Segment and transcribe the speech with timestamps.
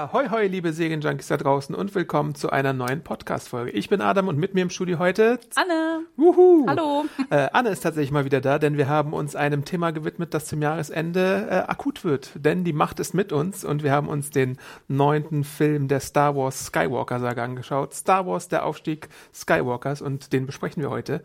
[0.00, 3.72] Ahoi, hoi, liebe Serienjunkies da draußen und willkommen zu einer neuen Podcast-Folge.
[3.72, 6.06] Ich bin Adam und mit mir im Studio heute Anne.
[6.16, 6.64] Wuhu.
[6.66, 7.04] Hallo.
[7.30, 10.46] Äh, Anne ist tatsächlich mal wieder da, denn wir haben uns einem Thema gewidmet, das
[10.46, 12.30] zum Jahresende äh, akut wird.
[12.34, 14.56] Denn die Macht ist mit uns und wir haben uns den
[14.88, 17.94] neunten Film der Star Wars Skywalker-Saga angeschaut.
[17.94, 21.22] Star Wars, der Aufstieg Skywalkers und den besprechen wir heute.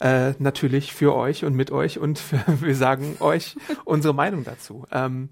[0.00, 3.54] Äh, natürlich für euch und mit euch und für, wir sagen euch
[3.84, 4.86] unsere Meinung dazu.
[4.90, 5.28] Ähm,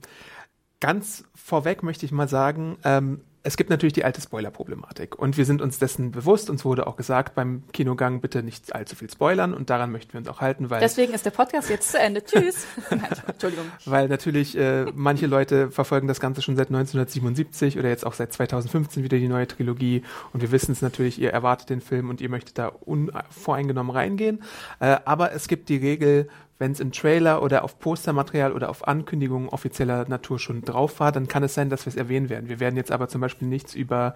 [0.83, 5.45] ganz vorweg möchte ich mal sagen, ähm, es gibt natürlich die alte Spoiler-Problematik und wir
[5.45, 6.51] sind uns dessen bewusst.
[6.51, 10.19] Uns wurde auch gesagt beim Kinogang, bitte nicht allzu viel spoilern und daran möchten wir
[10.19, 12.25] uns auch halten, weil Deswegen ist der Podcast jetzt zu Ende.
[12.25, 12.67] Tschüss.
[12.91, 13.67] Nein, Entschuldigung.
[13.85, 18.33] weil natürlich äh, manche Leute verfolgen das Ganze schon seit 1977 oder jetzt auch seit
[18.33, 20.03] 2015 wieder die neue Trilogie
[20.33, 24.43] und wir wissen es natürlich, ihr erwartet den Film und ihr möchtet da unvoreingenommen reingehen.
[24.81, 26.29] Äh, aber es gibt die Regel,
[26.63, 31.11] wenn es im Trailer oder auf Postermaterial oder auf Ankündigungen offizieller Natur schon drauf war,
[31.11, 32.49] dann kann es sein, dass wir es erwähnen werden.
[32.49, 34.15] Wir werden jetzt aber zum Beispiel nichts über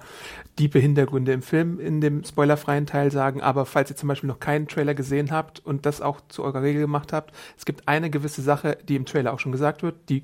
[0.57, 4.39] diepe Hintergründe im Film in dem spoilerfreien Teil sagen, aber falls ihr zum Beispiel noch
[4.39, 8.11] keinen Trailer gesehen habt und das auch zu eurer Regel gemacht habt, es gibt eine
[8.11, 10.23] gewisse Sache, die im Trailer auch schon gesagt wird, die,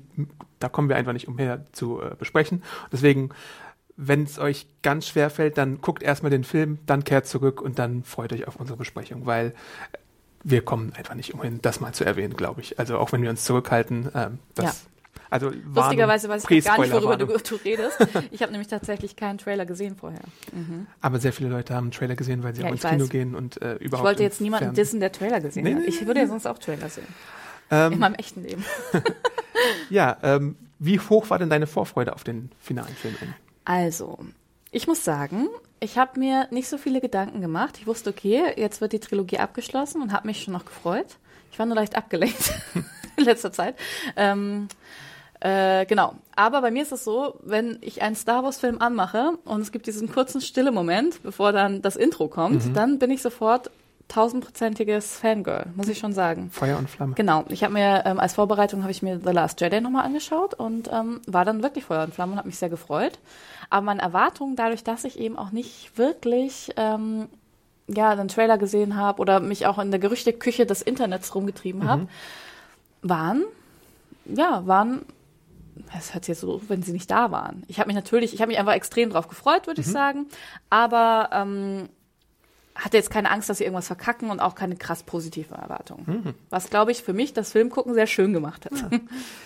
[0.59, 2.63] da kommen wir einfach nicht umher zu äh, besprechen.
[2.89, 3.31] Deswegen
[3.95, 7.77] wenn es euch ganz schwer fällt, dann guckt erstmal den Film, dann kehrt zurück und
[7.77, 9.53] dann freut euch auf unsere Besprechung, weil
[10.43, 12.79] wir kommen einfach nicht umhin, das mal zu erwähnen, glaube ich.
[12.79, 14.65] Also auch wenn wir uns zurückhalten, ähm, das.
[14.65, 14.73] Ja.
[15.29, 17.97] Also Lustigerweise weiß ich gar nicht, worüber du, du redest.
[18.29, 20.21] Ich habe nämlich tatsächlich keinen Trailer gesehen vorher.
[21.01, 23.09] Aber sehr viele Leute haben einen Trailer gesehen, weil sie Ja, auch ins Kino weiß.
[23.09, 24.03] gehen und äh, überhaupt.
[24.03, 24.83] Ich wollte jetzt niemanden Fernsehen.
[24.83, 25.83] dissen, der Trailer gesehen Nee, hat.
[25.87, 27.07] Ich würde ja sonst auch Trailer sehen.
[27.71, 28.63] Ähm, In meinem echten Leben.
[29.89, 33.15] ja, ähm, wie hoch war denn deine Vorfreude auf den finalen Film?
[33.65, 34.19] Also,
[34.71, 35.47] ich muss sagen,
[35.83, 37.77] ich habe mir nicht so viele Gedanken gemacht.
[37.79, 41.17] Ich wusste, okay, jetzt wird die Trilogie abgeschlossen und habe mich schon noch gefreut.
[41.51, 42.53] Ich war nur leicht abgelenkt
[43.17, 43.75] in letzter Zeit.
[44.15, 44.69] Ähm,
[45.41, 46.15] äh, genau.
[46.35, 49.85] Aber bei mir ist es so, wenn ich einen Star Wars-Film anmache und es gibt
[49.85, 53.69] diesen kurzen stille Moment, bevor dann das Intro kommt, dann bin ich sofort
[54.13, 56.51] tausendprozentiges Fangirl, muss ich schon sagen.
[56.51, 57.15] Feuer und Flamme.
[57.15, 60.53] Genau, ich habe mir ähm, als Vorbereitung habe ich mir The Last Jedi nochmal angeschaut
[60.53, 63.17] und ähm, war dann wirklich Feuer und Flamme und habe mich sehr gefreut.
[63.71, 67.27] Aber meine Erwartungen, dadurch, dass ich eben auch nicht wirklich ähm,
[67.87, 72.07] ja einen Trailer gesehen habe oder mich auch in der Gerüchteküche des Internets rumgetrieben habe,
[73.01, 73.43] waren
[74.25, 75.01] ja waren
[75.97, 77.63] es hört sich jetzt so, wenn sie nicht da waren.
[77.67, 80.27] Ich habe mich natürlich, ich habe mich einfach extrem drauf gefreut, würde ich sagen,
[80.69, 81.89] aber ähm,
[82.75, 86.33] hatte jetzt keine Angst, dass sie irgendwas verkacken und auch keine krass positive Erwartungen.
[86.49, 88.73] Was, glaube ich, für mich das Filmgucken sehr schön gemacht hat.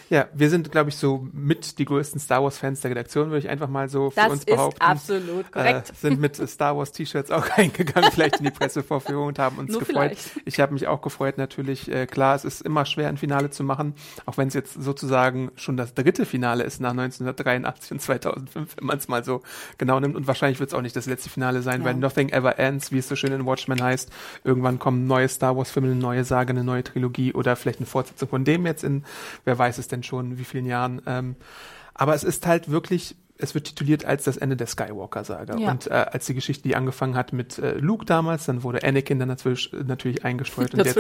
[0.10, 3.50] Ja, wir sind, glaube ich, so mit die größten Star Wars-Fans der Redaktion, würde ich
[3.50, 4.82] einfach mal so für Das uns ist behaupten.
[4.82, 5.90] absolut korrekt.
[5.90, 9.70] Äh, sind mit Star Wars T-Shirts auch reingegangen, vielleicht in die Pressevorführung und haben uns
[9.70, 10.12] Nur gefreut.
[10.16, 10.32] vielleicht.
[10.46, 11.92] Ich habe mich auch gefreut, natürlich.
[11.92, 13.96] Äh, klar, es ist immer schwer, ein Finale zu machen,
[14.26, 18.86] auch wenn es jetzt sozusagen schon das dritte Finale ist nach 1983 und 2005, wenn
[18.86, 19.42] man es mal so
[19.78, 20.16] genau nimmt.
[20.16, 21.88] Und wahrscheinlich wird es auch nicht das letzte Finale sein, Ja.
[21.88, 24.10] weil Nothing Ever Ends, wie es so schön in Watchmen heißt.
[24.44, 28.30] Irgendwann kommen neue Star Wars-Filme, eine neue Sage, eine neue Trilogie oder vielleicht eine Fortsetzung
[28.30, 29.04] von dem jetzt in,
[29.44, 31.02] wer weiß es denn schon, wie vielen Jahren.
[31.06, 31.36] Ähm,
[31.94, 35.58] aber es ist halt wirklich, es wird tituliert als das Ende der Skywalker-Saga.
[35.58, 35.72] Ja.
[35.72, 39.20] Und äh, als die Geschichte, die angefangen hat mit äh, Luke damals, dann wurde Anakin
[39.20, 40.74] dann dazwischen, natürlich eingestreut.
[40.74, 40.98] und jetzt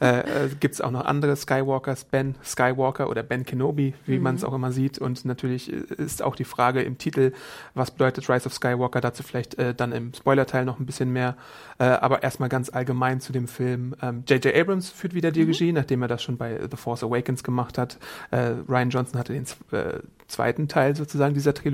[0.00, 4.22] äh, äh, gibt es auch noch andere Skywalkers, Ben Skywalker oder Ben Kenobi, wie Mhm.
[4.22, 4.98] man es auch immer sieht.
[4.98, 7.32] Und natürlich äh, ist auch die Frage im Titel,
[7.74, 11.36] was bedeutet Rise of Skywalker, dazu vielleicht äh, dann im Spoilerteil noch ein bisschen mehr.
[11.78, 13.94] Äh, aber erstmal ganz allgemein zu dem Film.
[14.02, 14.54] Ähm, J.J.
[14.54, 15.34] Abrams führt wieder Mhm.
[15.34, 17.98] die Regie, nachdem er das schon bei The Force Awakens gemacht hat.
[18.30, 21.69] Äh, Ryan Johnson hatte den äh, zweiten Teil sozusagen dieser Trilogie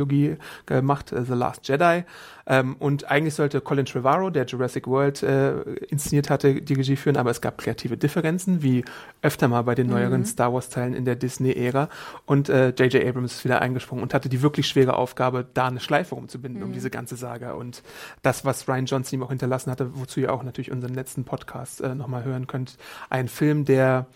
[0.66, 2.04] gemacht, äh, The Last Jedi.
[2.48, 7.16] Ähm, und eigentlich sollte Colin Trevorrow, der Jurassic World äh, inszeniert hatte, die Regie führen,
[7.16, 8.84] aber es gab kreative Differenzen, wie
[9.22, 11.88] öfter mal bei den neueren Star Wars-Teilen in der Disney-Ära.
[12.24, 13.04] Und äh, J.J.
[13.04, 16.72] Abrams ist wieder eingesprungen und hatte die wirklich schwere Aufgabe, da eine Schleife rumzubinden um
[16.72, 17.52] diese ganze Saga.
[17.52, 17.82] Und
[18.22, 21.80] das, was Ryan Johnson ihm auch hinterlassen hatte, wozu ihr auch natürlich unseren letzten Podcast
[21.80, 22.76] äh, nochmal hören könnt,
[23.10, 24.06] ein Film, der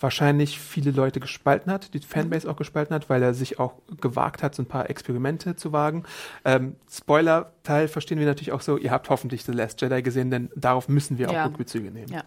[0.00, 4.42] wahrscheinlich viele Leute gespalten hat, die Fanbase auch gespalten hat, weil er sich auch gewagt
[4.42, 6.04] hat, so ein paar Experimente zu wagen.
[6.44, 10.50] Ähm, Spoiler-Teil verstehen wir natürlich auch so, ihr habt hoffentlich The Last Jedi gesehen, denn
[10.54, 11.46] darauf müssen wir auch Ja.
[11.46, 12.12] Rückbezüge nehmen.
[12.12, 12.22] Ja.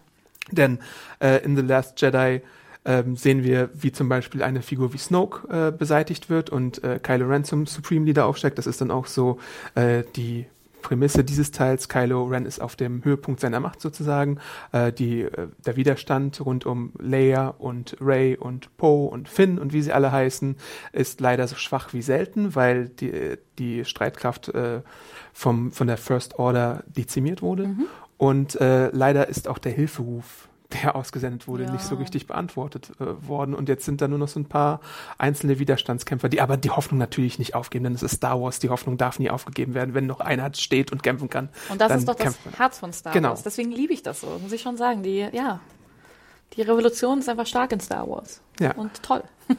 [0.50, 0.80] Denn
[1.20, 2.42] äh, in The Last Jedi
[2.84, 6.98] ähm, sehen wir, wie zum Beispiel eine Figur wie Snoke äh, beseitigt wird und äh,
[7.02, 8.58] Kylo Ren zum Supreme Leader aufsteigt.
[8.58, 9.38] Das ist dann auch so
[9.76, 10.46] äh, die
[10.82, 11.88] Prämisse dieses Teils.
[11.88, 14.38] Kylo Ren ist auf dem Höhepunkt seiner Macht sozusagen.
[14.72, 19.72] Äh, die, äh, der Widerstand rund um Leia und Rey und Poe und Finn und
[19.72, 20.56] wie sie alle heißen,
[20.92, 24.82] ist leider so schwach wie selten, weil die, die Streitkraft äh,
[25.32, 27.68] vom, von der First Order dezimiert wurde.
[27.68, 27.86] Mhm.
[28.18, 31.72] Und äh, leider ist auch der Hilferuf der ausgesendet wurde, ja.
[31.72, 33.54] nicht so richtig beantwortet äh, worden.
[33.54, 34.80] Und jetzt sind da nur noch so ein paar
[35.18, 38.68] einzelne Widerstandskämpfer, die aber die Hoffnung natürlich nicht aufgeben, denn es ist Star Wars, die
[38.70, 41.48] Hoffnung darf nie aufgegeben werden, wenn noch einer steht und kämpfen kann.
[41.68, 43.30] Und das ist doch das Herz von Star genau.
[43.30, 43.42] Wars.
[43.42, 45.02] Deswegen liebe ich das so, muss ich schon sagen.
[45.02, 45.60] Die, ja,
[46.54, 48.40] die Revolution ist einfach stark in Star Wars.
[48.60, 48.72] Ja.
[48.74, 49.22] Und toll.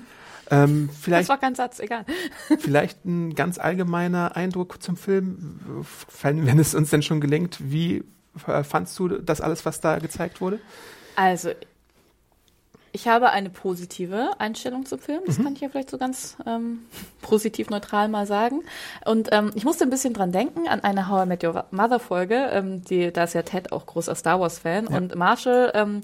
[0.52, 2.06] Ähm, vielleicht, das war kein Satz, egal.
[2.60, 5.62] vielleicht ein ganz allgemeiner Eindruck zum Film,
[6.22, 8.04] wenn es uns denn schon gelingt, wie
[8.36, 10.60] fandst du das alles, was da gezeigt wurde?
[11.16, 11.52] Also,
[12.96, 15.22] ich habe eine positive Einstellung zum Film.
[15.26, 15.44] Das mhm.
[15.44, 16.86] kann ich ja vielleicht so ganz ähm,
[17.22, 18.62] positiv neutral mal sagen.
[19.04, 22.00] Und ähm, ich musste ein bisschen dran denken an eine How I Met Your Mother
[22.00, 22.36] Folge.
[22.54, 24.96] Ähm, die, da ist ja Ted auch großer Star Wars Fan ja.
[24.96, 26.02] und Marshall ähm,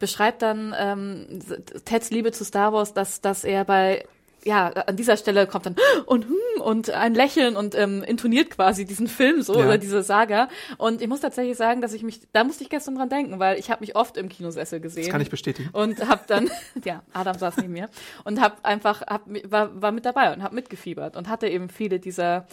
[0.00, 1.40] beschreibt dann ähm,
[1.84, 4.04] Teds Liebe zu Star Wars, dass dass er bei
[4.44, 5.76] ja, an dieser Stelle kommt dann
[6.06, 9.64] und hm, und ein Lächeln und ähm, intoniert quasi diesen Film so ja.
[9.64, 10.48] oder diese Saga.
[10.78, 13.58] Und ich muss tatsächlich sagen, dass ich mich, da musste ich gestern dran denken, weil
[13.58, 15.04] ich habe mich oft im Kinosessel gesehen.
[15.04, 15.70] Das kann ich bestätigen.
[15.72, 16.50] Und habe dann,
[16.84, 17.88] ja, Adam saß neben mir
[18.24, 21.98] und habe einfach, hab, war, war mit dabei und habe mitgefiebert und hatte eben viele
[21.98, 22.46] dieser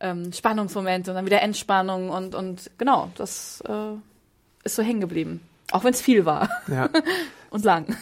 [0.00, 3.94] ähm, Spannungsmomente und dann wieder Entspannung und und genau, das äh,
[4.64, 5.40] ist so hängen geblieben.
[5.72, 6.48] Auch wenn es viel war.
[6.68, 6.90] Ja.
[7.50, 7.96] und lang.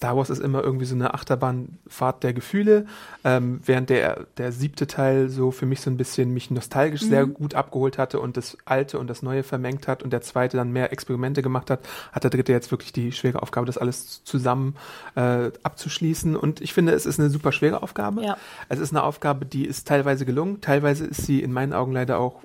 [0.00, 2.86] Star Wars ist immer irgendwie so eine Achterbahnfahrt der Gefühle,
[3.22, 7.08] ähm, während der, der siebte Teil so für mich so ein bisschen mich nostalgisch mhm.
[7.10, 10.56] sehr gut abgeholt hatte und das Alte und das Neue vermengt hat und der zweite
[10.56, 11.80] dann mehr Experimente gemacht hat,
[12.12, 14.74] hat der dritte jetzt wirklich die schwere Aufgabe, das alles zusammen
[15.16, 16.34] äh, abzuschließen.
[16.34, 18.24] Und ich finde, es ist eine super schwere Aufgabe.
[18.24, 18.38] Ja.
[18.70, 22.20] Es ist eine Aufgabe, die ist teilweise gelungen, teilweise ist sie in meinen Augen leider
[22.20, 22.40] auch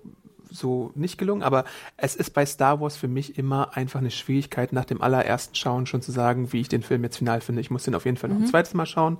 [0.55, 1.65] so nicht gelungen, aber
[1.97, 5.85] es ist bei Star Wars für mich immer einfach eine Schwierigkeit, nach dem allerersten Schauen
[5.85, 7.61] schon zu sagen, wie ich den Film jetzt final finde.
[7.61, 8.45] Ich muss den auf jeden Fall noch mhm.
[8.45, 9.17] ein zweites Mal schauen.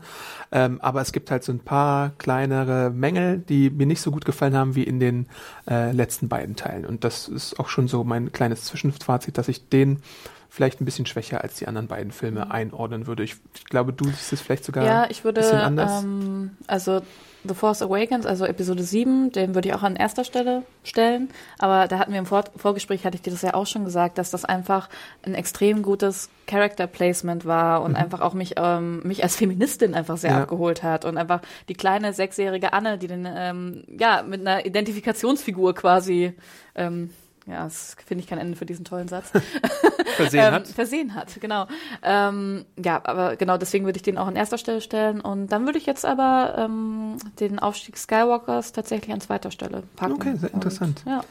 [0.51, 4.25] Ähm, aber es gibt halt so ein paar kleinere Mängel, die mir nicht so gut
[4.25, 5.27] gefallen haben wie in den
[5.69, 6.85] äh, letzten beiden Teilen.
[6.85, 10.01] Und das ist auch schon so mein kleines Zwischenfazit, dass ich den
[10.49, 12.51] vielleicht ein bisschen schwächer als die anderen beiden Filme mhm.
[12.51, 13.23] einordnen würde.
[13.23, 16.03] Ich, ich glaube, du siehst es vielleicht sogar ja, ich würde, ein bisschen anders.
[16.03, 17.01] Ähm, also
[17.47, 21.29] The Force Awakens, also Episode 7, den würde ich auch an erster Stelle stellen.
[21.59, 24.17] Aber da hatten wir im Vor Vorgespräch, hatte ich dir das ja auch schon gesagt,
[24.17, 24.89] dass das einfach
[25.23, 27.97] ein extrem gutes Character Placement war und mhm.
[27.97, 30.41] einfach auch mich, ähm, mich als Feministin einfach sehr ja.
[30.43, 31.05] abgeholt hat.
[31.05, 36.33] Und einfach die kleine sechsjährige Anne, die den, ähm, ja, mit einer Identifikationsfigur quasi
[36.75, 37.11] ähm,
[37.47, 39.31] ja, das finde ich kein Ende für diesen tollen Satz.
[40.15, 40.67] Versehen ähm, hat.
[40.67, 41.67] Versehen hat, genau.
[42.01, 45.21] Ähm, ja, aber genau deswegen würde ich den auch an erster Stelle stellen.
[45.21, 50.13] Und dann würde ich jetzt aber ähm, den Aufstieg Skywalkers tatsächlich an zweiter Stelle packen.
[50.13, 51.03] Okay, sehr interessant.
[51.05, 51.23] Und, ja,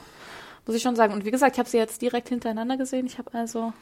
[0.67, 1.13] muss ich schon sagen.
[1.13, 3.07] Und wie gesagt, ich habe sie jetzt direkt hintereinander gesehen.
[3.07, 3.73] Ich habe also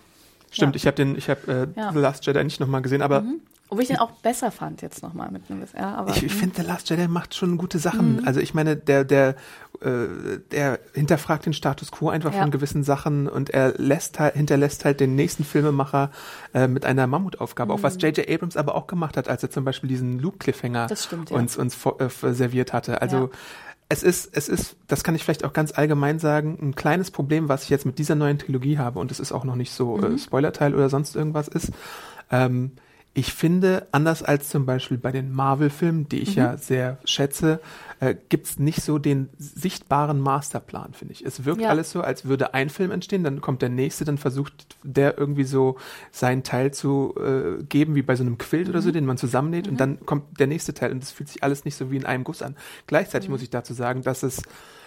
[0.53, 0.77] Stimmt, ja.
[0.77, 1.93] ich habe den, ich habe äh, ja.
[1.93, 3.41] The Last Jedi nicht nochmal gesehen, aber mhm.
[3.73, 6.61] Obwohl ich den auch besser fand jetzt nochmal mit einem ja, aber Ich, ich finde,
[6.61, 8.17] The Last Jedi macht schon gute Sachen.
[8.17, 8.27] Mhm.
[8.27, 9.35] Also ich meine, der, der,
[9.81, 12.43] äh, der hinterfragt den Status quo einfach ja.
[12.43, 16.11] von gewissen Sachen und er lässt halt, hinterlässt halt den nächsten Filmemacher
[16.53, 17.73] äh, mit einer Mammutaufgabe.
[17.73, 17.79] Mhm.
[17.79, 18.29] Auch was J.J.
[18.29, 21.35] Abrams aber auch gemacht hat, als er zum Beispiel diesen Luke-Cliffhanger ja.
[21.35, 23.01] uns, uns äh, serviert hatte.
[23.01, 23.31] Also
[23.93, 27.51] es ist, es ist, das kann ich vielleicht auch ganz allgemein sagen, ein kleines Problem,
[27.51, 29.99] was ich jetzt mit dieser neuen Trilogie habe, und es ist auch noch nicht so
[29.99, 30.15] äh, mhm.
[30.15, 31.73] äh, Spoilerteil oder sonst irgendwas ist.
[32.31, 32.73] Ähm,
[33.15, 36.43] ich finde, anders als zum Beispiel bei den Marvel-Filmen, die ich mhm.
[36.43, 37.61] ja sehr schätze,
[38.01, 41.25] äh, gibt's nicht so den sichtbaren Masterplan, finde ich.
[41.25, 41.69] Es wirkt ja.
[41.69, 45.45] alles so, als würde ein Film entstehen, dann kommt der nächste, dann versucht der irgendwie
[45.45, 45.77] so
[46.11, 48.71] seinen Teil zu äh, geben, wie bei so einem Quilt mhm.
[48.71, 48.95] oder so, mhm.
[48.95, 49.73] den man zusammennäht, mhm.
[49.73, 52.07] und dann kommt der nächste Teil und es fühlt sich alles nicht so wie in
[52.07, 52.57] einem Guss an.
[52.87, 53.35] Gleichzeitig mhm.
[53.35, 54.43] muss ich dazu sagen, dass es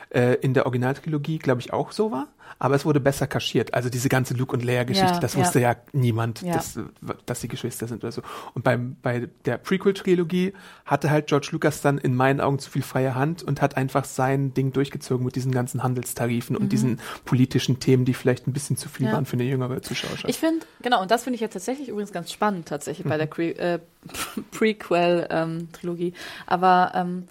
[0.09, 3.73] äh, in der Originaltrilogie, glaube ich, auch so war aber es wurde besser kaschiert.
[3.73, 6.53] Also diese ganze Luke und Leia-Geschichte, ja, das wusste ja, ja niemand, ja.
[6.53, 6.79] Dass,
[7.25, 8.21] dass sie Geschwister sind oder so.
[8.53, 10.53] Und beim, bei der Prequel-Trilogie
[10.85, 14.05] hatte halt George Lucas dann in meinen Augen zu viel freie Hand und hat einfach
[14.05, 16.61] sein Ding durchgezogen mit diesen ganzen Handelstarifen mhm.
[16.61, 20.29] und diesen politischen Themen, die vielleicht ein bisschen zu viel waren für eine jüngere Zuschauerschaft.
[20.29, 23.09] Ich finde, genau, und das finde ich ja tatsächlich übrigens ganz spannend, tatsächlich mhm.
[23.09, 23.79] bei der äh,
[24.51, 26.07] Prequel-Trilogie.
[26.07, 26.13] Ähm,
[26.47, 27.27] Aber ähm,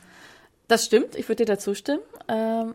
[0.69, 2.03] das stimmt, ich würde dir dazu stimmen.
[2.29, 2.75] Ähm,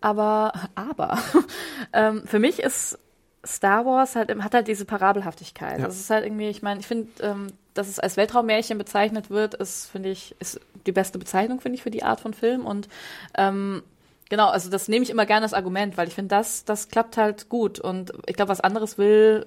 [0.00, 1.18] aber, aber,
[1.92, 2.98] ähm, für mich ist
[3.46, 5.78] Star Wars halt, hat halt diese Parabelhaftigkeit.
[5.78, 5.86] Ja.
[5.86, 9.54] Das ist halt irgendwie, ich meine, ich finde, ähm, dass es als Weltraummärchen bezeichnet wird,
[9.54, 12.66] ist, finde ich, ist die beste Bezeichnung, finde ich, für die Art von Film.
[12.66, 12.88] Und
[13.36, 13.82] ähm,
[14.28, 17.16] genau, also das nehme ich immer gerne als Argument, weil ich finde, das, das klappt
[17.16, 17.78] halt gut.
[17.78, 19.46] Und ich glaube, was anderes will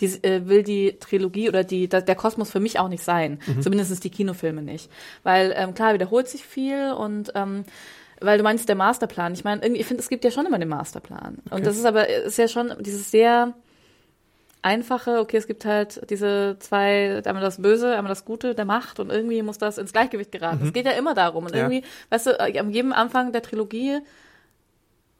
[0.00, 3.40] die, äh, will die Trilogie oder die, da, der Kosmos für mich auch nicht sein.
[3.46, 3.62] Mhm.
[3.62, 4.90] Zumindest die Kinofilme nicht.
[5.22, 7.64] Weil ähm, klar wiederholt sich viel und ähm,
[8.20, 9.32] weil du meinst der Masterplan.
[9.34, 11.38] Ich meine, irgendwie, ich finde, es gibt ja schon immer den Masterplan.
[11.46, 11.54] Okay.
[11.54, 13.54] Und das ist aber, ist ja schon dieses sehr
[14.62, 18.98] einfache, okay, es gibt halt diese zwei, einmal das Böse, einmal das Gute der Macht
[18.98, 20.66] und irgendwie muss das ins Gleichgewicht geraten.
[20.66, 21.46] Es geht ja immer darum.
[21.46, 21.60] Und Ja.
[21.68, 24.00] irgendwie, weißt du, äh, am jedem Anfang der Trilogie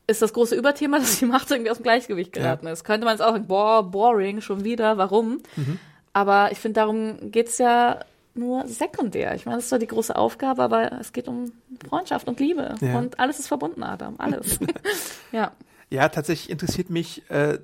[0.09, 2.83] ist das große Überthema, dass die Macht irgendwie aus dem Gleichgewicht geraten ist.
[2.83, 5.41] Könnte man jetzt auch sagen, boah, boring, schon wieder, warum?
[5.55, 5.79] Mhm.
[6.13, 8.01] Aber ich finde, darum geht's ja
[8.35, 9.35] nur sekundär.
[9.35, 11.53] Ich meine, das ist zwar die große Aufgabe, aber es geht um
[11.89, 12.75] Freundschaft und Liebe.
[12.81, 12.99] Ja.
[12.99, 14.15] Und alles ist verbunden, Adam.
[14.19, 14.59] Alles.
[15.33, 15.53] ja.
[15.91, 17.59] Ja, tatsächlich interessiert mich äh,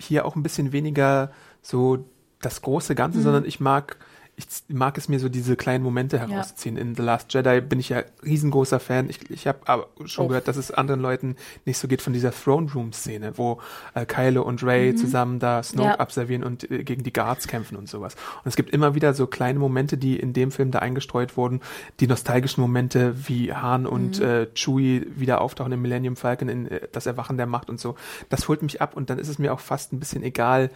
[0.00, 1.30] hier auch ein bisschen weniger
[1.62, 2.04] so
[2.40, 3.22] das große Ganze, Mhm.
[3.22, 3.96] sondern ich mag
[4.36, 6.76] ich mag es mir so diese kleinen Momente herausziehen.
[6.76, 9.08] In The Last Jedi bin ich ja riesengroßer Fan.
[9.08, 10.28] Ich, ich habe aber schon Oh.
[10.28, 13.60] gehört, dass es anderen Leuten nicht so geht von dieser Throne Room Szene, wo
[13.94, 15.90] äh, Kylo und Ray zusammen da Snoke Mhm.
[15.92, 16.00] Ja.
[16.00, 18.14] absolvieren und äh, gegen die Guards kämpfen und sowas.
[18.42, 21.60] Und es gibt immer wieder so kleine Momente, die in dem Film da eingestreut wurden,
[22.00, 24.24] die nostalgischen Momente wie Han und Mhm.
[24.24, 27.94] äh, Chewie wieder auftauchen im Millennium Falcon in äh, das Erwachen der Macht und so.
[28.30, 30.70] Das holt mich ab und dann ist es mir auch fast ein bisschen egal,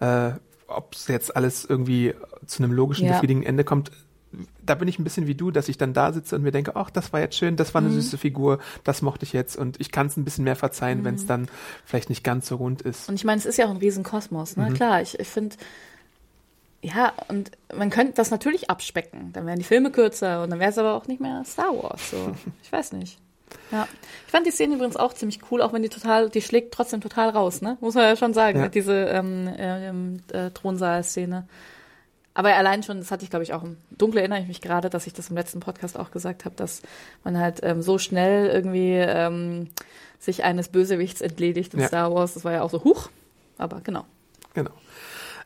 [0.00, 0.30] äh,
[0.76, 2.14] ob es jetzt alles irgendwie
[2.46, 3.12] zu einem logischen, Ja.
[3.14, 3.90] befriedigenden Ende kommt.
[4.64, 6.74] Da bin ich ein bisschen wie du, dass ich dann da sitze und mir denke,
[6.76, 8.00] ach, das war jetzt schön, das war eine Mhm.
[8.00, 11.04] süße Figur, das mochte ich jetzt und ich kann es ein bisschen mehr verzeihen, Mhm.
[11.04, 11.48] wenn es dann
[11.84, 13.08] vielleicht nicht ganz so rund ist.
[13.10, 14.64] Und ich meine, es ist ja auch ein Riesenkosmos, Mhm.
[14.64, 14.72] ne?
[14.72, 15.56] Klar, ich, ich finde,
[16.80, 19.32] ja, und man könnte das natürlich abspecken.
[19.34, 22.10] Dann wären die Filme kürzer und dann wäre es aber auch nicht mehr Star Wars.
[22.10, 22.16] So.
[22.62, 23.18] Ich weiß nicht.
[23.70, 23.86] Ja.
[24.26, 27.00] Ich fand die Szene übrigens auch ziemlich cool, auch wenn die total, die schlägt trotzdem
[27.00, 27.76] total raus, ne?
[27.80, 28.68] Muss man ja schon sagen, Ja.
[28.68, 31.46] diese ähm, ähm, äh, Thronsaal-Szene.
[32.34, 34.88] Aber allein schon, das hatte ich, glaube ich, auch im Dunkel erinnere ich mich gerade,
[34.88, 36.80] dass ich das im letzten Podcast auch gesagt habe, dass
[37.24, 39.68] man halt ähm, so schnell irgendwie ähm,
[40.18, 41.88] sich eines Bösewichts entledigt in Ja.
[41.88, 42.32] Star Wars.
[42.34, 43.10] Das war ja auch so, huch.
[43.58, 44.06] Aber genau.
[44.54, 44.70] Genau.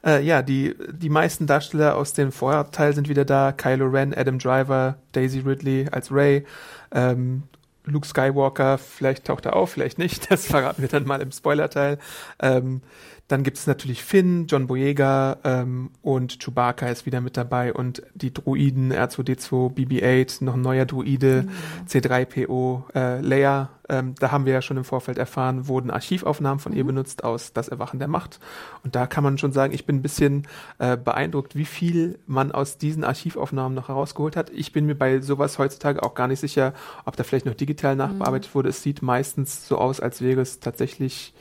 [0.04, 3.50] Äh, ja, die, die meisten Darsteller aus dem Vorteil sind wieder da.
[3.50, 6.46] Kylo Ren, Adam Driver, Daisy Ridley als Ray,
[6.92, 7.42] ähm,
[7.86, 10.30] Luke Skywalker, vielleicht taucht er auf, vielleicht nicht.
[10.36, 11.98] Das verraten wir dann mal im Spoilerteil.
[12.40, 12.82] Ähm,
[13.28, 18.02] dann gibt es natürlich Finn, John Boyega ähm, und Chewbacca ist wieder mit dabei und
[18.14, 21.48] die Druiden R2D2, BB-8, noch ein neuer Druide,
[21.88, 23.70] C3PO, äh, Leia.
[23.88, 27.52] Ähm, da haben wir ja schon im Vorfeld erfahren, wurden Archivaufnahmen von ihr benutzt aus
[27.52, 28.38] Das Erwachen der Macht.
[28.84, 30.46] Und da kann man schon sagen, ich bin ein bisschen
[30.78, 34.50] äh, beeindruckt, wie viel man aus diesen Archivaufnahmen noch herausgeholt hat.
[34.50, 37.96] Ich bin mir bei sowas heutzutage auch gar nicht sicher, ob da vielleicht noch digital
[37.96, 38.68] nachbearbeitet wurde.
[38.68, 41.34] Es sieht meistens so aus, als wäre es tatsächlich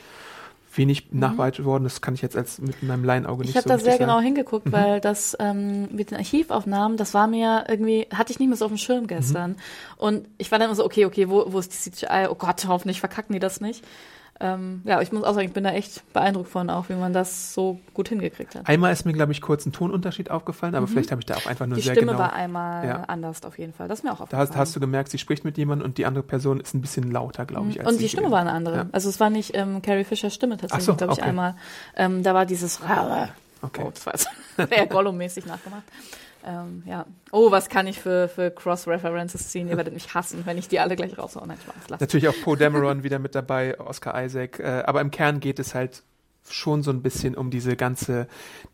[0.77, 1.83] wenig nachbearbeitet worden.
[1.83, 4.13] Das kann ich jetzt als mit meinem Laienauge nicht Ich habe so da sehr genau
[4.13, 4.21] sagen.
[4.21, 4.25] Mhm.
[4.25, 8.57] hingeguckt, weil das ähm, mit den Archivaufnahmen, das war mir irgendwie, hatte ich nicht mehr
[8.57, 9.51] so auf dem Schirm gestern.
[9.51, 9.57] Mhm.
[9.97, 12.27] Und ich war dann immer so, okay, okay, wo, wo ist die CGI?
[12.29, 13.83] Oh Gott, hoffentlich verkacken die das nicht.
[14.41, 17.13] Ähm, ja, ich muss auch sagen, ich bin da echt beeindruckt von, auch wie man
[17.13, 18.67] das so gut hingekriegt hat.
[18.67, 21.45] Einmal ist mir, glaube ich, kurz ein Tonunterschied aufgefallen, aber vielleicht habe ich da auch
[21.45, 21.79] einfach nur Mhm.
[21.79, 22.23] Die sehr Stimme genau.
[22.23, 23.03] war einmal Ja.
[23.03, 23.87] anders auf jeden Fall.
[23.87, 24.49] Das ist mir auch Da aufgefallen.
[24.49, 27.11] hast, hast du gemerkt, sie spricht mit jemandem und die andere Person ist ein bisschen
[27.11, 27.79] lauter, glaube ich.
[27.79, 27.87] Als Mhm.
[27.87, 28.75] Und sie die Stimme war eine andere.
[28.75, 28.85] Ja.
[28.91, 31.29] Also es war nicht ähm, Carrie Fischers Stimme tatsächlich, so, glaube ich, okay.
[31.29, 31.55] einmal.
[31.95, 33.81] Ähm, da war dieses Okay.
[33.85, 34.27] Oh, das war jetzt
[34.71, 35.83] eher Gollum-mäßig nachgemacht.
[36.45, 37.05] Ähm, ja.
[37.31, 39.67] Oh, was kann ich für, für Cross-References ziehen?
[39.67, 41.47] Ihr werdet mich hassen, wenn ich die alle gleich raushaue.
[41.47, 41.99] Nein, Spaß.
[41.99, 44.59] Natürlich auch Poe Dameron wieder mit dabei, Oscar Isaac.
[44.59, 46.03] Äh, aber im Kern geht es halt
[46.47, 48.27] schon so ein bisschen um diese ganze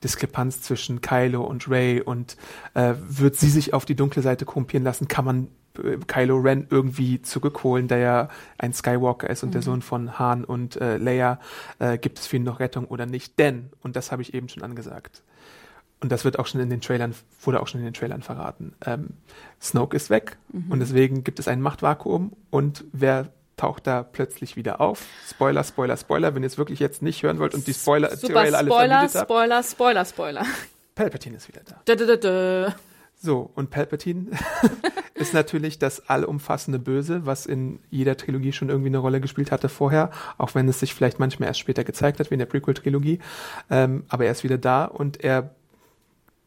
[0.04, 2.36] Diskrepanz zwischen Kylo und Ray und
[2.74, 5.08] äh, wird sie sich auf die dunkle Seite korrumpieren lassen?
[5.08, 5.48] Kann man
[5.78, 10.44] äh, Kylo Ren irgendwie zurückholen, der ja ein Skywalker ist und der Sohn von Han
[10.44, 11.40] und äh, Leia?
[11.80, 13.40] Äh, gibt es für ihn noch Rettung oder nicht?
[13.40, 15.24] Denn, und das habe ich eben schon angesagt,
[16.02, 18.74] und das wird auch schon in den Trailern, wurde auch schon in den Trailern verraten.
[18.86, 19.10] Ähm,
[19.62, 20.38] Snoke ist weg
[20.70, 25.06] und deswegen gibt es ein Machtvakuum und wer taucht da plötzlich wieder auf?
[25.30, 28.34] Spoiler, Spoiler, Spoiler, wenn ihr es wirklich jetzt nicht hören wollt und die Spoiler Super
[28.34, 29.12] Trailer alle Spoiler, habt.
[29.12, 30.46] Spoiler, Spoiler, Spoiler.
[30.96, 31.80] Palpatine ist wieder da.
[31.88, 32.72] Dö, dö, dö.
[33.24, 34.32] So, und Palpatine
[35.14, 39.70] ist natürlich das allumfassende Böse, was in jeder Trilogie schon irgendwie eine Rolle gespielt hatte
[39.70, 43.20] vorher, auch wenn es sich vielleicht manchmal erst später gezeigt hat, wie in der Prequel-Trilogie.
[43.70, 45.54] Ähm, aber er ist wieder da und er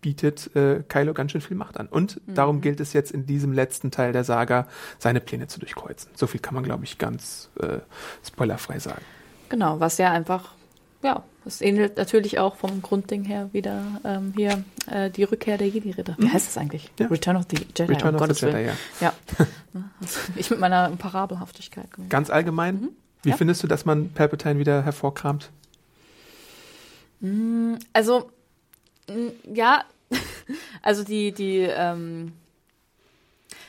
[0.04, 1.86] bietet äh, Kylo ganz schön viel Macht an.
[1.86, 4.68] Und darum gilt es jetzt in diesem letzten Teil der Saga,
[4.98, 6.10] seine Pläne zu durchkreuzen.
[6.14, 7.78] So viel kann man, glaube ich, ganz äh,
[8.22, 9.00] spoilerfrei sagen.
[9.48, 10.50] Genau, was ja einfach,
[11.02, 15.68] ja, das ähnelt natürlich auch vom Grundding her wieder ähm, hier äh, die Rückkehr der
[15.68, 16.16] Jedi-Ritter.
[16.18, 16.90] Wie heißt das eigentlich?
[16.98, 17.04] Mhm.
[17.04, 17.06] Ja.
[17.08, 17.84] Return of the Jedi.
[17.94, 18.76] Return um of Gottes the Jedi, Willen.
[19.00, 19.12] ja.
[19.32, 19.46] Ja.
[20.02, 21.86] Also ich mit meiner Parabelhaftigkeit.
[22.10, 22.80] Ganz allgemein,
[23.22, 23.30] wie Mhm.
[23.30, 23.36] Ja.
[23.38, 25.50] findest du, dass man Palpatine wieder hervorkramt?
[27.94, 28.24] Also, mh,
[29.52, 29.84] ja,
[30.82, 32.32] also die, die, ähm,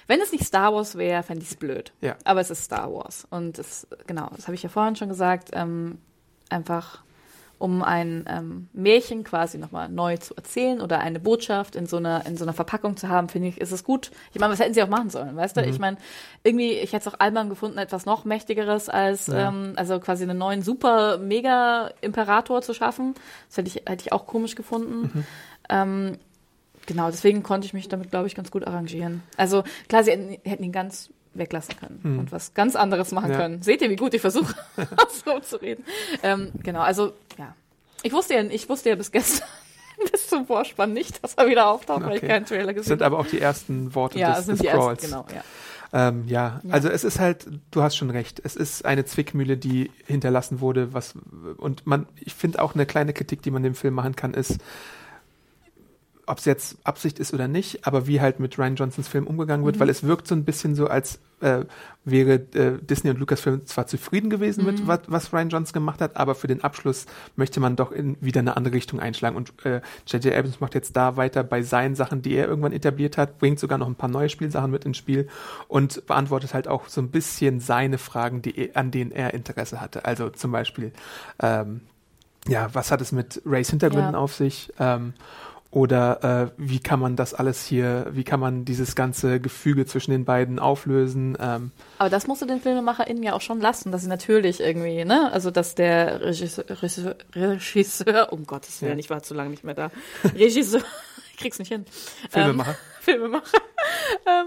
[0.07, 1.91] wenn es nicht Star Wars wäre, fände ich es blöd.
[2.01, 2.15] Ja.
[2.23, 3.25] Aber es ist Star Wars.
[3.29, 5.97] Und es, genau, das habe ich ja vorhin schon gesagt, ähm,
[6.49, 7.04] einfach
[7.65, 12.23] um ein ähm, Märchen quasi nochmal neu zu erzählen oder eine Botschaft in so einer,
[12.27, 14.11] in so einer Verpackung zu haben, finde ich, ist es gut.
[14.33, 15.61] Ich meine, was hätten sie auch machen sollen, weißt du?
[15.63, 15.69] Mhm.
[15.69, 15.97] Ich meine,
[16.43, 19.49] irgendwie, ich hätte es auch albern gefunden, etwas noch mächtigeres als, Ja.
[19.49, 23.15] ähm, also quasi einen neuen super mega Imperator zu schaffen.
[23.49, 25.11] Das hätte ich, hätte ich auch komisch gefunden.
[25.11, 25.25] Mhm.
[25.69, 26.17] Ähm,
[26.85, 29.23] genau, deswegen konnte ich mich damit, glaube ich, ganz gut arrangieren.
[29.37, 33.31] Also klar, sie hätten, hätten ihn ganz weglassen können und was ganz anderes machen.
[33.31, 33.37] Ja.
[33.37, 33.61] können.
[33.61, 34.55] Seht ihr, wie gut ich versuche,
[35.25, 35.83] so zu reden?
[36.23, 37.53] Ähm, genau, also ja.
[38.03, 39.47] Ich wusste ja, ich wusste ja bis gestern,
[40.11, 42.27] bis zum Vorspann nicht, dass er wieder auftaucht, weil ich Okay.
[42.27, 43.15] keinen Trailer Das gesehen sind habe.
[43.15, 45.03] aber auch die ersten Worte Ja, des, das sind des die Crawls.
[45.03, 45.43] ersten, genau, ja.
[45.93, 46.59] Ähm, ja.
[46.63, 46.73] Ja.
[46.73, 50.93] also es ist halt, du hast schon recht, es ist eine Zwickmühle, die hinterlassen wurde,
[50.93, 51.13] was
[51.57, 54.57] und man, ich finde auch eine kleine Kritik, die man dem Film machen kann, ist,
[56.27, 59.65] ob es jetzt Absicht ist oder nicht, aber wie halt mit Ryan Johnsons Film umgegangen
[59.65, 61.65] wird, weil es wirkt so ein bisschen so, als äh,
[62.03, 66.15] wäre äh, Disney und Lucasfilm zwar zufrieden gewesen mit, was, was Ryan Johnson gemacht hat,
[66.17, 67.05] aber für den Abschluss
[67.35, 69.35] möchte man doch in wieder eine andere Richtung einschlagen.
[69.35, 70.33] Und äh, J.J.
[70.33, 73.77] Abrams macht jetzt da weiter bei seinen Sachen, die er irgendwann etabliert hat, bringt sogar
[73.77, 75.27] noch ein paar neue Spielsachen mit ins Spiel
[75.67, 79.81] und beantwortet halt auch so ein bisschen seine Fragen, die, er- an denen er Interesse
[79.81, 80.05] hatte.
[80.05, 80.91] Also zum Beispiel,
[81.39, 81.81] ähm,
[82.47, 84.19] ja, was hat es mit Rays Hintergründen Ja.
[84.19, 84.71] auf sich?
[84.79, 85.13] Ähm,
[85.75, 90.11] oder äh, wie kann man das alles hier, wie kann man dieses ganze Gefüge zwischen
[90.11, 91.37] den beiden auflösen?
[91.37, 95.03] Ähm, Aber das musst du den FilmemacherInnen ja auch schon lassen, dass sie natürlich irgendwie,
[95.03, 98.99] ne, also dass der Regisseur, Regisseur, Regisseur um Gottes Willen, Ja.
[98.99, 99.91] ich war zu lange nicht mehr da,
[100.23, 100.81] Regisseur,
[101.33, 101.83] ich krieg's nicht hin.
[102.29, 102.69] Filmemacher.
[102.71, 103.57] Ähm, Filmemacher.
[104.25, 104.45] ähm,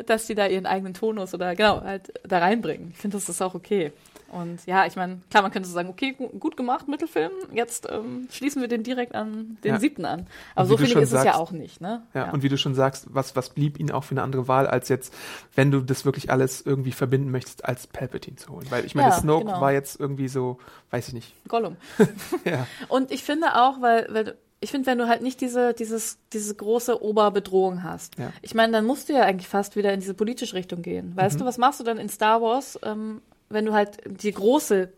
[0.00, 2.90] äh, dass die da ihren eigenen Tonus oder genau, halt da reinbringen.
[2.94, 3.92] Ich finde, das ist auch okay.
[4.28, 7.86] Und ja, ich meine, klar, man könnte so sagen, okay, gu- gut gemacht, Mittelfilm, jetzt
[7.90, 9.80] ähm, schließen wir den direkt an den Ja.
[9.80, 10.26] siebten an.
[10.54, 12.02] Aber so ich ist es ja sagst- auch nicht, ne?
[12.12, 14.66] Ja, und wie du schon sagst, was, was blieb ihnen auch für eine andere Wahl,
[14.66, 15.14] als jetzt,
[15.54, 18.66] wenn du das wirklich alles irgendwie verbinden möchtest, als Palpatine zu holen?
[18.70, 19.60] Weil ich meine, Ja, Snoke genau.
[19.60, 20.58] war jetzt irgendwie so,
[20.90, 21.34] weiß ich nicht.
[21.48, 21.76] Gollum.
[22.44, 25.74] Ja, Und ich finde auch, weil, weil du- ich finde, wenn du halt nicht diese,
[25.74, 28.32] dieses, diese große Oberbedrohung hast, Ja.
[28.42, 31.12] ich meine, dann musst du ja eigentlich fast wieder in diese politische Richtung gehen.
[31.14, 31.40] Weißt Mhm.
[31.40, 34.92] du, was machst du dann in Star Wars, ähm, wenn du halt die große,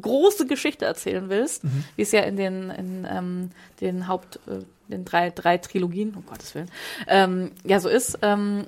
[0.00, 1.84] große Geschichte erzählen willst, Mhm.
[1.96, 6.26] wie es ja in den, in, ähm, den Haupt, äh, den drei, drei Trilogien, um
[6.26, 6.70] Gottes Willen,
[7.06, 8.66] ähm, ja, so ist, ähm,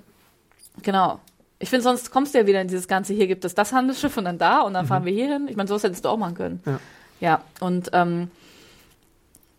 [0.83, 1.21] genau.
[1.59, 4.17] Ich finde, sonst kommst du ja wieder in dieses Ganze, hier gibt es das Handelsschiff
[4.17, 5.49] und dann da und dann fahren wir hier hin.
[5.49, 6.61] Ich meine, sowas hättest du auch machen können.
[6.65, 6.71] Mhm.
[6.73, 6.81] Ja.
[7.21, 8.31] Ja, und ähm,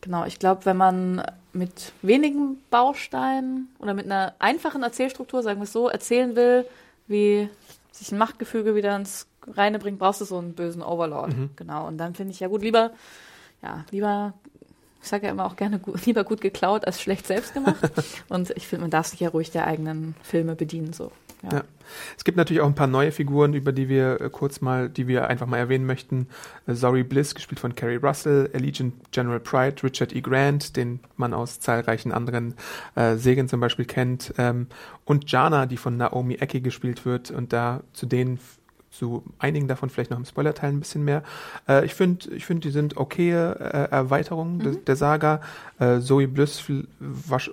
[0.02, 5.64] genau, ich glaube, wenn man mit wenigen Bausteinen oder mit einer einfachen Erzählstruktur, sagen wir
[5.64, 6.66] es so, erzählen will,
[7.08, 7.50] wie
[7.92, 11.36] sich ein Machtgefüge wieder ins Reine bringt, brauchst du so einen bösen Overlord.
[11.56, 11.88] Genau.
[11.88, 12.92] Und dann finde ich ja gut, lieber,
[13.62, 14.34] ja, lieber,
[15.02, 17.92] ich sage ja immer auch gerne, gut, lieber gut geklaut als schlecht selbst gemacht.
[18.30, 21.12] Und ich finde, man darf sich ja ruhig der eigenen Filme bedienen, so.
[21.44, 21.58] Ja.
[21.58, 21.64] Ja.
[22.18, 25.08] Es gibt natürlich auch ein paar neue Figuren, über die wir äh, kurz mal, die
[25.08, 26.28] wir einfach mal erwähnen möchten.
[26.66, 30.22] Äh, Zori Bliss, gespielt von Carrie Russell, Allegiant General Pride, Richard E.
[30.22, 32.56] Grant, den man aus zahlreichen anderen
[32.96, 34.68] äh, Serien zum Beispiel kennt, ähm,
[35.04, 38.40] und Jana, die von Naomi Ecki gespielt wird und da zu denen
[38.98, 41.24] zu einigen davon vielleicht noch im Spoilerteil ein bisschen mehr.
[41.68, 45.42] Äh, ich finde, ich finde, die sind okay äh, Erweiterungen des, der Saga.
[45.80, 46.64] Äh, Zoe Bliss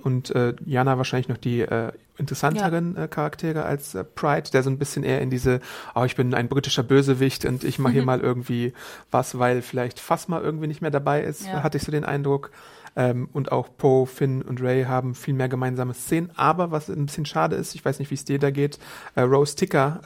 [0.02, 4.78] und äh, Jana wahrscheinlich noch die äh, interessanteren äh, Charaktere als Pride, der so ein
[4.78, 5.61] bisschen eher in diese,
[5.94, 8.72] oh, ich bin ein britischer Bösewicht und ich mache hier mal irgendwie
[9.11, 11.62] was, weil vielleicht Phasma irgendwie nicht mehr dabei ist, Ja.
[11.62, 12.50] hatte ich so den Eindruck.
[12.94, 16.31] Ähm, und auch Poe, Finn und Ray haben viel mehr gemeinsame Szenen.
[16.37, 18.78] Aber was ein bisschen schade ist, ich weiß nicht, wie es dir da geht,
[19.14, 20.00] äh, Rose Ticker,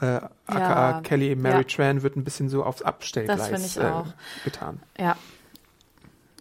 [0.47, 1.01] äh, aka Ja.
[1.01, 1.63] Kelly Mary Ja.
[1.63, 4.07] Tran, wird ein bisschen so aufs Abstellgleis Das finde ich äh, auch.
[4.45, 4.79] getan.
[4.97, 5.15] ja.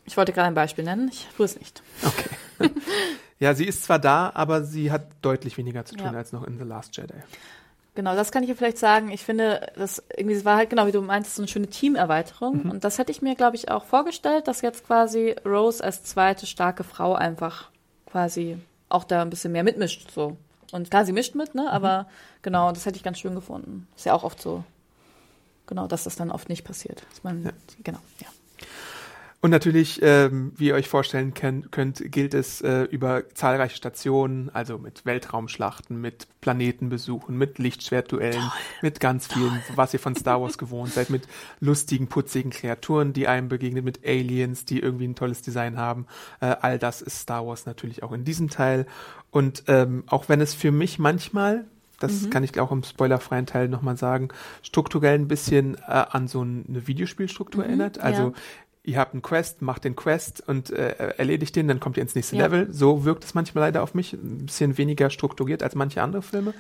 [0.09, 1.83] Ich wollte gerade ein Beispiel nennen, ich tue es nicht.
[2.05, 2.71] Okay.
[3.41, 6.17] ja, sie ist zwar da, aber sie hat deutlich weniger zu tun Ja.
[6.17, 7.13] als noch in The Last Jedi.
[7.97, 9.11] Genau, das kann ich ja vielleicht sagen.
[9.11, 12.71] Ich finde, das irgendwie, war halt genau wie du meintest, so eine schöne Teamerweiterung.
[12.71, 16.47] Und das hätte ich mir, glaube ich, auch vorgestellt, dass jetzt quasi Rose als zweite
[16.47, 17.71] starke Frau einfach
[18.05, 20.37] quasi auch da ein bisschen mehr mitmischt, so.
[20.73, 22.07] Und klar, sie mischt mit, ne, aber
[22.43, 23.89] genau, das hätte ich ganz schön gefunden.
[23.97, 24.63] Ist ja auch oft so.
[25.67, 27.03] Genau, dass das dann oft nicht passiert.
[27.11, 27.51] Dass man, Ja.
[27.83, 28.29] genau, ja.
[29.47, 34.77] Und natürlich, ähm, wie ihr euch vorstellen könnt, gilt es äh, über zahlreiche Stationen, also
[34.77, 38.43] mit Weltraumschlachten, mit Planetenbesuchen, mit Lichtschwertduellen,
[38.83, 41.29] mit ganz vielen, was ihr von Star Wars gewohnt seid, mit
[41.61, 46.07] lustigen, putzigen Kreaturen, die einem begegnet, mit Aliens, die irgendwie ein tolles Design haben.
[46.41, 48.85] Äh, all das ist Star Wars natürlich auch in diesem Teil.
[49.31, 51.67] Und ähm, auch wenn es für mich manchmal
[51.99, 54.29] das kann ich auch im spoilerfreien Teil nochmal sagen,
[54.63, 57.99] strukturell ein bisschen äh, an so eine Videospielstruktur erinnert.
[58.01, 58.33] Also ja.
[58.87, 62.15] Ihr habt einen Quest, macht den Quest und äh, erledigt den, dann kommt ihr ins
[62.15, 62.47] nächste Ja.
[62.47, 62.73] Level.
[62.73, 66.55] So wirkt es manchmal leider auf mich, ein bisschen weniger strukturiert als manche andere Filme.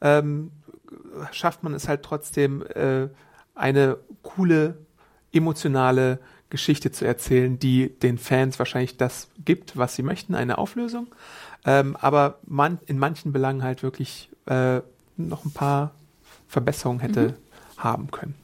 [0.00, 0.50] Ähm,
[1.32, 3.08] schafft man es halt trotzdem, äh,
[3.54, 4.78] eine coole,
[5.32, 6.18] emotionale
[6.50, 11.06] Geschichte zu erzählen, die den Fans wahrscheinlich das gibt, was sie möchten, eine Auflösung.
[11.64, 14.80] Ähm, aber man, in manchen Belangen halt wirklich äh,
[15.16, 15.92] noch ein paar
[16.48, 17.34] Verbesserungen hätte mhm.
[17.78, 18.34] haben können.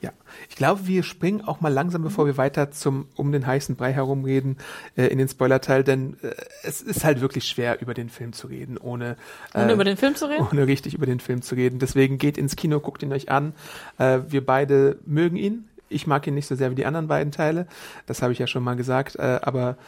[0.00, 0.12] Ja.
[0.48, 3.92] Ich glaube, wir springen auch mal langsam, bevor wir weiter zum um den heißen Brei
[3.92, 4.56] herumreden,
[4.96, 8.46] äh, in den Spoilerteil, denn äh, es ist halt wirklich schwer, über den Film zu
[8.46, 9.16] reden, ohne
[9.54, 11.80] ohne äh, über den Film zu reden, ohne richtig über den Film zu reden.
[11.80, 13.54] Deswegen geht ins Kino, guckt ihn euch an.
[13.98, 15.68] Äh, wir beide mögen ihn.
[15.88, 17.66] Ich mag ihn nicht so sehr wie die anderen beiden Teile.
[18.06, 19.16] Das habe ich ja schon mal gesagt.
[19.16, 19.78] Äh, aber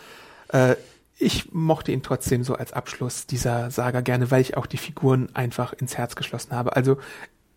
[0.49, 0.75] äh,
[1.19, 5.29] ich mochte ihn trotzdem so als Abschluss dieser Saga gerne, weil ich auch die Figuren
[5.35, 6.75] einfach ins Herz geschlossen habe.
[6.77, 6.97] Also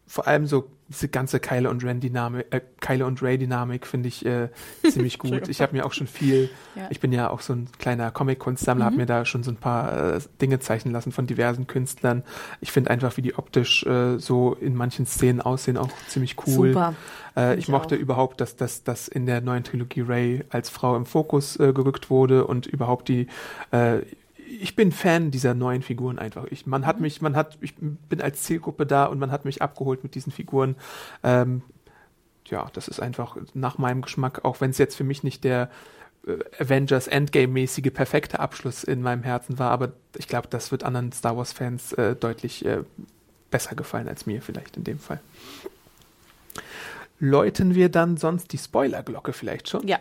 [0.07, 4.09] vor allem so diese ganze Kyle und Ray Dynamik, äh, Kyle und Ray Dynamik finde
[4.09, 4.49] ich äh,
[4.87, 5.47] ziemlich gut.
[5.47, 6.87] ich habe mir auch schon viel, ja.
[6.89, 8.87] ich bin ja auch so ein kleiner Comic-Kunstsammler, mhm.
[8.87, 12.23] habe mir da schon so ein paar äh, Dinge zeichnen lassen von diversen Künstlern.
[12.61, 16.69] Ich finde einfach, wie die optisch äh, so in manchen Szenen aussehen, auch ziemlich cool.
[16.69, 16.93] Super.
[17.35, 17.99] Äh, ich, ich mochte auch.
[17.99, 22.45] überhaupt, dass das in der neuen Trilogie Ray als Frau im Fokus äh, gerückt wurde
[22.45, 23.27] und überhaupt die
[23.71, 23.99] äh,
[24.61, 26.45] ich bin Fan dieser neuen Figuren einfach.
[26.45, 27.03] Ich, man hat mhm.
[27.03, 30.31] mich, man hat, ich bin als Zielgruppe da und man hat mich abgeholt mit diesen
[30.31, 30.75] Figuren.
[31.23, 31.61] Ähm,
[32.47, 35.69] ja, das ist einfach nach meinem Geschmack, auch wenn es jetzt für mich nicht der
[36.27, 41.11] äh, Avengers Endgame-mäßige perfekte Abschluss in meinem Herzen war, aber ich glaube, das wird anderen
[41.11, 42.83] Star Wars-Fans äh, deutlich äh,
[43.49, 45.21] besser gefallen als mir vielleicht in dem Fall.
[47.19, 49.87] Läuten wir dann sonst die Spoiler-Glocke vielleicht schon?
[49.87, 49.99] Ja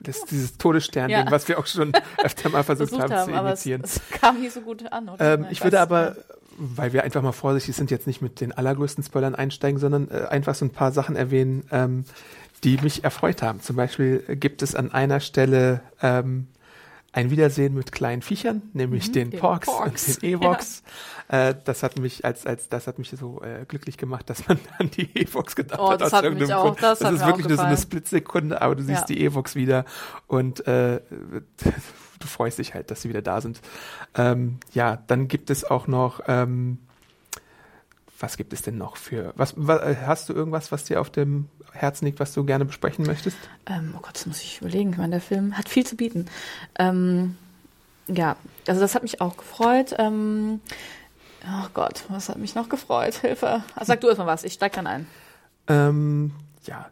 [0.00, 1.30] das, dieses Todesstern-Ding, ja.
[1.30, 3.82] was wir auch schon öfter mal versucht, haben, haben, zu imitieren.
[3.84, 5.34] Es, es, kam nicht so gut an, oder?
[5.34, 6.16] Ähm, ich würde aber,
[6.56, 10.26] weil wir einfach mal vorsichtig sind, jetzt nicht mit den allergrößten Spoilern einsteigen, sondern äh,
[10.28, 12.04] einfach so ein paar Sachen erwähnen, ähm,
[12.64, 13.60] die mich erfreut haben.
[13.60, 16.48] Zum Beispiel gibt es an einer Stelle ähm,
[17.18, 20.84] ein Wiedersehen mit kleinen Viechern, nämlich mhm, den, den Porks, Porks, und den Evox.
[21.28, 21.48] Ja.
[21.48, 24.60] Äh, das hat mich als als das hat mich so äh, glücklich gemacht, dass man
[24.78, 26.00] an die Evox gedacht oh, hat.
[26.00, 26.82] Das aus hat irgendeinem mich auch, Grund.
[26.82, 29.16] Das, das ist wirklich nur so eine Splitsekunde, aber du siehst ja.
[29.16, 29.84] die Evox wieder
[30.28, 31.00] und äh,
[31.58, 33.60] du freust dich halt, dass sie wieder da sind.
[34.14, 36.78] Ähm, ja, dann gibt es auch noch ähm,
[38.20, 41.48] was gibt es denn noch für, was, was, hast du irgendwas, was dir auf dem
[41.72, 43.36] Herzen liegt, was du gerne besprechen möchtest?
[43.66, 44.90] Ähm, oh Gott, das muss ich überlegen.
[44.92, 46.26] Ich meine, der Film hat viel zu bieten.
[46.78, 47.36] Ähm,
[48.08, 49.94] ja, also das hat mich auch gefreut.
[49.98, 50.60] Ähm,
[51.44, 53.14] oh Gott, was hat mich noch gefreut?
[53.20, 53.62] Hilfe.
[53.74, 55.06] Also sag du erstmal was, ich steig dann ein.
[55.68, 56.32] Ähm,
[56.64, 56.88] ja,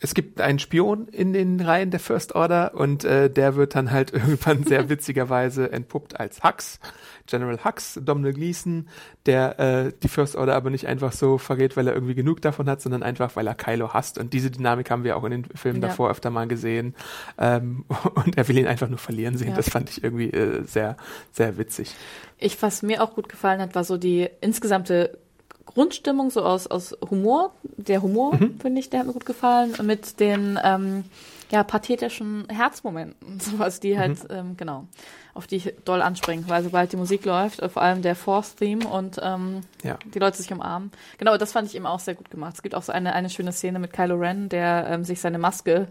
[0.00, 3.90] es gibt einen Spion in den Reihen der First Order und äh, der wird dann
[3.90, 6.80] halt irgendwann sehr witzigerweise entpuppt als Hux,
[7.26, 8.88] General Hux, Domhnall Gleeson,
[9.26, 12.68] der äh, die First Order aber nicht einfach so verrät, weil er irgendwie genug davon
[12.68, 14.18] hat, sondern einfach, weil er Kylo hasst.
[14.18, 15.88] Und diese Dynamik haben wir auch in den Filmen ja.
[15.88, 16.94] davor öfter mal gesehen.
[17.38, 17.84] Ähm,
[18.14, 19.50] und er will ihn einfach nur verlieren sehen.
[19.50, 19.56] Ja.
[19.56, 20.96] Das fand ich irgendwie äh, sehr,
[21.32, 21.94] sehr witzig.
[22.38, 25.18] Ich, was mir auch gut gefallen hat, war so die insgesamte
[25.64, 27.52] Grundstimmung, so aus, aus Humor.
[27.76, 28.58] Der Humor, mhm.
[28.60, 29.74] finde ich, der hat mir gut gefallen.
[29.82, 31.04] Mit den ähm,
[31.50, 34.36] ja, pathetischen Herzmomenten, sowas, die halt, mhm.
[34.36, 34.86] ähm, genau,
[35.34, 39.20] auf die ich doll anspringen, weil sobald die Musik läuft, vor allem der Force-Theme und
[39.22, 39.98] ähm, ja.
[40.14, 40.90] die Leute sich umarmen.
[41.18, 42.54] Genau, das fand ich eben auch sehr gut gemacht.
[42.54, 45.38] Es gibt auch so eine, eine schöne Szene mit Kylo Ren, der ähm, sich seine
[45.38, 45.88] Maske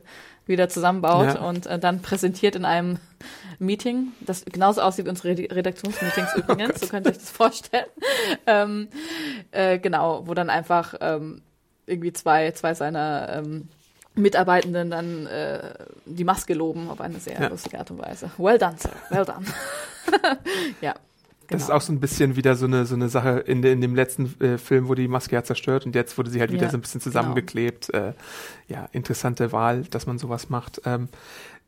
[0.48, 1.42] wieder zusammenbaut ja.
[1.42, 3.00] und äh, dann präsentiert in einem
[3.60, 7.30] Meeting, das genauso aussieht wie unsere Redaktionsmeetings oh übrigens, oh so könnt ihr euch das
[7.30, 7.86] vorstellen.
[8.48, 8.90] ähm,
[9.52, 11.42] äh, genau, wo dann einfach ähm,
[11.86, 13.70] irgendwie zwei, zwei seiner ähm,
[14.16, 15.74] Mitarbeitenden dann äh,
[16.06, 17.48] die Maske loben auf eine sehr ja.
[17.48, 18.32] lustige Art und Weise.
[18.38, 18.92] Well done, Sir.
[19.10, 19.46] Well done.
[20.82, 20.96] ja.
[21.48, 21.60] Genau.
[21.60, 23.80] Das ist auch so ein bisschen wieder so eine so eine Sache in, de, in
[23.80, 26.64] dem letzten äh, Film, wo die Maske ja zerstört und jetzt wurde sie halt wieder
[26.64, 27.12] ja, so ein bisschen genau.
[27.12, 27.90] zusammengeklebt.
[27.92, 28.08] Genau.
[28.08, 28.14] Äh,
[28.68, 30.82] ja, interessante Wahl, dass man sowas macht.
[30.86, 31.08] Ähm,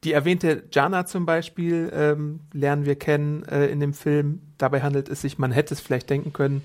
[0.03, 4.41] die erwähnte Jana zum Beispiel ähm, lernen wir kennen äh, in dem Film.
[4.57, 6.63] Dabei handelt es sich, man hätte es vielleicht denken können,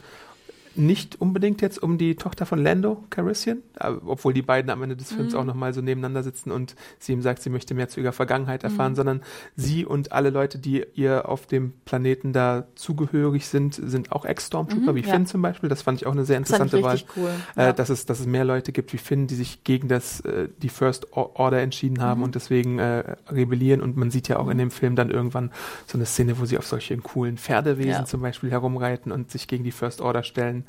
[0.74, 3.58] nicht unbedingt jetzt um die Tochter von Lando Carissian,
[4.06, 5.38] obwohl die beiden am Ende des Films mhm.
[5.38, 8.64] auch nochmal so nebeneinander sitzen und sie ihm sagt, sie möchte mehr zu ihrer Vergangenheit
[8.64, 8.96] erfahren, mhm.
[8.96, 9.22] sondern
[9.56, 14.92] sie und alle Leute, die ihr auf dem Planeten da zugehörig sind, sind auch Ex-Stormtrooper,
[14.92, 15.12] mhm, wie ja.
[15.12, 15.68] Finn zum Beispiel.
[15.68, 17.00] Das fand ich auch eine sehr interessante Wahl.
[17.16, 17.30] Cool.
[17.56, 17.72] Äh, ja.
[17.72, 20.68] dass, es, dass es mehr Leute gibt wie Finn, die sich gegen das, äh, die
[20.68, 22.24] First Order entschieden haben mhm.
[22.24, 23.80] und deswegen äh, rebellieren.
[23.80, 25.50] Und man sieht ja auch in dem Film dann irgendwann
[25.86, 28.04] so eine Szene, wo sie auf solche coolen Pferdewesen ja.
[28.04, 30.61] zum Beispiel herumreiten und sich gegen die First Order stellen.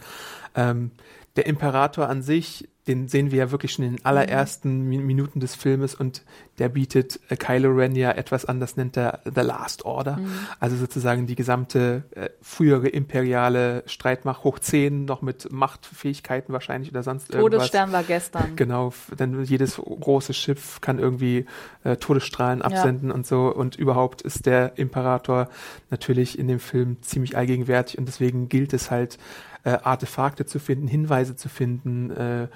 [0.56, 0.92] Ähm,
[1.36, 5.06] der Imperator an sich, den sehen wir ja wirklich schon in den allerersten mhm.
[5.06, 6.24] Minuten des Filmes und
[6.60, 10.18] der bietet äh, Kylo Ren ja etwas an, das nennt er The Last Order.
[10.18, 10.32] Mhm.
[10.60, 17.02] Also sozusagen die gesamte äh, frühere imperiale Streitmacht hoch 10, noch mit Machtfähigkeiten wahrscheinlich oder
[17.02, 17.72] sonst Todesstern irgendwas.
[17.72, 18.56] Todesstern war gestern.
[18.56, 21.46] Genau, denn jedes große Schiff kann irgendwie
[21.84, 23.16] äh, Todesstrahlen absenden ja.
[23.16, 25.50] und so und überhaupt ist der Imperator
[25.90, 29.18] natürlich in dem Film ziemlich allgegenwärtig und deswegen gilt es halt
[29.64, 32.48] äh, Artefakte zu finden, Hinweise zu finden, äh,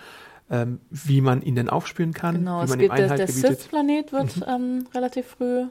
[0.50, 3.28] ähm, wie man ihn denn aufspüren kann, Genau, es geht, der, der.
[3.28, 5.66] Sith-Planet wird ähm, relativ früh,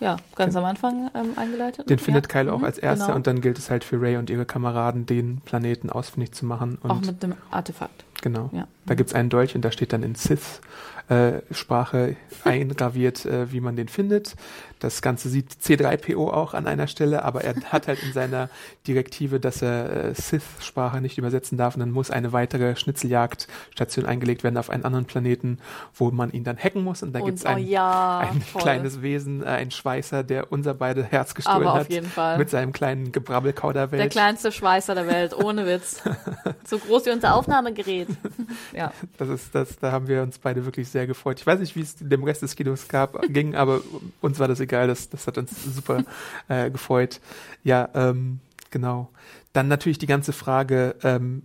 [0.00, 1.90] ja, ganz am Anfang ähm, eingeleitet.
[1.90, 2.04] Den ja.
[2.04, 3.16] findet Kylo auch Mhm, als erster genau.
[3.16, 6.78] und dann gilt es halt für Ray und ihre Kameraden, den Planeten ausfindig zu machen.
[6.82, 8.04] Und auch mit dem Artefakt.
[8.22, 8.48] Genau.
[8.52, 8.66] Ja.
[8.88, 13.88] Da gibt's einen Dolch und da steht dann in Sith-Sprache eingraviert, äh, wie man den
[13.88, 14.34] findet.
[14.78, 18.48] Das Ganze sieht C3PO auch an einer Stelle, aber er hat halt in seiner
[18.86, 24.42] Direktive, dass er äh, Sith-Sprache nicht übersetzen darf und dann muss eine weitere Schnitzeljagdstation eingelegt
[24.42, 25.58] werden auf einen anderen Planeten,
[25.94, 29.02] wo man ihn dann hacken muss und da Und, gibt's oh ein, ja, ein kleines
[29.02, 31.90] Wesen, äh, ein Schweißer, der unser beide Herz gestohlen hat.
[31.90, 32.38] jeden Fall.
[32.38, 34.00] Mit seinem kleinen Gebrabbelkauderwelt.
[34.00, 36.02] Der kleinste Schweißer der Welt, ohne Witz.
[36.64, 38.08] so groß wie unser Aufnahmegerät.
[38.78, 38.92] ja.
[39.18, 41.40] Das ist, das, da haben wir uns beide wirklich sehr gefreut.
[41.40, 43.80] Ich weiß nicht, wie es dem Rest des Kinos gab, ging, aber
[44.20, 44.86] uns war das egal.
[44.86, 46.04] Das, das hat uns super
[46.48, 47.20] äh, gefreut.
[47.64, 49.10] Ja, ähm, genau.
[49.52, 51.42] Dann natürlich die ganze Frage, ähm,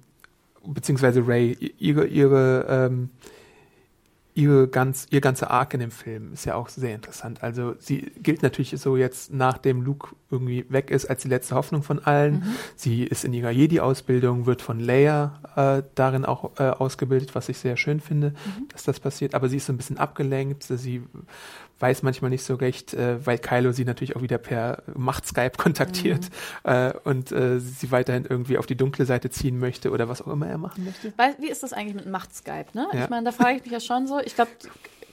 [0.66, 3.10] beziehungsweise Ray, ihre, ihre, ähm,
[4.36, 7.44] ihre ganz, ihr ganzer Arc in dem Film ist ja auch sehr interessant.
[7.44, 11.84] Also sie gilt natürlich so jetzt, nachdem Luke irgendwie weg ist, als die letzte Hoffnung
[11.84, 12.36] von allen.
[12.36, 12.44] Mhm.
[12.76, 17.58] Sie ist in ihrer Jedi-Ausbildung, wird von Leia äh, darin auch äh, ausgebildet, was ich
[17.60, 18.68] sehr schön finde, Mhm.
[18.70, 19.36] dass das passiert.
[19.36, 20.64] Aber sie ist so ein bisschen abgelenkt.
[20.64, 21.04] Sie
[21.84, 26.30] weiß manchmal nicht so recht, äh, weil Kylo sie natürlich auch wieder per Macht-Skype kontaktiert
[26.64, 26.72] Mhm.
[26.72, 30.28] äh, und äh, sie weiterhin irgendwie auf die dunkle Seite ziehen möchte oder was auch
[30.28, 31.12] immer er machen möchte.
[31.18, 32.88] Weil, wie ist das eigentlich mit Macht-Skype, ne?
[32.94, 33.04] Ja.
[33.04, 34.52] Ich meine, da frage ich mich ja schon so, ich glaube,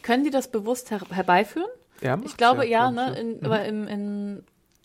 [0.02, 1.68] können die das bewusst her herbeiführen?
[2.02, 3.18] Ja, Ich glaube ja, glaub ne?
[3.20, 3.44] In, Mhm.
[3.44, 4.44] Aber im, in,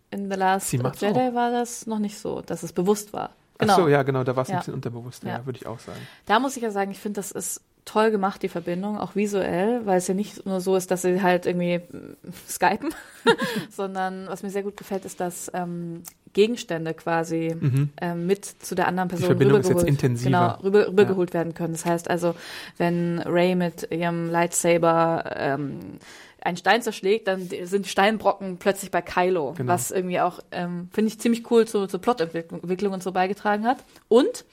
[0.09, 1.33] in The Last Jedi auch.
[1.35, 3.29] war das noch nicht so, dass es bewusst war.
[3.59, 4.55] Ach so, ja, genau, da war es Ja.
[4.55, 5.45] ein bisschen unterbewusst, ja, Ja.
[5.45, 5.99] würde ich auch sagen.
[6.25, 9.85] Da muss ich ja sagen, ich finde, das ist toll gemacht, die Verbindung, auch visuell,
[9.85, 11.81] weil es ja nicht nur so ist, dass sie halt irgendwie
[12.49, 12.89] skypen,
[13.69, 16.01] sondern was mir sehr gut gefällt, ist, dass ähm,
[16.33, 17.89] Gegenstände quasi Mhm.
[18.01, 19.27] ähm, mit zu der anderen Person
[19.69, 19.87] rübergeholt.
[20.25, 21.73] Genau, rüber, rübergeholt werden können.
[21.73, 22.35] Das heißt also,
[22.77, 25.79] wenn Ray mit ihrem Lightsaber ähm,
[26.41, 29.71] einen Stein zerschlägt, dann sind Steinbrocken plötzlich bei Kylo, Genau.
[29.71, 33.65] was irgendwie auch, ähm, finde ich, ziemlich cool zur, zur Plotentwicklung Entwicklung und so beigetragen
[33.65, 33.77] hat.
[34.09, 34.45] Und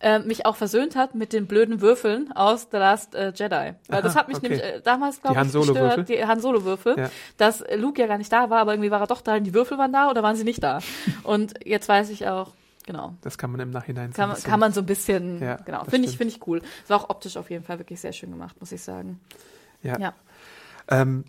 [0.00, 3.74] äh, mich auch versöhnt hat mit den blöden Würfeln aus The Last äh, Jedi.
[3.88, 4.48] Weil das Aha, hat mich okay.
[4.48, 7.10] nämlich äh, damals, glaube ich, gestört, die Han Solo-Würfel, Ja.
[7.36, 9.52] dass Luke ja gar nicht da war, aber irgendwie war er doch da und die
[9.54, 10.78] Würfel waren da oder waren sie nicht da?
[11.22, 12.52] Und jetzt weiß ich auch,
[12.86, 15.56] genau, Das kann man im Nachhinein so kann, bisschen- kann man so ein bisschen, Ja,
[15.56, 16.62] genau, das finde ich, finde ich cool.
[16.82, 19.20] Es war auch optisch auf jeden Fall wirklich sehr schön gemacht, muss ich sagen.
[19.82, 19.98] Ja.
[19.98, 20.14] Ja.
[20.88, 21.24] Ähm,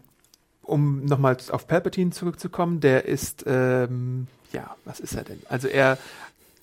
[0.64, 5.42] um nochmal auf Palpatine zurückzukommen, der ist, ähm, ja, was ist er denn?
[5.50, 5.98] Also er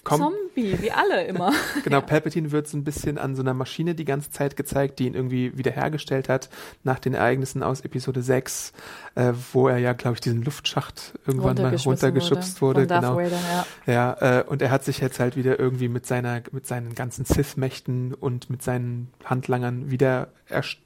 [0.05, 1.53] kommt, Zombie, wie alle immer.
[1.85, 5.07] genau, Palpatine wird so ein bisschen an so einer Maschine die ganze Zeit gezeigt, die
[5.07, 6.49] ihn irgendwie wiederhergestellt hat
[6.85, 8.73] nach den Ereignissen aus Episode 6,
[9.15, 12.87] äh, wo er ja, glaube ich, diesen Luftschacht irgendwann mal runtergeschubst wurde.
[12.87, 13.17] Darth genau.
[13.17, 13.41] Vader,
[13.87, 14.13] ja.
[14.21, 17.25] Ja, äh, und er hat sich jetzt halt wieder irgendwie mit seiner, mit seinen ganzen
[17.25, 20.79] Sith-Mächten und mit seinen Handlangern wieder erst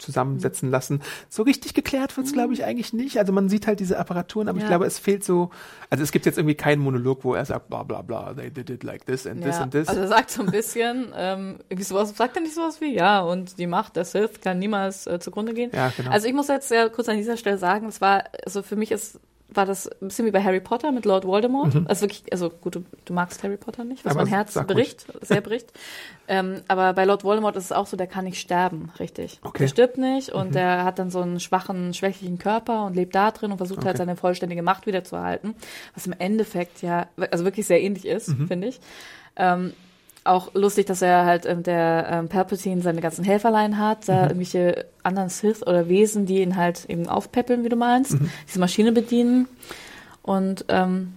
[0.00, 1.00] zusammensetzen lassen.
[1.28, 3.18] So richtig geklärt wird's, glaube ich, eigentlich nicht.
[3.18, 4.68] Also man sieht halt diese Apparaturen, aber ich Ja.
[4.68, 5.50] glaube, es fehlt so,
[5.90, 8.70] also es gibt jetzt irgendwie keinen Monolog, wo er sagt, bla bla bla, they did
[8.70, 9.62] it like this and this ja.
[9.62, 9.88] and this.
[9.88, 13.20] Also er sagt so ein bisschen, ähm, irgendwie sowas, sagt er nicht sowas wie, ja,
[13.20, 15.70] und die Macht der Sith kann niemals äh, zugrunde gehen.
[15.74, 16.10] ja, genau.
[16.10, 18.90] Also ich muss jetzt ja kurz an dieser Stelle sagen, es war, also für mich
[18.90, 19.20] ist,
[19.52, 21.74] war das ein bisschen wie bei Harry Potter mit Lord Voldemort.
[21.88, 24.20] Also wirklich, also gut, du, du magst Harry Potter nicht, was Mhm.
[24.20, 25.72] Aber mein Herz bricht, sehr bricht.
[26.28, 29.38] ähm, aber bei Lord Voldemort ist es auch so, der kann nicht sterben, richtig.
[29.42, 29.50] Okay.
[29.50, 29.58] Mhm.
[29.64, 33.30] Der stirbt nicht und der hat dann so einen schwachen, schwächlichen Körper und lebt da
[33.32, 33.98] drin und versucht halt Okay.
[33.98, 35.54] seine vollständige Macht wiederzuerhalten.
[35.94, 38.46] Was im Endeffekt ja, also wirklich sehr ähnlich ist, Mhm.
[38.48, 38.80] finde ich.
[39.36, 39.72] Ähm,
[40.30, 44.86] auch lustig, dass er halt ähm, der ähm, Palpatine seine ganzen Helferlein hat, da irgendwelche
[45.02, 48.16] anderen Sith oder Wesen, die ihn halt eben aufpäppeln, wie du meinst,
[48.46, 49.48] diese Maschine bedienen.
[50.22, 51.14] Und ähm,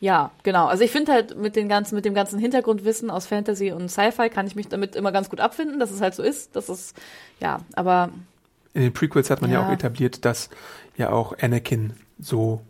[0.00, 0.66] ja, genau.
[0.66, 4.30] Also ich finde halt mit den ganzen, mit dem ganzen Hintergrundwissen aus Fantasy und Sci-Fi
[4.30, 6.56] kann ich mich damit immer ganz gut abfinden, dass es halt so ist.
[6.56, 6.96] Das ist,
[7.38, 8.10] ja, aber
[8.74, 9.60] In den Prequels hat man ja.
[9.60, 9.68] Ja.
[9.68, 10.50] auch etabliert, dass
[10.96, 12.60] ja auch Anakin so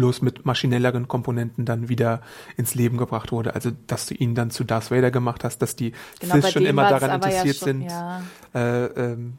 [0.00, 2.22] bloß mit maschinelleren Komponenten dann wieder
[2.56, 3.54] ins Leben gebracht wurde.
[3.54, 6.64] Also, dass du ihn dann zu Darth Vader gemacht hast, dass die genau Sith schon
[6.64, 8.22] immer das daran aber ja interessiert schon, sind, Ja,
[8.54, 9.34] äh, ähm,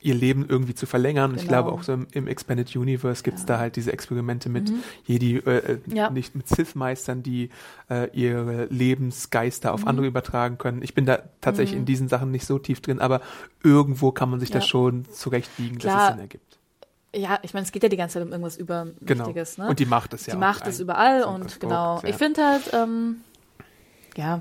[0.00, 1.32] ihr Leben irgendwie zu verlängern.
[1.32, 1.64] Und ich Genau.
[1.64, 3.46] glaube auch so im, im Expanded Universe gibt's Ja.
[3.48, 4.82] da halt diese Experimente mit Mhm.
[5.04, 6.08] Jedi, äh, äh, Ja.
[6.08, 7.50] nicht mit Sith-Meistern, die
[7.90, 9.88] äh, ihre Lebensgeister auf Mhm.
[9.88, 10.82] andere übertragen können.
[10.82, 13.20] Ich bin da tatsächlich in diesen Sachen nicht so tief drin, aber
[13.64, 14.68] irgendwo kann man sich das Ja.
[14.70, 16.02] schon zurechtbiegen, dass Klar.
[16.02, 16.47] es Sinn ergibt.
[17.14, 18.84] Ja, ich meine, es geht ja die ganze Zeit um irgendwas Genau.
[18.84, 19.68] Übermächtiges, ne?
[19.68, 22.00] Und die Macht ist ja die Macht ist überall und Konstrukt, genau.
[22.02, 22.08] ja.
[22.08, 23.16] Ich finde halt, ähm,
[24.16, 24.40] ja,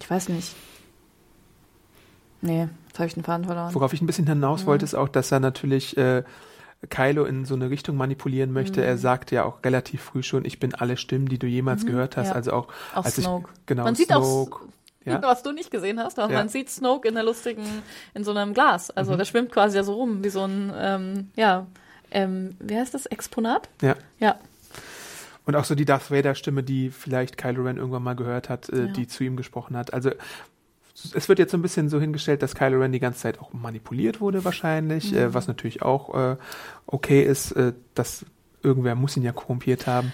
[0.00, 0.54] ich weiß nicht.
[2.40, 3.72] Nee, jetzt habe ich den Faden verloren.
[3.74, 4.66] Worauf ich ein bisschen hinaus Mhm.
[4.66, 6.24] wollte, ist auch, dass er natürlich äh,
[6.90, 8.80] Kylo in so eine Richtung manipulieren möchte.
[8.80, 8.86] Mhm.
[8.86, 12.16] Er sagt ja auch relativ früh schon, ich bin alle Stimmen, die du jemals gehört
[12.16, 12.26] hast.
[12.26, 12.30] Mhm.
[12.30, 12.34] ja.
[12.36, 13.50] Also auch, Auch als Snoke.
[13.54, 14.60] ich genau Man sieht Snoke, auch
[15.04, 15.20] ja.
[15.22, 16.38] was du nicht gesehen hast, aber Ja.
[16.40, 17.64] man sieht Snoke in der lustigen,
[18.14, 18.88] in so einem Glas.
[18.88, 18.92] Mhm.
[18.96, 21.66] Also der schwimmt quasi ja so rum, wie so ein, ähm, ja,
[22.10, 23.68] ähm, wie heißt das, Exponat?
[23.80, 23.96] ja.
[24.18, 24.36] Ja.
[25.44, 28.68] Und auch so die Darth Vader Stimme, die vielleicht Kylo Ren irgendwann mal gehört hat,
[28.68, 28.92] äh, Ja.
[28.92, 29.92] die zu ihm gesprochen hat.
[29.92, 30.10] Also
[31.14, 33.52] es wird jetzt so ein bisschen so hingestellt, dass Kylo Ren die ganze Zeit auch
[33.52, 35.18] manipuliert wurde wahrscheinlich, Mhm.
[35.18, 36.36] äh, was natürlich auch äh,
[36.86, 38.24] okay ist, äh, dass
[38.62, 40.12] irgendwer muss ihn ja korrumpiert haben.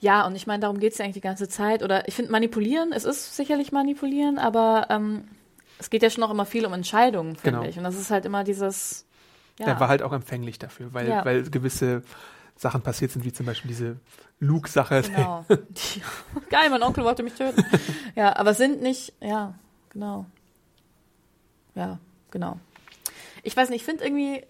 [0.00, 1.82] Ja, und ich meine, darum geht's ja eigentlich die ganze Zeit.
[1.82, 5.28] Oder ich finde manipulieren, es ist sicherlich manipulieren, aber ähm,
[5.78, 7.70] es geht ja schon auch immer viel um Entscheidungen, finde Genau.
[7.70, 7.76] ich.
[7.78, 9.06] Und das ist halt immer dieses,
[9.58, 9.66] ja.
[9.66, 11.24] Er war halt auch empfänglich dafür, weil, Ja.
[11.24, 12.02] weil gewisse
[12.56, 13.96] Sachen passiert sind, wie zum Beispiel diese
[14.38, 15.02] Luke-Sache.
[15.02, 15.44] Genau.
[15.68, 16.02] Die,
[16.50, 17.62] geil, mein Onkel wollte mich töten.
[18.16, 19.54] Ja, aber es sind nicht, ja,
[19.90, 20.24] genau.
[21.74, 21.98] Ja,
[22.30, 22.58] genau.
[23.42, 24.44] Ich weiß nicht, ich finde irgendwie,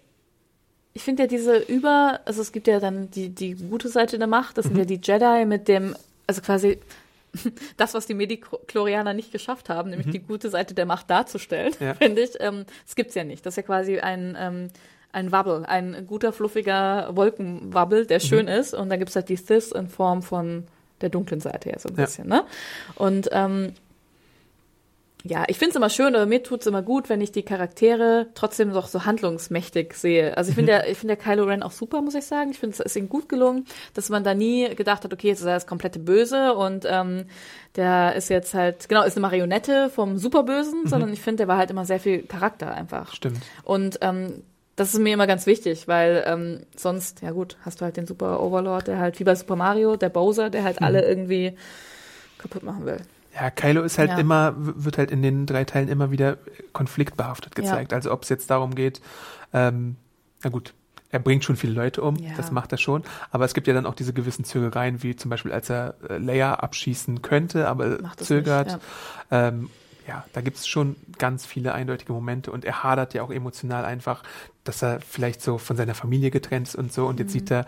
[0.93, 4.27] ich finde ja diese über, also es gibt ja dann die, die gute Seite der
[4.27, 4.79] Macht, das sind Mhm.
[4.79, 5.95] ja die Jedi mit dem,
[6.27, 6.79] also quasi
[7.77, 11.85] das, was die Mediklorianer nicht geschafft haben, nämlich die gute Seite der Macht darzustellen, Mhm.
[11.85, 11.93] Ja.
[11.95, 12.31] finde ich.
[12.39, 13.45] Ähm, das gibt's ja nicht.
[13.45, 14.67] Das ist ja quasi ein, ähm,
[15.13, 18.73] ein Wabbel, ein guter, fluffiger Wolkenwabbel, der schön ist.
[18.73, 20.65] Und dann gibt's halt die Sith in Form von
[21.01, 22.03] der dunklen Seite ja so ein Ja.
[22.05, 22.43] bisschen, ne?
[22.95, 23.73] Und ähm,
[25.23, 28.27] ja, ich finde es immer schön, oder mir tut's immer gut, wenn ich die Charaktere
[28.33, 30.35] trotzdem doch so handlungsmächtig sehe.
[30.35, 32.51] Also ich finde ja, ich finde ja Kylo Ren auch super, muss ich sagen.
[32.51, 35.41] Ich finde, es ist ihm gut gelungen, dass man da nie gedacht hat, okay, jetzt
[35.41, 37.25] ist er das komplette Böse und ähm,
[37.75, 41.57] der ist jetzt halt, genau, ist eine Marionette vom Superbösen, sondern ich finde, der war
[41.57, 43.13] halt immer sehr viel Charakter einfach.
[43.13, 43.41] Stimmt.
[43.63, 44.43] Und ähm,
[44.75, 48.07] das ist mir immer ganz wichtig, weil ähm, sonst, ja gut, hast du halt den
[48.07, 51.53] Super Overlord, der halt wie bei Super Mario, der Bowser, der halt alle irgendwie
[52.39, 52.97] kaputt machen will.
[53.33, 54.17] Ja, Kylo ist halt Ja.
[54.17, 56.37] immer, wird halt in den drei Teilen immer wieder
[56.73, 57.93] konfliktbehaftet gezeigt.
[57.93, 59.01] Also ob es jetzt darum geht,
[59.53, 59.95] ähm,
[60.43, 60.73] na gut,
[61.11, 62.33] er bringt schon viele Leute um, Ja.
[62.35, 65.29] das macht er schon, aber es gibt ja dann auch diese gewissen Zögereien, wie zum
[65.29, 68.67] Beispiel, als er äh, Leia abschießen könnte, aber zögert.
[68.67, 68.79] nicht,
[69.29, 69.69] Ähm,
[70.07, 73.85] ja, da gibt es schon ganz viele eindeutige Momente und er hadert ja auch emotional
[73.85, 74.23] einfach,
[74.63, 77.05] dass er vielleicht so von seiner Familie getrennt ist und so.
[77.05, 77.19] Und Mhm.
[77.19, 77.65] jetzt sieht er,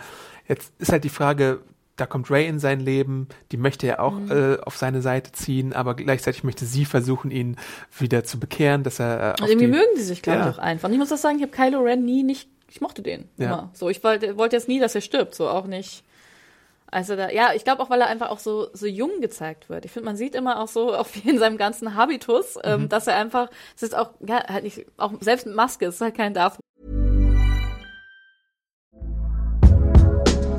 [0.47, 1.59] jetzt ist halt die Frage,
[1.95, 4.31] da kommt Ray in sein Leben, die möchte er auch Mhm.
[4.31, 7.55] äh, auf seine Seite ziehen, aber gleichzeitig möchte sie versuchen, ihn
[7.97, 10.49] wieder zu bekehren, dass er äh, auf irgendwie die, mögen die sich, glaube Ja.
[10.49, 10.87] ich, auch einfach.
[10.87, 13.45] Und ich muss auch sagen, ich habe Kylo Ren nie nicht, ich mochte den Ja.
[13.45, 13.69] immer.
[13.73, 16.03] So, ich wollte wollte jetzt nie, dass er stirbt, so auch nicht.
[16.87, 19.83] Also da, ja, ich glaube auch, weil er einfach auch so, so jung gezeigt wird.
[19.85, 22.61] Ich finde, man sieht immer auch so, auch wie in seinem ganzen Habitus, Mhm.
[22.63, 25.95] ähm, dass er einfach, es ist auch, ja, halt nicht, auch selbst mit Maske, es
[25.95, 26.57] ist halt kein Darth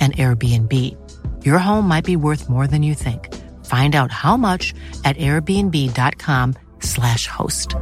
[0.00, 0.96] an Airbnb.
[1.44, 3.28] Your home might be worth more than you think.
[3.64, 4.72] Find out how much
[5.04, 7.76] at airbnb.com/slash host.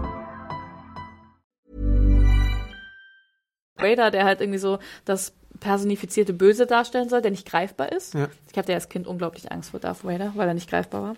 [3.77, 8.15] Vader, der halt irgendwie so das personifizierte Böse darstellen soll, der nicht greifbar ist.
[8.15, 8.29] Ja.
[8.51, 11.15] Ich hatte ja als Kind unglaublich Angst vor Darth Vader, weil er nicht greifbar war.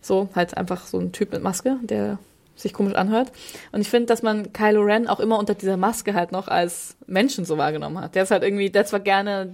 [0.00, 2.18] So, halt einfach so ein Typ mit Maske, der
[2.56, 3.32] sich komisch anhört.
[3.72, 6.96] Und ich finde, dass man Kylo Ren auch immer unter dieser Maske halt noch als
[7.06, 8.14] Menschen so wahrgenommen hat.
[8.14, 9.52] Der ist halt irgendwie, der zwar gerne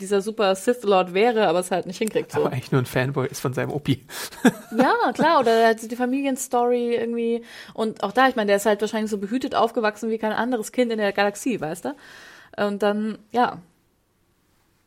[0.00, 2.32] dieser super Sith Lord wäre, aber es halt nicht hinkriegt.
[2.32, 2.40] So.
[2.40, 4.04] aber eigentlich nur ein Fanboy ist von seinem Opi.
[4.76, 7.42] Ja, klar, oder halt die Familienstory irgendwie.
[7.74, 10.72] Und auch da, ich meine, der ist halt wahrscheinlich so behütet aufgewachsen wie kein anderes
[10.72, 11.94] Kind in der Galaxie, weißt du?
[12.56, 13.58] Und dann, ja.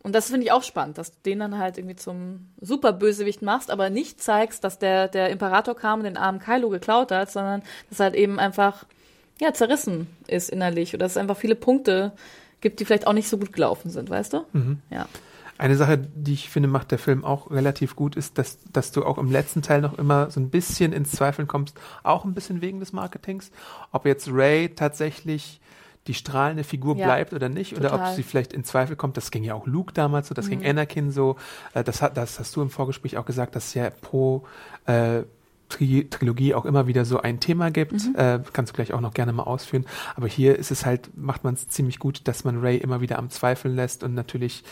[0.02, 3.71] Und das finde ich auch spannend, dass du den dann halt irgendwie zum Superbösewicht machst,
[3.71, 7.62] aber nicht zeigst, dass der, der Imperator kam und den armen Kylo geklaut hat, sondern
[7.89, 8.86] dass er halt eben einfach,
[9.39, 10.93] ja, zerrissen ist innerlich.
[10.93, 12.13] Oder dass es einfach viele Punkte
[12.63, 14.45] gibt, die vielleicht auch nicht so gut gelaufen sind, weißt du?
[14.89, 15.08] Ja.
[15.60, 19.06] Eine Sache, die ich finde, macht der Film auch relativ gut, ist, dass, dass du
[19.06, 22.62] auch im letzten Teil noch immer so ein bisschen ins Zweifeln kommst, auch ein bisschen
[22.62, 23.52] wegen des Marketings,
[23.91, 25.61] ob jetzt Ray tatsächlich
[26.07, 28.16] die strahlende Figur Ja, bleibt oder nicht, oder ob total.
[28.16, 29.16] sie vielleicht in Zweifel kommt.
[29.16, 31.38] Das ging ja auch Luke damals so, das ging Anakin so.
[31.74, 34.43] Äh, Das, das hast du im Vorgespräch auch gesagt, dass ja pro
[34.86, 35.22] äh,
[35.74, 37.93] Tri Trilogie auch immer wieder so ein Thema gibt.
[38.15, 39.86] Äh, kannst du gleich auch noch gerne mal ausführen.
[40.15, 43.17] Aber hier ist es halt, macht man es ziemlich gut, dass man Ray immer wieder
[43.17, 44.63] am Zweifeln lässt und natürlich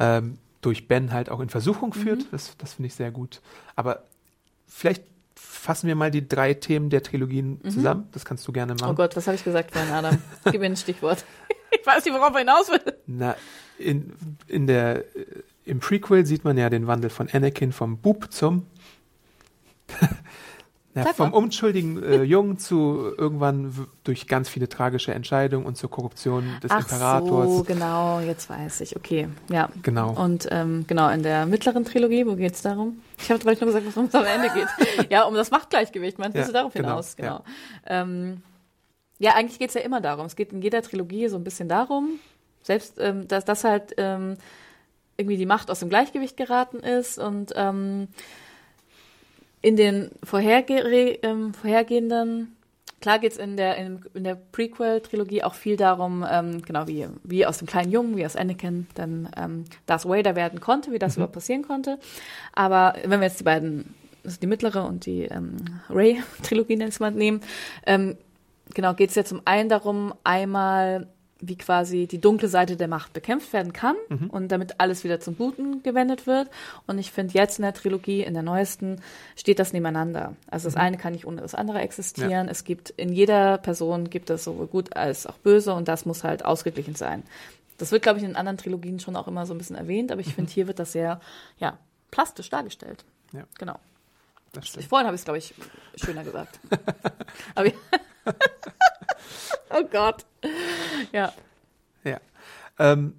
[0.00, 2.26] ähm, durch Ben halt auch in Versuchung führt.
[2.32, 3.40] Das, das finde ich sehr gut.
[3.76, 4.02] Aber
[4.66, 5.04] vielleicht
[5.36, 8.08] fassen wir mal die drei Themen der Trilogien zusammen.
[8.10, 8.90] Das kannst du gerne machen.
[8.90, 10.18] Oh Gott, was habe ich gesagt vorhin, Adam?
[10.44, 11.24] Gib mir ein Stichwort.
[11.70, 12.80] Ich weiß nicht, worauf er hinaus will.
[13.06, 13.36] Na,
[13.78, 14.14] in,
[14.46, 15.04] in der,
[15.66, 18.64] im Prequel sieht man ja den Wandel von Anakin vom Bub zum
[21.06, 26.44] ja, vom unschuldigen äh, Jungen zu irgendwann durch ganz viele tragische Entscheidungen und zur Korruption
[26.62, 27.56] des Ach Imperators.
[27.56, 28.96] so, genau, jetzt weiß ich.
[28.96, 29.68] Okay, ja.
[29.82, 30.12] Genau.
[30.12, 33.00] Und ähm, genau, in der mittleren Trilogie, wo geht's darum?
[33.20, 35.10] Ich habe gleich nur gesagt, worum es am Ende geht.
[35.10, 37.16] ja, um das Machtgleichgewicht, meinst Ja, du darauf genau, hinaus?
[37.16, 37.42] Genau.
[37.86, 38.42] Ähm,
[39.18, 40.26] ja, eigentlich geht's ja immer darum.
[40.26, 42.20] Es geht in jeder Trilogie so ein bisschen darum,
[42.62, 44.36] selbst, ähm, dass das halt ähm,
[45.16, 48.08] irgendwie die Macht aus dem Gleichgewicht geraten ist und ähm,
[49.60, 50.78] in den vorherge
[51.22, 52.56] ähm, vorhergehenden,
[53.00, 57.46] klar geht's in der, in, in der Prequel-Trilogie auch viel darum, ähm, genau wie, wie
[57.46, 61.16] aus dem kleinen Jungen, wie aus Anakin dann ähm, Darth Vader werden konnte, wie das
[61.16, 61.98] überhaupt passieren konnte.
[62.52, 63.94] Aber wenn wir jetzt die beiden,
[64.24, 65.56] also die mittlere und die ähm,
[65.90, 67.40] Ray-Trilogie nennt es nehmen,
[67.86, 68.16] ähm,
[68.74, 71.08] genau geht's ja zum einen darum, einmal
[71.40, 73.96] wie quasi die dunkle Seite der Macht bekämpft werden kann
[74.28, 76.50] und damit alles wieder zum Guten gewendet wird.
[76.86, 79.00] Und ich finde jetzt in der Trilogie, in der neuesten,
[79.36, 80.34] steht das nebeneinander.
[80.50, 82.48] Also das eine kann nicht ohne das andere existieren.
[82.48, 86.24] Es gibt in jeder Person gibt es sowohl gut als auch böse und das muss
[86.24, 87.22] halt ausgeglichen sein.
[87.78, 90.20] Das wird, glaube ich, in anderen Trilogien schon auch immer so ein bisschen erwähnt, aber
[90.20, 91.20] ich finde, hier wird das sehr,
[91.58, 91.78] ja,
[92.10, 93.04] plastisch dargestellt.
[93.32, 93.44] Ja.
[93.58, 93.78] Genau.
[94.52, 94.86] Das stimmt.
[94.86, 95.54] Vorhin habe ich es, glaube ich,
[95.94, 96.58] schöner gesagt.
[97.54, 97.70] aber
[99.70, 100.24] oh Gott.
[101.12, 101.32] Ja.
[102.04, 102.18] Ja.
[102.78, 103.14] Ähm,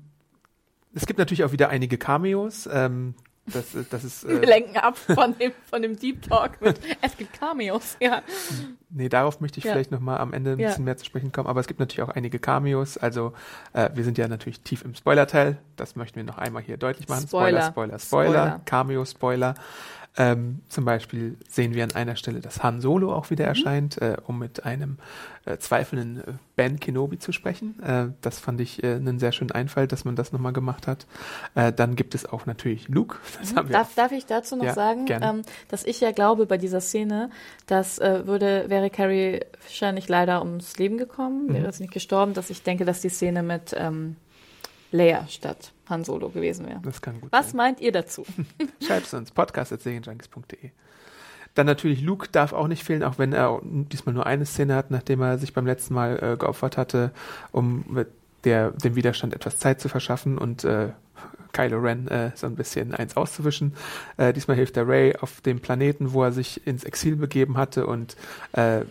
[0.94, 2.68] es gibt natürlich auch wieder einige Cameos.
[2.72, 3.14] Ähm,
[3.46, 7.18] das, das ist, Wir äh, lenken ab von dem, von dem Deep Talk mit es
[7.18, 7.98] gibt Cameos.
[8.00, 8.22] Ja.
[8.90, 9.72] nee, darauf möchte ich Ja.
[9.72, 10.68] vielleicht nochmal am Ende ein Ja.
[10.70, 11.48] bisschen mehr zu sprechen kommen.
[11.48, 12.98] Aber es gibt natürlich auch einige Cameos.
[12.98, 13.34] Also
[13.74, 15.58] äh, wir sind ja natürlich tief im Spoiler-Teil.
[15.78, 17.28] Das möchten wir noch einmal hier deutlich machen.
[17.28, 17.64] Spoiler.
[17.64, 19.06] Spoiler, Spoiler, Spoiler.
[19.06, 19.56] Spoiler.
[20.20, 23.30] Ähm, zum Beispiel sehen wir an einer Stelle, dass Han Solo auch Mhm.
[23.32, 24.98] wieder erscheint, äh, um mit einem
[25.46, 27.82] äh, zweifelnden äh, Ben Kenobi zu sprechen.
[27.82, 31.08] Äh, das fand ich äh, einen sehr schönen Einfall, dass man das nochmal gemacht hat.
[31.56, 33.16] Äh, dann gibt es auch natürlich Luke.
[33.40, 36.58] Das wir Darf, darf ich dazu noch Ja, sagen, ähm, dass ich ja glaube bei
[36.58, 37.30] dieser Szene,
[37.66, 41.54] dass äh, würde, wäre Carrie Fisher nicht leider ums Leben gekommen, Mhm.
[41.54, 44.18] wäre jetzt nicht gestorben, dass ich denke, dass die Szene mit ähm,
[44.92, 46.80] Leia statt Han Solo gewesen wäre.
[46.84, 47.58] Das kann gut Was sein.
[47.58, 48.26] meint ihr dazu?
[48.86, 50.72] Schreibt es uns, podcast.serienjunkies.de.
[51.56, 54.92] Dann natürlich Luke darf auch nicht fehlen, auch wenn er diesmal nur eine Szene hat,
[54.92, 57.12] nachdem er sich beim letzten Mal äh, geopfert hatte,
[57.52, 58.08] um mit
[58.44, 60.90] der, dem Widerstand etwas Zeit zu verschaffen und äh,
[61.52, 63.74] Kylo Ren äh, so ein bisschen eins auszuwischen.
[64.18, 67.88] Äh, diesmal hilft der Ray auf dem Planeten, wo er sich ins Exil begeben hatte
[67.88, 68.16] und
[68.54, 68.82] äh,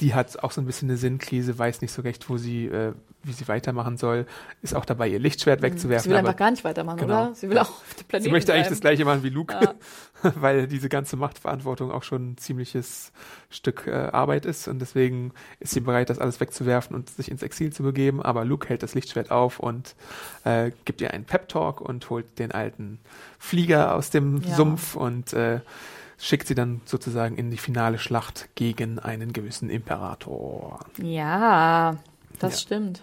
[0.00, 2.92] die hat auch so ein bisschen eine Sinnkrise, weiß nicht so recht, wo sie, äh,
[3.22, 4.26] wie sie weitermachen soll,
[4.62, 6.04] ist auch dabei, ihr Lichtschwert wegzuwerfen.
[6.04, 7.26] Sie will einfach gar nicht weitermachen, Genau.
[7.26, 7.34] oder?
[7.34, 8.74] Sie will auch auf dem Planeten Sie möchte eigentlich bleiben.
[8.74, 9.74] das gleiche machen wie Luke, Ja.
[10.40, 13.12] weil diese ganze Machtverantwortung auch schon ein ziemliches
[13.50, 17.42] Stück äh, Arbeit ist und deswegen ist sie bereit, das alles wegzuwerfen und sich ins
[17.42, 18.22] Exil zu begeben.
[18.22, 19.94] Aber Luke hält das Lichtschwert auf und
[20.44, 22.98] äh, gibt ihr einen Pep-Talk und holt den alten
[23.38, 24.54] Flieger aus dem Ja.
[24.56, 25.60] Sumpf und äh,
[26.18, 30.80] schickt sie dann sozusagen in die finale Schlacht gegen einen gewissen Imperator.
[31.02, 31.96] Ja,
[32.38, 32.58] das Ja.
[32.60, 33.02] stimmt.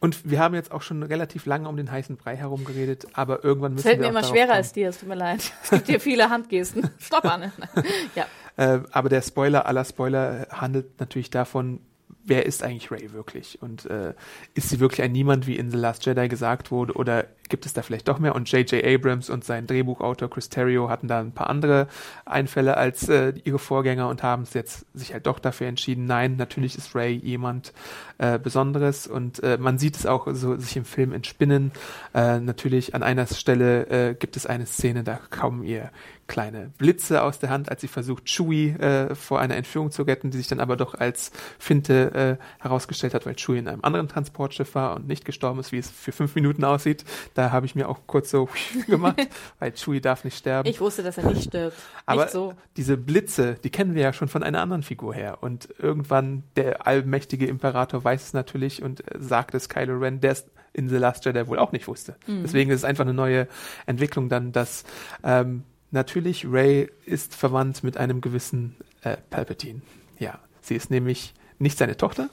[0.00, 3.44] Und wir haben jetzt auch schon relativ lange um den heißen Brei herum geredet, aber
[3.44, 4.56] irgendwann müssen Fällt wir mir auch immer schwerer kommen.
[4.56, 5.52] als dir, es tut mir leid.
[5.62, 6.90] Es gibt hier viele Handgesten.
[6.98, 7.52] Stopp, Anne.
[8.16, 8.26] ja.
[8.56, 11.78] Äh, aber der Spoiler aller Spoiler handelt natürlich davon,
[12.24, 13.62] wer ist eigentlich Ray wirklich?
[13.62, 14.14] Und äh,
[14.54, 17.74] ist sie wirklich ein Niemand, wie in The Last Jedi gesagt wurde, oder gibt es
[17.74, 18.34] da vielleicht doch mehr?
[18.34, 18.82] Und J.J.
[18.82, 21.86] Abrams und sein Drehbuchautor Chris Terrio hatten da ein paar andere
[22.24, 26.36] Einfälle als äh, ihre Vorgänger und haben es jetzt sich halt doch dafür entschieden, nein,
[26.36, 27.74] natürlich ist Ray jemand
[28.16, 31.72] äh, Besonderes und äh, man sieht es auch so sich im Film entspinnen.
[32.14, 35.90] Äh, natürlich an einer Stelle äh, gibt es eine Szene, da kommen ihr
[36.32, 40.30] kleine Blitze aus der Hand, als sie versucht, Chewie äh, vor einer Entführung zu retten,
[40.30, 44.08] die sich dann aber doch als Finte äh, herausgestellt hat, weil Chewie in einem anderen
[44.08, 47.04] Transportschiff war und nicht gestorben ist, wie es für fünf Minuten aussieht.
[47.34, 48.48] Da habe ich mir auch kurz so
[48.86, 49.20] gemacht,
[49.58, 50.68] weil Chewie darf nicht sterben.
[50.68, 51.76] Ich wusste, dass er nicht stirbt.
[52.06, 52.54] Aber nicht so.
[52.76, 55.38] diese Blitze, die kennen wir ja schon von einer anderen Figur her.
[55.40, 60.32] Und irgendwann der allmächtige Imperator weiß es natürlich und äh, sagt es Kylo Ren, der
[60.32, 62.16] es in The Last Jedi wohl auch nicht wusste.
[62.26, 63.46] Deswegen ist es einfach eine neue
[63.84, 64.84] Entwicklung dann, dass
[65.22, 69.82] ähm, natürlich Ray ist verwandt mit einem gewissen äh, Palpatine.
[70.18, 72.30] Ja, sie ist nämlich nicht seine Tochter.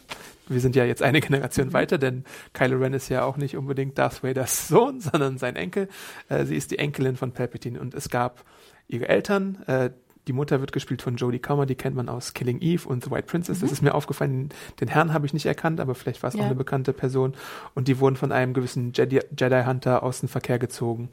[0.49, 2.23] Wir sind ja jetzt eine Generation weiter, denn
[2.53, 5.87] Kylo Ren ist ja auch nicht unbedingt Darth Vaders Sohn, sondern sein Enkel.
[6.27, 8.43] Äh, sie ist die Enkelin von Palpatine und es gab
[8.87, 9.63] ihre Eltern.
[9.67, 9.91] Äh,
[10.27, 13.09] die Mutter wird gespielt von Jodie Comer, die kennt man aus Killing Eve und The
[13.09, 13.61] White Princess.
[13.61, 14.49] Das ist mir aufgefallen.
[14.79, 16.41] Den Herrn habe ich nicht erkannt, aber vielleicht war es Ja.
[16.41, 17.33] auch eine bekannte Person.
[17.73, 21.09] Und die wurden von einem gewissen Jedi, Jedi Hunter aus dem Verkehr gezogen.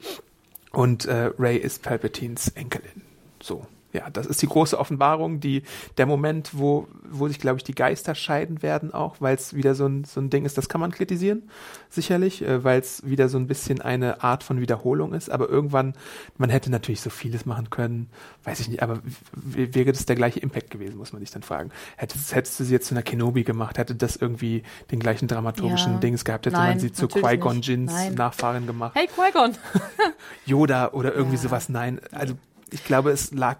[0.71, 3.01] Und äh, Ray ist Palpatines Enkelin.
[3.41, 3.65] So,
[3.97, 5.63] ja, das ist die große Offenbarung, die,
[5.97, 9.75] der Moment, wo, wo sich, glaube ich, die Geister scheiden werden auch, weil es wieder
[9.75, 11.49] so ein, so ein Ding ist, das kann man kritisieren,
[11.89, 15.93] sicherlich, äh, weil es wieder so ein bisschen eine Art von Wiederholung ist, aber irgendwann,
[16.37, 18.09] man hätte natürlich so vieles machen können,
[18.43, 18.99] weiß ich nicht, aber
[19.33, 21.71] wäre das der gleiche Impact gewesen, muss man sich dann fragen.
[21.95, 25.93] Hättest, hättest du sie jetzt zu einer Kenobi gemacht, hätte das irgendwie den gleichen dramaturgischen
[25.93, 25.99] Ja.
[25.99, 27.61] Dings gehabt, hätte Nein, man sie zu Qui-Gon.
[27.61, 27.91] Jins.
[28.15, 28.93] Nachfahren gemacht.
[28.95, 29.53] Hey, Qui-Gon!
[30.45, 31.41] Yoda oder irgendwie Ja.
[31.43, 31.69] sowas.
[31.69, 32.35] Nein, also
[32.71, 33.59] ich glaube, es lag,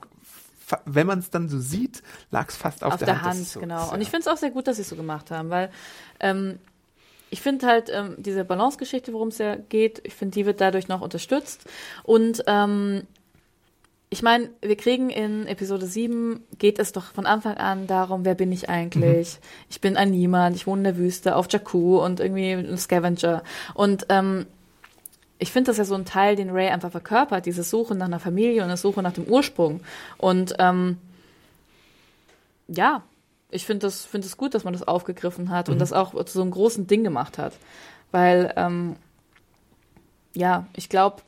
[0.86, 3.54] wenn man es dann so sieht, lag es fast auf, auf der, dass Hand, es
[3.54, 3.92] so genau.
[3.92, 5.70] Und ich finde es auch sehr gut, dass sie es so gemacht haben, weil
[6.20, 6.60] ähm,
[7.30, 10.88] ich finde halt ähm, diese Balance-Geschichte, worum es ja geht, ich finde, die wird dadurch
[10.88, 11.66] noch unterstützt.
[12.04, 13.04] Und ähm,
[14.10, 18.36] ich meine, wir kriegen in Episode 7, geht es doch von Anfang an darum, wer
[18.36, 19.40] bin ich eigentlich?
[19.70, 23.44] Ich bin ein Niemand, ich wohne in der Wüste, auf Jakku und irgendwie ein Scavenger.
[23.74, 24.46] Und ähm,
[25.40, 28.20] ich finde das ja so ein Teil, den Ray einfach verkörpert, diese Suche nach einer
[28.20, 29.82] Familie und das Suche nach dem Ursprung.
[30.18, 30.98] Und ähm,
[32.68, 33.04] ja,
[33.50, 36.34] ich finde das, finde es gut, dass man das aufgegriffen hat und das auch zu
[36.34, 37.54] so einem großen Ding gemacht hat.
[38.12, 38.96] Weil, ähm,
[40.34, 41.22] ja, ich glaube,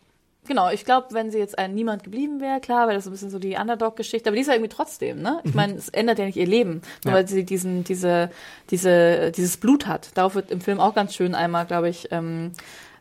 [0.48, 3.14] genau, ich glaube, wenn sie jetzt ein Niemand geblieben wäre, klar, weil das so ein
[3.14, 5.40] bisschen so die Underdog-Geschichte, aber die ist ja irgendwie trotzdem, ne?
[5.44, 7.20] Ich meine, es ändert ja nicht ihr Leben, nur Ja.
[7.20, 8.30] weil sie diesen, diese,
[8.70, 10.10] diese, dieses Blut hat.
[10.16, 12.52] Darauf wird im Film auch ganz schön einmal, glaube ich, ähm,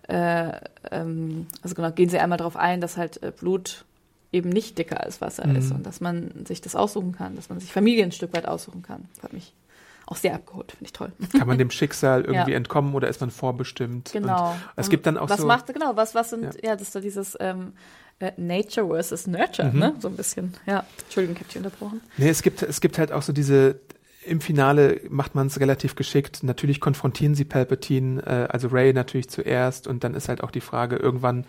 [0.08, 0.52] äh,
[0.90, 3.84] ähm, also genau, gehen sie einmal darauf ein, dass halt äh, Blut
[4.32, 7.60] eben nicht dicker als Wasser ist und dass man sich das aussuchen kann, dass man
[7.60, 9.08] sich Familie ein Stück weit aussuchen kann.
[9.14, 9.54] Das hat mich
[10.06, 11.12] auch sehr abgeholt, finde ich toll.
[11.38, 12.56] Kann man dem Schicksal irgendwie Ja.
[12.56, 14.10] entkommen oder ist man vorbestimmt?
[14.12, 14.50] Genau.
[14.52, 15.46] Und es gibt dann auch was so.
[15.46, 16.50] macht, genau, was, was sind, Ja.
[16.62, 17.72] ja, das ist so dieses ähm,
[18.18, 19.78] äh, Nature versus Nurture, Mhm.
[19.78, 19.94] ne?
[19.98, 20.54] So ein bisschen.
[20.66, 22.00] Ja, Entschuldigung, ich habe dich unterbrochen.
[22.18, 23.80] Nee, es gibt, es gibt halt auch so diese,
[24.28, 26.42] im Finale macht man es relativ geschickt.
[26.42, 30.60] Natürlich konfrontieren sie Palpatine, äh, also Ray natürlich zuerst und dann ist halt auch die
[30.60, 31.44] Frage irgendwann,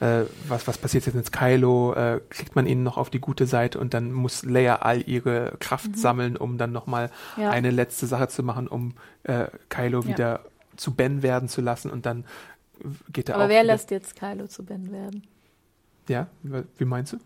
[0.00, 1.94] äh, was, was passiert jetzt mit Kylo?
[1.94, 5.54] Äh, kriegt man ihn noch auf die gute Seite und dann muss Leia all ihre
[5.60, 7.42] Kraft sammeln, um dann nochmal Mhm.
[7.42, 7.50] Ja.
[7.50, 10.06] eine letzte Sache zu machen, um äh, Kylo Ja.
[10.08, 10.40] wieder
[10.76, 12.24] zu Ben werden zu lassen und dann
[13.12, 15.22] geht er Aber auch wer wieder, lässt jetzt Kylo zu Ben werden?
[16.08, 17.18] Ja, wie meinst du?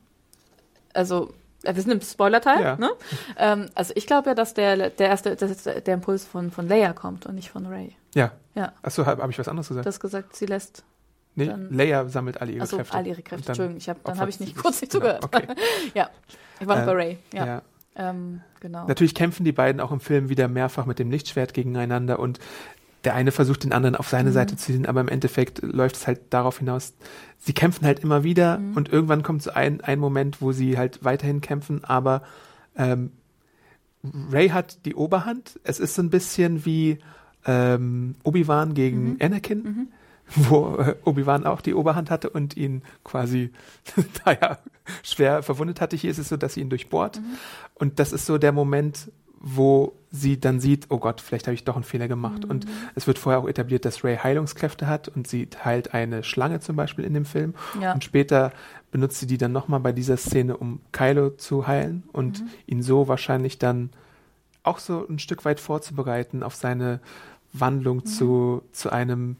[0.93, 1.33] Also,
[1.63, 2.77] wir sind im Spoiler-Teil, Ja.
[2.77, 2.91] ne?
[3.37, 6.93] Ähm, also ich glaube ja, dass der, der erste, dass der Impuls von, von Leia
[6.93, 7.97] kommt und nicht von Ray.
[8.15, 8.33] Ja.
[8.55, 9.87] Ja, Achso, habe hab ich was anderes gesagt?
[9.87, 10.85] das gesagt, sie lässt,
[11.35, 12.97] nee, dann- Leia sammelt alle ihre also Kräfte.
[12.97, 13.47] all ihre Kräfte.
[13.47, 15.25] Dann Entschuldigung, ich hab, dann habe ich nicht kurz nicht Genau, zugehört.
[15.25, 15.47] Okay.
[15.95, 16.09] ja,
[16.61, 17.19] ich war Äh, bei Ray.
[17.33, 17.63] Ja, ja.
[17.97, 18.87] Ähm, genau.
[18.87, 22.39] Natürlich kämpfen die beiden auch im Film wieder mehrfach mit dem Lichtschwert gegeneinander und
[23.09, 24.17] der eine versucht den anderen auf Mhm.
[24.17, 26.93] seine Seite zu ziehen, aber im Endeffekt läuft es halt darauf hinaus,
[27.39, 28.77] sie kämpfen halt immer wieder Mhm.
[28.77, 32.23] und irgendwann kommt so ein, ein Moment, wo sie halt weiterhin kämpfen, aber
[32.77, 33.13] ähm,
[34.31, 35.59] Ray hat die Oberhand.
[35.65, 36.99] Es ist so ein bisschen wie
[37.47, 39.17] ähm, Obi-Wan gegen Mhm.
[39.23, 39.89] Anakin,
[40.37, 43.53] wo äh, Obi-Wan auch die Oberhand hatte und ihn quasi
[44.25, 44.59] da ja
[45.03, 45.97] schwer verwundet hatte.
[45.97, 47.23] Hier ist es so, dass sie ihn durchbohrt.
[47.75, 49.11] Und das ist so der Moment,
[49.41, 52.45] wo sie dann sieht, oh Gott, vielleicht habe ich doch einen Fehler gemacht.
[52.45, 56.61] Und es wird vorher auch etabliert, dass Ray Heilungskräfte hat und sie heilt eine Schlange
[56.61, 57.55] zum Beispiel in dem Film.
[57.81, 57.93] Ja.
[57.93, 58.53] Und später
[58.91, 62.49] benutzt sie die dann nochmal bei dieser Szene, um Kylo zu heilen und Mhm.
[62.67, 63.91] ihn so wahrscheinlich dann
[64.63, 67.01] auch so ein Stück weit vorzubereiten auf seine
[67.53, 69.37] Wandlung zu, zu einem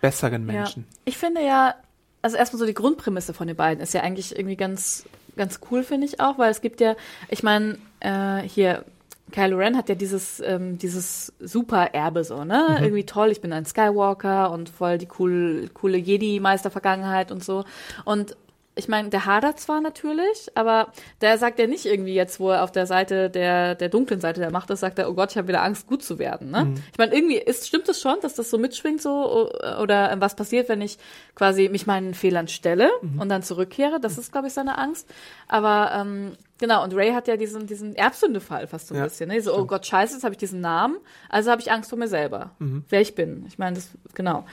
[0.00, 0.86] besseren Menschen.
[0.88, 0.96] Ja.
[1.04, 1.74] Ich finde ja,
[2.22, 5.04] also erstmal so die Grundprämisse von den beiden ist ja eigentlich irgendwie ganz,
[5.36, 6.94] ganz cool, finde ich auch, weil es gibt ja,
[7.28, 8.84] ich meine, äh, hier,
[9.32, 12.78] Kylo Ren hat ja dieses, ähm, dieses super Erbe so, ne?
[12.80, 17.64] Irgendwie toll, ich bin ein Skywalker und voll die cool, coole Jedi-Meister-Vergangenheit und so.
[18.04, 18.36] Und
[18.78, 22.62] ich meine, der hadert zwar natürlich, aber der sagt ja nicht irgendwie jetzt, wo er
[22.62, 25.36] auf der Seite der, der dunklen Seite der Macht ist, sagt er, oh Gott, ich
[25.36, 26.52] habe wieder Angst, gut zu werden.
[26.52, 26.74] Ne?
[26.92, 29.50] Ich meine, irgendwie ist, stimmt es schon, dass das so mitschwingt so
[29.82, 30.96] oder ähm, was passiert, wenn ich
[31.34, 33.98] quasi mich meinen Fehlern stelle und dann zurückkehre.
[33.98, 35.12] Das ist, glaube ich, seine Angst.
[35.48, 39.28] Aber ähm, genau, und Ray hat ja diesen, diesen Erbsündefall fast so ein Ja, bisschen.
[39.28, 39.40] Ne?
[39.40, 40.96] So, oh Gott, scheiße, jetzt habe ich diesen Namen,
[41.28, 43.44] also habe ich Angst vor mir selber, wer ich bin.
[43.48, 44.44] Ich meine, das, genau.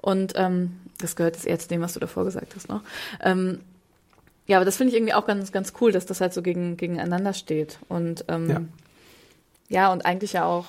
[0.00, 2.82] Und ähm, das gehört jetzt eher zu dem, was du davor gesagt hast noch.
[3.20, 3.60] Ähm,
[4.46, 6.76] ja, aber das finde ich irgendwie auch ganz, ganz cool, dass das halt so gegen,
[6.76, 7.78] gegeneinander steht.
[7.88, 8.60] Und ähm, Ja.
[9.68, 9.92] ja.
[9.92, 10.66] und eigentlich ja auch,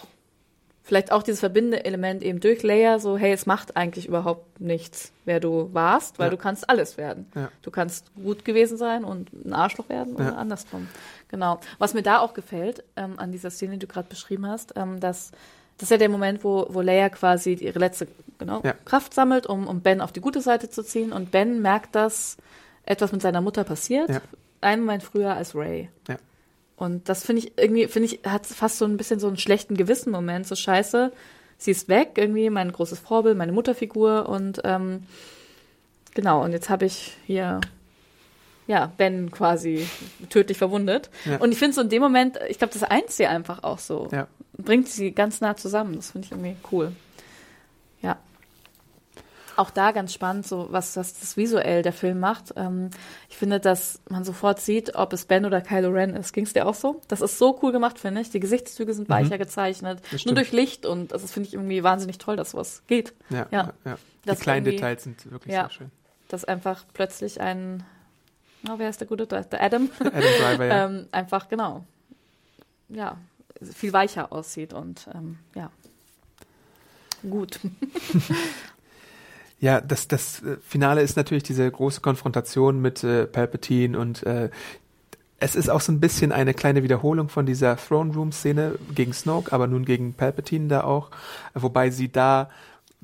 [0.85, 5.11] vielleicht auch dieses verbindende Element eben durch Leia, so, hey, es macht eigentlich überhaupt nichts,
[5.25, 6.29] wer du warst, weil Ja.
[6.31, 7.25] du kannst alles werden.
[7.35, 7.49] Ja.
[7.63, 10.35] Du kannst gut gewesen sein und ein Arschloch werden oder Ja.
[10.35, 10.87] andersrum.
[11.29, 11.59] Genau.
[11.79, 14.99] Was mir da auch gefällt, ähm, an dieser Szene, die du gerade beschrieben hast, ähm,
[14.99, 15.31] dass
[15.77, 18.07] das ist ja der Moment, wo, wo Leia quasi ihre letzte
[18.37, 18.61] genau.
[18.85, 21.11] Kraft sammelt, um, um Ben auf die gute Seite zu ziehen.
[21.11, 22.37] Und Ben merkt, dass
[22.85, 24.09] etwas mit seiner Mutter passiert.
[24.61, 25.89] Einen Moment früher als Ray.
[26.07, 26.15] Ja.
[26.77, 29.75] Und das finde ich irgendwie, finde ich, hat fast so ein bisschen so einen schlechten
[29.77, 30.45] Gewissen-Moment.
[30.45, 31.11] So scheiße,
[31.57, 34.27] sie ist weg, irgendwie, mein großes Vorbild, meine Mutterfigur.
[34.27, 35.03] Und ähm,
[36.13, 37.61] genau, und jetzt habe ich hier
[38.67, 39.87] ja, Ben quasi
[40.29, 41.09] tödlich verwundet.
[41.25, 41.37] Ja.
[41.37, 44.09] Und ich finde so in dem Moment, ich glaube, das eint sie einfach auch so.
[44.11, 44.27] Ja.
[44.57, 45.95] Bringt sie ganz nah zusammen.
[45.95, 46.91] Das finde ich irgendwie cool.
[49.57, 52.53] Auch da ganz spannend, so was, was das visuell der Film macht.
[52.57, 52.89] Ähm,
[53.29, 56.33] ich finde, dass man sofort sieht, ob es Ben oder Kylo Ren ist.
[56.33, 57.01] Ging es dir auch so?
[57.07, 58.29] Das ist so cool gemacht, finde ich.
[58.29, 60.01] Die Gesichtszüge sind weicher gezeichnet.
[60.25, 63.13] Nur durch Licht und das finde ich irgendwie wahnsinnig toll, dass sowas geht.
[63.29, 63.73] Ja, Ja.
[63.85, 63.97] ja.
[64.23, 65.61] Die Das kleinen Details sind wirklich Ja.
[65.63, 65.91] sehr schön.
[66.27, 67.83] Dass einfach plötzlich ein,
[68.67, 70.85] oh, wer ist der gute, der der Adam, Adam Driver, ja.
[70.89, 71.85] ähm, einfach genau,
[72.89, 73.17] ja,
[73.61, 75.69] viel weicher aussieht und ähm, ja,
[77.29, 77.59] gut.
[79.59, 84.49] Ja, das, das äh, Finale ist natürlich diese große Konfrontation mit äh, Palpatine und äh,
[85.37, 89.13] es ist auch so ein bisschen eine kleine Wiederholung von dieser Throne Room Szene gegen
[89.13, 91.11] Snoke, aber nun gegen Palpatine da auch,
[91.53, 92.49] wobei sie da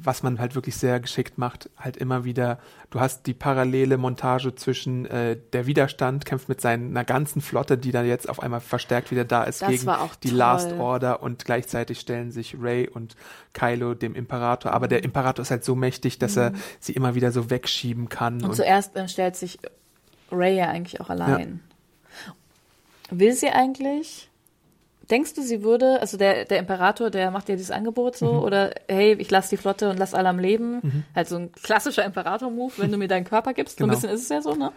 [0.04, 4.56] was man halt wirklich sehr geschickt macht, halt immer wieder, du hast die parallele Montage
[4.56, 9.12] zwischen äh, der Widerstand kämpft mit seiner ganzen Flotte, die dann jetzt auf einmal verstärkt
[9.12, 9.92] wieder da ist Das gegen
[10.24, 10.38] die toll.
[10.38, 13.16] Last Order und gleichzeitig stellen sich Ray und
[13.54, 14.90] Kylo dem Imperator, aber Mhm.
[14.90, 18.44] der Imperator ist halt so mächtig, dass er sie immer wieder so wegschieben kann.
[18.44, 19.60] Und zuerst ähm, stellt sich
[20.32, 21.60] Ray ja eigentlich auch allein.
[23.10, 24.30] Will sie eigentlich?
[25.12, 28.40] Denkst du, sie würde, also der, der Imperator, der macht ja dieses Angebot so, Mhm.
[28.40, 31.04] oder hey, ich lass die Flotte und lass alle am Leben.
[31.14, 33.78] Halt so ein klassischer Imperator-Move, wenn du mir deinen Körper gibst.
[33.78, 34.00] So ein Genau.
[34.00, 34.72] bisschen ist es ja so, ne?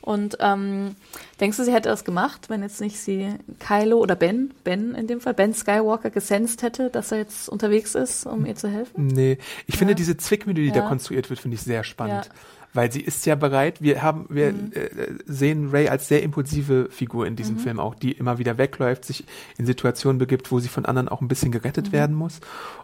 [0.00, 0.94] Und ähm,
[1.40, 5.06] denkst du, sie hätte das gemacht, wenn jetzt nicht sie Kylo oder Ben, Ben in
[5.08, 9.08] dem Fall, Ben Skywalker gesenst hätte, dass er jetzt unterwegs ist, um ihr zu helfen?
[9.08, 9.36] Nee,
[9.66, 9.96] ich finde Ja.
[9.96, 10.86] diese Zwickmühle, die da Ja.
[10.88, 12.26] konstruiert wird, finde ich sehr spannend.
[12.26, 12.32] Ja.
[12.72, 14.72] Weil sie ist ja bereit, wir haben, wir Mhm.
[14.72, 14.88] äh,
[15.26, 19.24] sehen Ray als sehr impulsive Figur in diesem Film auch, die immer wieder wegläuft, sich
[19.58, 21.92] in Situationen begibt, wo sie von anderen auch ein bisschen gerettet Mhm.
[21.92, 22.38] werden muss.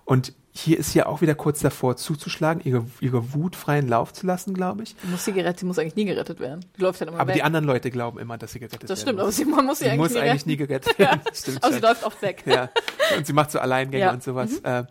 [0.04, 4.12] Und hier ist sie ja auch wieder kurz davor zuzuschlagen, ihre, ihre Wut freien Lauf
[4.12, 4.96] zu lassen, glaube ich.
[5.04, 6.64] Muss sie gerettet, die muss eigentlich nie gerettet werden.
[6.76, 7.36] Die läuft halt immer Aber weg.
[7.36, 9.36] die anderen Leute glauben immer, dass sie gerettet das werden stimmt, aber muss.
[9.36, 11.20] sie, man muss sie, Sie eigentlich muss nie eigentlich nie gerettet werden.
[11.24, 11.88] Das stimmt Aber sie schon.
[11.88, 12.42] läuft oft weg.
[12.46, 12.70] Ja.
[13.16, 14.08] Und sie macht so Alleingänge Ja.
[14.10, 14.14] Mhm.
[14.16, 14.58] und sowas.
[14.64, 14.84] Äh,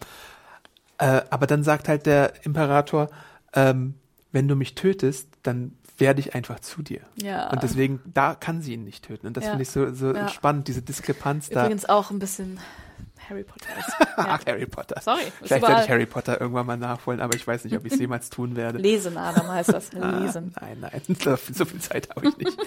[1.00, 3.10] äh, aber dann sagt halt der Imperator,
[3.54, 3.96] ähm,
[4.36, 7.00] wenn du mich tötest, dann werde ich einfach zu dir.
[7.16, 7.50] Ja.
[7.52, 9.28] Und deswegen, da kann sie ihn nicht töten.
[9.28, 9.52] Und das Ja.
[9.52, 10.28] finde ich so, so Ja.
[10.28, 11.64] spannend, diese Diskrepanz da.
[11.64, 12.60] Übrigens auch ein bisschen
[13.30, 13.70] Harry Potter.
[13.80, 13.88] ist.
[14.18, 14.26] Ja.
[14.28, 15.02] Ach, Harry Potter.
[15.02, 17.94] Sorry, Vielleicht werde ich Harry Potter irgendwann mal nachholen, aber ich weiß nicht, ob ich
[17.94, 18.78] es jemals tun werde.
[18.78, 19.90] Lesen, Adam heißt das.
[20.00, 20.54] Ah, Lesen.
[20.62, 21.02] nein, nein,
[21.54, 22.58] so viel, Zeit habe ich nicht.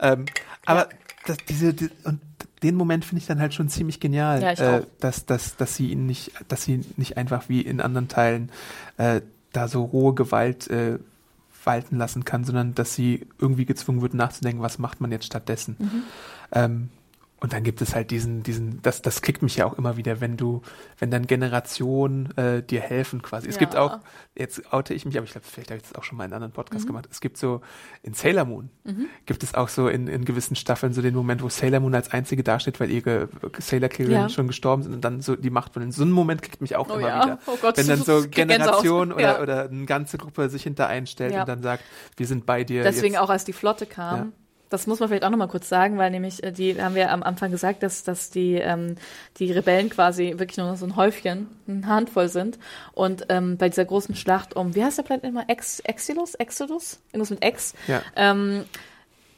[0.00, 0.26] ähm,
[0.66, 0.88] aber
[1.26, 2.20] das, diese, die, und
[2.64, 6.06] den Moment finde ich dann halt schon ziemlich genial, äh, dass, dass, dass sie ihn
[6.06, 8.50] nicht, dass sie nicht einfach wie in anderen Teilen
[8.98, 9.20] äh,
[9.52, 10.98] da so rohe Gewalt äh,
[11.64, 15.76] walten lassen kann, sondern dass sie irgendwie gezwungen wird nachzudenken, was macht man jetzt stattdessen.
[15.78, 16.02] Mhm.
[16.52, 16.88] Ähm,
[17.42, 20.20] und dann gibt es halt diesen, diesen, das, das kickt mich ja auch immer wieder,
[20.20, 20.62] wenn du,
[20.98, 23.48] wenn dann Generationen äh, dir helfen quasi.
[23.48, 23.58] Es Ja.
[23.58, 23.98] gibt auch,
[24.36, 26.32] jetzt oute ich mich, aber ich glaube, vielleicht habe ich das auch schon mal in
[26.32, 27.08] einem anderen Podcast gemacht.
[27.10, 27.60] Es gibt so,
[28.02, 28.70] in Sailor Moon
[29.26, 32.10] gibt es auch so in, in gewissen Staffeln so den Moment, wo Sailor Moon als
[32.12, 33.28] einzige dasteht, weil ihre
[33.58, 34.28] Sailor Killerin Ja.
[34.28, 36.88] schon gestorben sind und dann so die Macht von So ein Moment kriegt mich auch
[36.90, 37.24] Oh immer ja.
[37.24, 37.38] wieder.
[37.46, 38.82] Oh Gott, wenn dann so ich krieg Gänsehaut.
[38.82, 41.82] Generation oder, oder eine ganze Gruppe sich hinter einstellt und dann sagt,
[42.16, 42.84] wir sind bei dir.
[42.84, 43.22] Deswegen jetzt.
[43.22, 44.32] auch, als die Flotte kam.
[44.72, 47.22] Das muss man vielleicht auch nochmal kurz sagen, weil nämlich, äh, die haben wir am
[47.22, 48.96] Anfang gesagt, dass, dass die, ähm,
[49.38, 52.58] die Rebellen quasi wirklich nur so ein Häufchen, eine Handvoll sind.
[52.92, 55.44] Und ähm, bei dieser großen Schlacht um, wie heißt der Planet immer?
[55.48, 56.34] Ex, Exodus?
[56.34, 57.00] Exodus?
[57.12, 57.74] Irgendwas mit Ex.
[57.86, 58.02] Ja.
[58.16, 58.64] Ähm,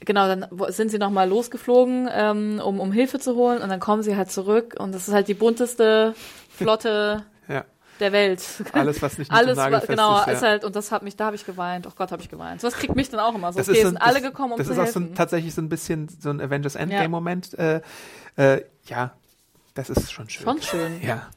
[0.00, 3.60] genau, dann sind sie nochmal losgeflogen, ähm, um, um Hilfe zu holen.
[3.60, 4.76] Und dann kommen sie halt zurück.
[4.78, 6.14] Und das ist halt die bunteste
[6.48, 7.24] Flotte.
[8.00, 8.42] Der Welt.
[8.72, 10.26] Alles, was nicht Alles, wa- genau, ist.
[10.26, 10.32] Ja.
[10.32, 11.86] ist halt, und das hat mich, da habe ich geweint.
[11.86, 12.60] Oh Gott, habe ich geweint.
[12.60, 13.58] So was kriegt mich dann auch immer so.
[13.58, 15.54] das okay, ist so, sind alle gekommen, um das zu ist auch so ein, tatsächlich
[15.54, 16.80] so ein bisschen so ein Avengers Ja.
[16.80, 17.58] Endgame-Moment.
[17.58, 17.80] Äh,
[18.36, 19.12] äh, ja,
[19.74, 20.44] das ist schon schön.
[20.44, 21.02] Schon schön.
[21.02, 21.28] Ja.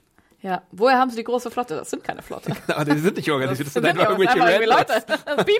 [0.41, 0.61] Ja.
[0.71, 1.75] Woher haben sie die große Flotte?
[1.75, 2.53] Das sind keine Flotte.
[2.67, 5.07] Aber die sind nicht organisiert, das, sind einfach ja irgendwelche einfach irgendwie Randoms.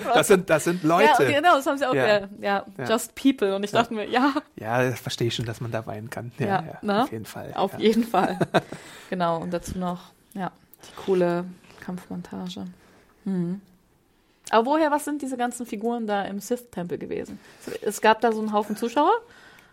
[0.05, 0.13] Leute.
[0.13, 1.05] Das sind, das sind Leute.
[1.05, 1.93] Ja, okay, genau, das haben sie auch.
[1.95, 2.07] Ja.
[2.07, 2.85] Ja, ja, Ja.
[2.85, 3.55] just people.
[3.55, 6.31] Und ich dachte mir, ja, Ja, das verstehe ich schon, dass man da weinen kann.
[6.37, 7.03] Ja, Ja, ja, ne?
[7.03, 7.53] auf jeden Fall.
[7.55, 7.79] auf ja.
[7.79, 8.37] jeden Fall.
[9.09, 10.51] genau, und dazu noch, ja,
[10.87, 11.45] die coole
[11.81, 12.65] Kampfmontage.
[13.25, 13.61] Hm.
[14.49, 17.37] Aber woher, was sind diese ganzen Figuren da im Sith-Tempel gewesen?
[17.81, 19.11] Es gab da so einen Haufen Zuschauer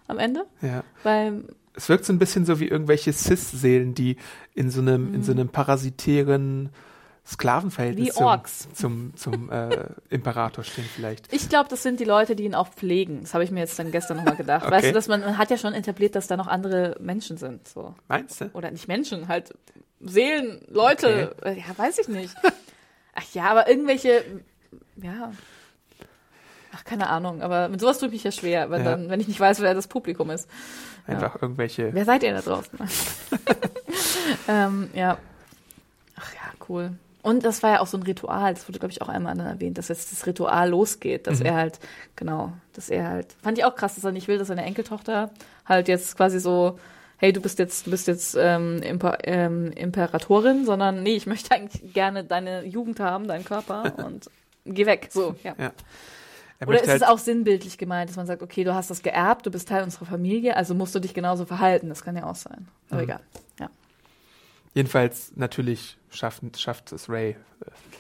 [0.09, 0.83] am Ende, Ja.
[1.05, 1.45] weil
[1.77, 4.17] Es wirkt so ein bisschen so wie irgendwelche Cis-Seelen, die
[4.55, 6.71] in so einem, in so einem parasitären
[7.27, 8.69] Sklavenverhältnis zum, Orks.
[8.75, 11.33] zum, zum äh, Imperator stehen vielleicht.
[11.33, 13.23] Ich glaube, das sind die Leute, die ihn auch pflegen.
[13.23, 14.65] Das habe ich mir jetzt dann gestern nochmal gedacht.
[14.65, 14.89] Weißt Okay.
[14.89, 17.67] du, dass man, man hat ja schon etabliert, dass da noch andere Menschen sind.
[17.67, 17.95] So.
[18.09, 18.51] Meinst du?
[18.53, 19.55] Oder nicht Menschen, halt
[20.01, 21.35] Seelen, Leute.
[21.43, 22.35] Äh, Ja, weiß ich nicht.
[23.15, 24.23] Ach ja, aber irgendwelche,
[24.97, 25.33] ja.
[26.77, 28.91] Ach, keine Ahnung, aber mit sowas ich mich ja schwer, wenn, Ja.
[28.91, 30.49] dann, wenn ich nicht weiß, wer das Publikum ist.
[31.07, 31.95] Einfach irgendwelche.
[31.95, 32.79] Wer seid ihr da draußen?
[34.49, 35.17] ähm, ja.
[36.17, 36.93] Ach ja, cool.
[37.25, 39.79] Und das war ja auch so ein Ritual, das wurde, glaube ich, auch einmal erwähnt,
[39.79, 41.47] dass jetzt das Ritual losgeht, dass Mhm.
[41.47, 41.81] er halt,
[42.17, 45.31] genau, dass er halt, fand ich auch krass, dass er nicht will, dass seine Enkeltochter
[45.65, 46.79] halt jetzt quasi so,
[47.17, 51.55] hey, du bist jetzt, du bist jetzt ähm, Imper, ähm, Imperatorin, sondern nee, ich möchte
[51.55, 54.31] eigentlich gerne deine Jugend haben, deinen Körper und
[54.67, 55.09] geh weg.
[55.11, 55.55] So, ja.
[55.59, 55.73] Ja.
[56.61, 59.03] Er Oder ist halt, es auch sinnbildlich gemeint, dass man sagt, okay, du hast das
[59.03, 61.89] geerbt, du bist Teil unserer Familie, also musst du dich genauso verhalten.
[61.89, 62.69] Das kann ja auch sein.
[62.91, 63.05] Aber Mhm.
[63.05, 63.21] egal.
[63.61, 63.69] Ja.
[64.75, 67.37] Jedenfalls natürlich schafft, schafft es Ray,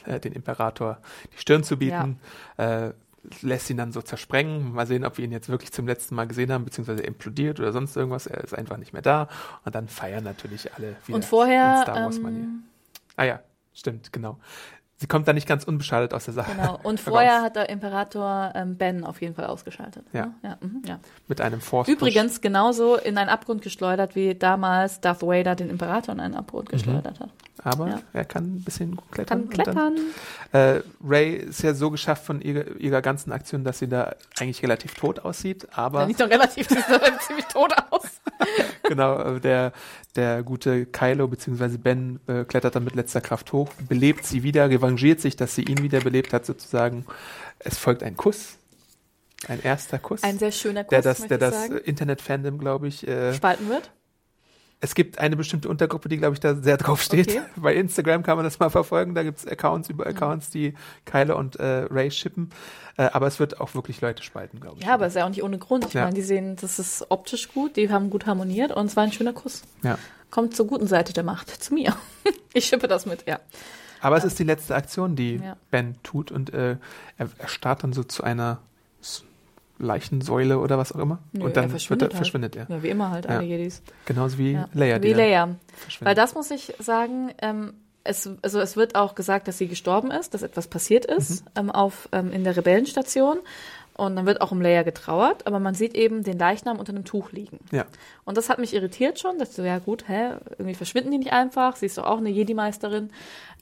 [0.06, 0.98] äh, den Imperator
[1.32, 2.18] die Stirn zu bieten,
[2.56, 2.90] äh,
[3.40, 4.72] lässt ihn dann so zersprengen.
[4.74, 7.72] Mal sehen, ob wir ihn jetzt wirklich zum letzten Mal gesehen haben, beziehungsweise implodiert oder
[7.72, 8.26] sonst irgendwas.
[8.26, 9.28] Er ist einfach nicht mehr da.
[9.64, 12.42] Und dann feiern natürlich alle wieder Und vorher, in Star Wars Manier.
[12.44, 12.64] ähm,
[13.16, 13.40] Ah ja,
[13.72, 14.38] stimmt, genau.
[14.96, 16.52] Sie kommt da nicht ganz unbeschadet aus der Sache.
[16.54, 16.78] genau.
[16.82, 20.04] Und vorher hat der Imperator ähm, Ben auf jeden Fall ausgeschaltet.
[20.12, 20.26] Ja.
[20.26, 20.34] ne?
[20.42, 21.00] Ja, mhm, ja.
[21.26, 26.14] Mit einem Force Übrigens genauso in einen Abgrund geschleudert, wie damals Darth Vader den Imperator
[26.14, 27.28] in einen Abgrund geschleudert hat.
[27.36, 27.66] Push.
[27.66, 28.00] Aber ja.
[28.12, 29.48] er kann ein bisschen gut klettern.
[29.48, 29.94] Kann und dann-
[30.52, 30.76] klettern.
[30.76, 34.62] Äh, Ray ist ja so geschafft von ihrer, ihrer ganzen Aktion, dass sie da eigentlich
[34.62, 36.84] relativ tot aussieht, aber Ja, nicht so relativ, die sieht
[37.26, 38.02] ziemlich tot aus.
[38.84, 39.72] genau, der,
[40.16, 41.76] der gute Kylo bzw.
[41.76, 45.62] Ben äh, klettert dann mit letzter Kraft hoch, belebt sie wieder, revanchiert sich, dass sie
[45.62, 47.04] ihn wieder belebt hat sozusagen.
[47.58, 48.56] Es folgt ein Kuss,
[49.48, 51.68] ein erster Kuss, Ein sehr schöner Kuss, der das, der das.
[51.68, 53.90] Internet-Fandom, glaube ich, äh, Spalten wird.
[54.80, 57.28] Es gibt eine bestimmte Untergruppe, die, glaube ich, da sehr drauf steht.
[57.30, 57.40] Okay.
[57.56, 59.14] Bei Instagram kann man das mal verfolgen.
[59.14, 60.74] Da gibt es Accounts über Accounts, die
[61.06, 62.50] Kylo und äh, Ray shippen.
[62.96, 64.86] Äh, aber es wird auch wirklich Leute spalten, glaube ich.
[64.86, 65.86] Ja, aber ist ja auch nicht ohne Grund.
[65.86, 66.02] Ich Ja.
[66.04, 69.12] meine, die sehen, das ist optisch gut, die haben gut harmoniert und es war ein
[69.12, 69.62] schöner Kuss.
[69.82, 69.98] Ja.
[70.30, 71.96] Kommt zur guten Seite der Macht, zu mir.
[72.52, 73.40] ich schippe das mit, ja.
[74.00, 75.56] Aber es ist die letzte Aktion, die Ja.
[75.70, 76.76] Ben tut und äh,
[77.16, 78.58] er, er starrt dann so zu einer
[79.78, 81.18] Leichensäule oder was auch immer.
[81.32, 82.66] Nö, und dann er verschwindet, er, verschwindet er.
[82.68, 83.32] Ja, wie immer halt, Ja.
[83.38, 83.82] alle Jedis.
[84.06, 84.68] Genauso wie Ja.
[84.72, 85.02] Leia.
[85.02, 85.56] Wie Leia.
[86.00, 90.10] Weil das muss ich sagen, ähm, es, also es wird auch gesagt, dass sie gestorben
[90.10, 91.50] ist, dass etwas passiert ist Mhm.
[91.56, 93.38] ähm, auf, ähm, in der Rebellenstation.
[93.96, 97.04] Und dann wird auch um Leia getrauert, aber man sieht eben den Leichnam unter einem
[97.04, 97.60] Tuch liegen.
[97.70, 97.84] Ja.
[98.24, 101.32] Und das hat mich irritiert schon, dass so, ja gut, hä, irgendwie verschwinden die nicht
[101.32, 103.10] einfach, sie ist doch auch eine Jedi-Meisterin.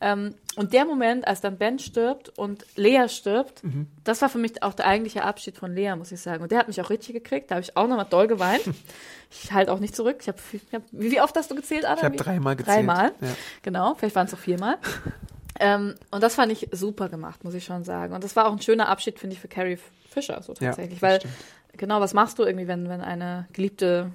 [0.00, 3.88] Ähm, und der Moment, als dann Ben stirbt und Lea stirbt, Mhm.
[4.04, 6.42] das war für mich auch der eigentliche Abschied von Lea, muss ich sagen.
[6.42, 8.62] Und der hat mich auch richtig gekriegt, da habe ich auch nochmal doll geweint.
[9.30, 10.16] ich halte auch nicht zurück.
[10.22, 11.98] Ich hab, ich hab, wie, oft hast du gezählt, Adam?
[11.98, 12.78] Ich habe dreimal gezählt.
[12.78, 13.28] Dreimal, Ja.
[13.62, 14.78] genau, vielleicht waren es auch viermal.
[15.60, 18.14] ähm, und das fand ich super gemacht, muss ich schon sagen.
[18.14, 19.78] Und das war auch ein schöner Abschied, finde ich, für Carrie
[20.12, 21.00] Fisher so Ja, tatsächlich.
[21.00, 21.34] das weil, stimmt.
[21.76, 24.10] genau, was machst du irgendwie, wenn, wenn eine geliebte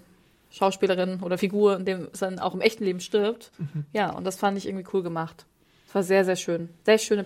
[0.52, 3.52] Schauspielerin oder Figur, in dem es dann auch im echten Leben stirbt?
[3.58, 3.86] Mhm.
[3.94, 5.46] Ja, und das fand ich irgendwie cool gemacht.
[5.88, 6.70] Es war sehr, sehr schön.
[6.86, 7.24] Sehr schöne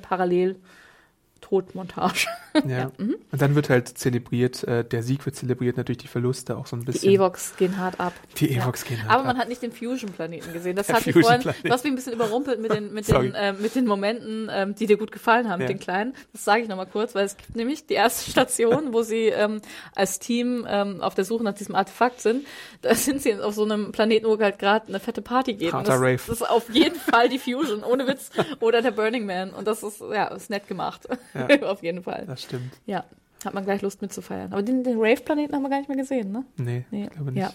[1.41, 2.27] Parallel-Todmontage.
[2.67, 2.91] Ja.
[2.97, 3.15] mhm.
[3.31, 6.75] Und dann wird halt zelebriert, äh, der Sieg wird zelebriert, natürlich die Verluste auch so
[6.75, 7.09] ein bisschen.
[7.09, 8.11] Die Evox gehen hart ab.
[8.35, 9.43] Die Evox gehen halt Aber man ab.
[9.43, 10.75] hat nicht den Fusion-Planeten gesehen.
[10.75, 13.73] Das hat mich vorhin, hast mich ein bisschen überrumpelt mit den, mit den, äh, mit
[13.73, 15.67] den Momenten, ähm, die dir gut gefallen haben, Ja.
[15.67, 16.13] mit den kleinen.
[16.33, 19.61] Das sage ich nochmal kurz, weil es gibt nämlich die erste Station, wo sie ähm,
[19.95, 22.45] als Team ähm, auf der Suche nach diesem Artefakt sind.
[22.81, 25.71] Da sind sie auf so einem Planeten, wo halt gerade eine fette Party geht.
[25.71, 26.17] Das, Rave.
[26.17, 28.29] das ist auf jeden Fall die Fusion, ohne Witz.
[28.59, 29.51] Oder der Burning Man.
[29.51, 31.07] Und das ist, ja, ist nett gemacht.
[31.33, 31.47] Ja.
[31.69, 32.25] auf jeden Fall.
[32.27, 32.73] Das stimmt.
[32.85, 33.03] Ja.
[33.45, 34.53] Hat man gleich Lust mitzufeiern.
[34.53, 36.45] Aber den, den Rave-Planeten haben wir gar nicht mehr gesehen, ne?
[36.57, 37.05] Nee, Nee.
[37.05, 37.41] ich glaube nicht.
[37.41, 37.51] Ja.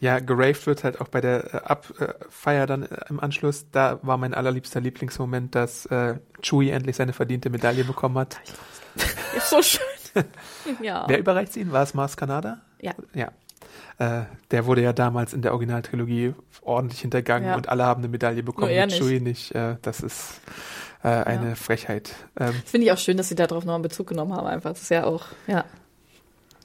[0.00, 3.66] Ja, geraved wird halt auch bei der äh, Abfeier dann äh, im Anschluss.
[3.72, 8.36] Da war mein allerliebster Lieblingsmoment, dass äh, Chewie endlich seine verdiente Medaille bekommen hat.
[9.36, 9.82] Ist so schön.
[10.82, 11.04] ja.
[11.08, 11.72] Wer überreicht sie ihn?
[11.72, 12.60] War es Mars Kanada?
[12.80, 12.92] Ja.
[13.12, 13.32] Ja.
[13.98, 17.56] Äh, der wurde ja damals in der Originaltrilogie ordentlich hintergangen Ja.
[17.56, 18.70] und alle haben eine Medaille bekommen.
[18.72, 18.98] Nur mit nicht.
[19.02, 19.52] Chewie nicht.
[19.54, 20.40] Äh, das ist
[21.02, 21.54] äh, eine Ja.
[21.54, 22.14] Frechheit.
[22.38, 24.70] Ähm, Das finde ich auch schön, dass sie darauf noch einen Bezug genommen haben, einfach.
[24.70, 25.64] Das ist ja auch, ja.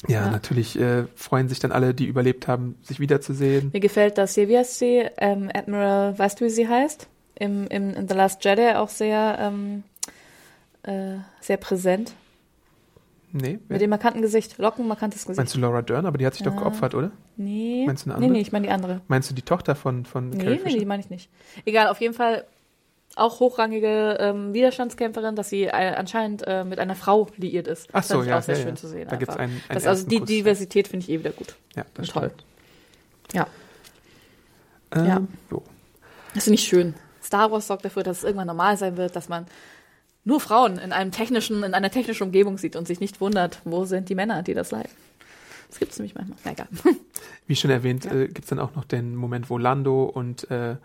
[0.08, 0.30] ja, Ja.
[0.32, 3.70] natürlich äh, freuen sich dann alle, die überlebt haben, sich wiederzusehen.
[3.74, 5.06] Mir gefällt das hier, wie heißt sie?
[5.18, 7.08] Ähm, Admiral, weißt du, wie sie heißt?
[7.36, 9.84] Im, im, in The Last Jedi auch sehr, ähm,
[10.84, 12.14] äh, sehr präsent.
[13.36, 13.76] Nee, wer?
[13.76, 14.60] Mit dem markanten Gesicht.
[14.60, 15.38] Locken, markantes Gesicht.
[15.38, 16.06] Meinst du Laura Dern?
[16.06, 16.60] Aber die hat sich doch Ja.
[16.60, 17.10] geopfert, oder?
[17.36, 17.84] nee.
[17.88, 18.34] Meinst du eine Nee, andere?
[18.38, 19.02] nee, ich meine die andere.
[19.08, 20.78] Meinst du die Tochter von, von Nee, Carrie nee, Fisher?
[20.78, 21.32] die meine ich nicht.
[21.66, 22.46] Egal, auf jeden Fall
[23.16, 27.88] auch hochrangige ähm, Widerstandskämpferin, dass sie äh, anscheinend äh, mit einer Frau liiert ist.
[27.92, 28.76] Ach Das so, ich ja, auch sehr ja, schön ja.
[28.76, 29.08] zu sehen.
[29.10, 30.28] Da gibt's einen- einen das, Also die Kuss.
[30.28, 31.56] Diversität finde ich eh wieder gut.
[31.76, 32.32] Ja, das Toll.
[33.34, 33.48] Ja.
[34.96, 35.22] Ähm, Ja.
[35.50, 35.64] So.
[36.34, 36.96] Das finde ich schön.
[37.24, 39.46] Star Wars sorgt dafür, dass es irgendwann normal sein wird, dass man
[40.26, 43.86] nur Frauen in einem technischen, in einer technischen Umgebung sieht und sich nicht wundert, wo
[43.86, 44.92] sind die Männer, die das leiden.
[45.70, 46.38] Das gibt es nämlich manchmal.
[46.46, 46.68] Na egal.
[47.48, 48.14] Wie schon erwähnt, Ja.
[48.14, 50.76] äh, gibt's dann auch noch den Moment, wo Lando und äh,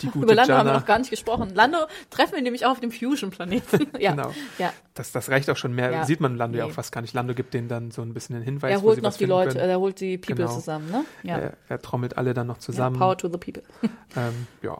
[0.00, 1.50] die gute Über Lando haben wir Jana, noch gar nicht gesprochen.
[1.54, 1.78] Lando
[2.10, 3.86] treffen wir nämlich auch auf dem Fusion-Planeten.
[3.98, 4.12] ja.
[4.12, 4.32] Genau.
[4.58, 4.72] ja.
[4.94, 6.04] das, das reicht auch schon mehr, Ja.
[6.04, 6.70] sieht man Lando ja Nee.
[6.70, 7.14] auch fast gar nicht.
[7.14, 9.70] Lando gibt denen dann so ein bisschen den Hinweis, Er holt noch die Leute, können.
[9.70, 10.54] er holt die People Genau.
[10.54, 11.04] zusammen, ne?
[11.22, 11.38] Ja.
[11.38, 12.60] Er, er trommelt alle dann noch ja.
[12.60, 12.98] zusammen.
[12.98, 13.62] Power to the people.
[14.16, 14.78] Ähm, ja,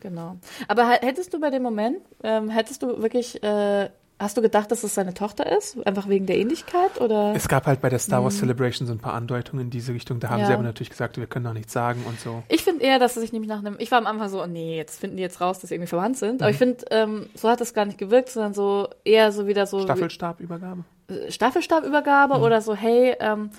[0.00, 0.36] Genau.
[0.66, 3.88] Aber hättest du bei dem Moment, ähm, hättest du wirklich, äh,
[4.22, 5.84] hast du gedacht, dass es seine Tochter ist?
[5.86, 7.00] Einfach wegen der Ähnlichkeit?
[7.00, 7.34] Oder?
[7.34, 10.20] Es gab halt bei der Star Wars Celebration so ein paar Andeutungen in diese Richtung.
[10.20, 10.40] Da haben Mhm.
[10.42, 10.46] Ja.
[10.46, 12.42] sie aber natürlich gesagt, wir können noch nichts sagen und so.
[12.48, 13.76] Ich finde eher, dass es sich nämlich nach einem.
[13.78, 15.88] Ich war am Anfang so, oh nee, jetzt finden die jetzt raus, dass sie irgendwie
[15.88, 16.36] verwandt sind.
[16.36, 16.42] Mhm.
[16.42, 19.66] Aber ich finde, ähm, so hat das gar nicht gewirkt, sondern so eher so wieder
[19.66, 20.84] so Staffelstabübergabe.
[21.28, 22.42] Staffelstabübergabe Mhm.
[22.44, 23.50] oder so, hey, ähm,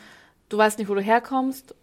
[0.50, 1.76] du weißt nicht, wo du herkommst.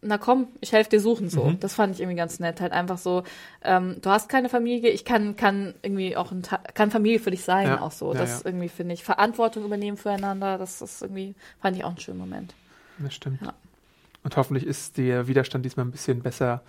[0.00, 1.44] Na komm, ich helfe dir suchen so.
[1.46, 1.60] Mhm.
[1.60, 2.60] Das fand ich irgendwie ganz nett.
[2.60, 3.24] Halt einfach so,
[3.64, 6.42] ähm, du hast keine Familie, ich kann, kann irgendwie auch ein
[6.74, 8.12] kann Familie für dich sein, Ja, auch so.
[8.12, 8.46] ja, das ja.
[8.46, 12.54] irgendwie finde ich, Verantwortung übernehmen füreinander, das ist irgendwie, fand ich auch einen schönen Moment.
[12.98, 13.40] Das stimmt.
[14.22, 16.62] Und hoffentlich ist der Widerstand diesmal ein bisschen besser,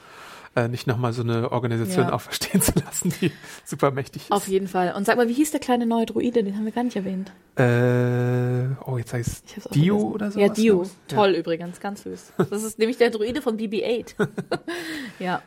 [0.55, 2.13] äh, nicht nochmal so eine Organisation Ja.
[2.13, 3.31] auferstehen zu lassen, die
[3.65, 4.31] super mächtig ist.
[4.31, 4.93] Auf jeden Fall.
[4.95, 6.43] Und sag mal, wie hieß der kleine neue Druide?
[6.43, 7.31] Den haben wir gar nicht erwähnt.
[7.55, 10.13] Äh, oh, jetzt heißt auch Dio vergessen.
[10.13, 10.39] oder so.
[10.39, 10.85] Ja, Dio.
[11.07, 12.33] Toll übrigens, ganz süß.
[12.49, 14.15] Das ist nämlich der Druide von BB-8.
[15.19, 15.41] ja.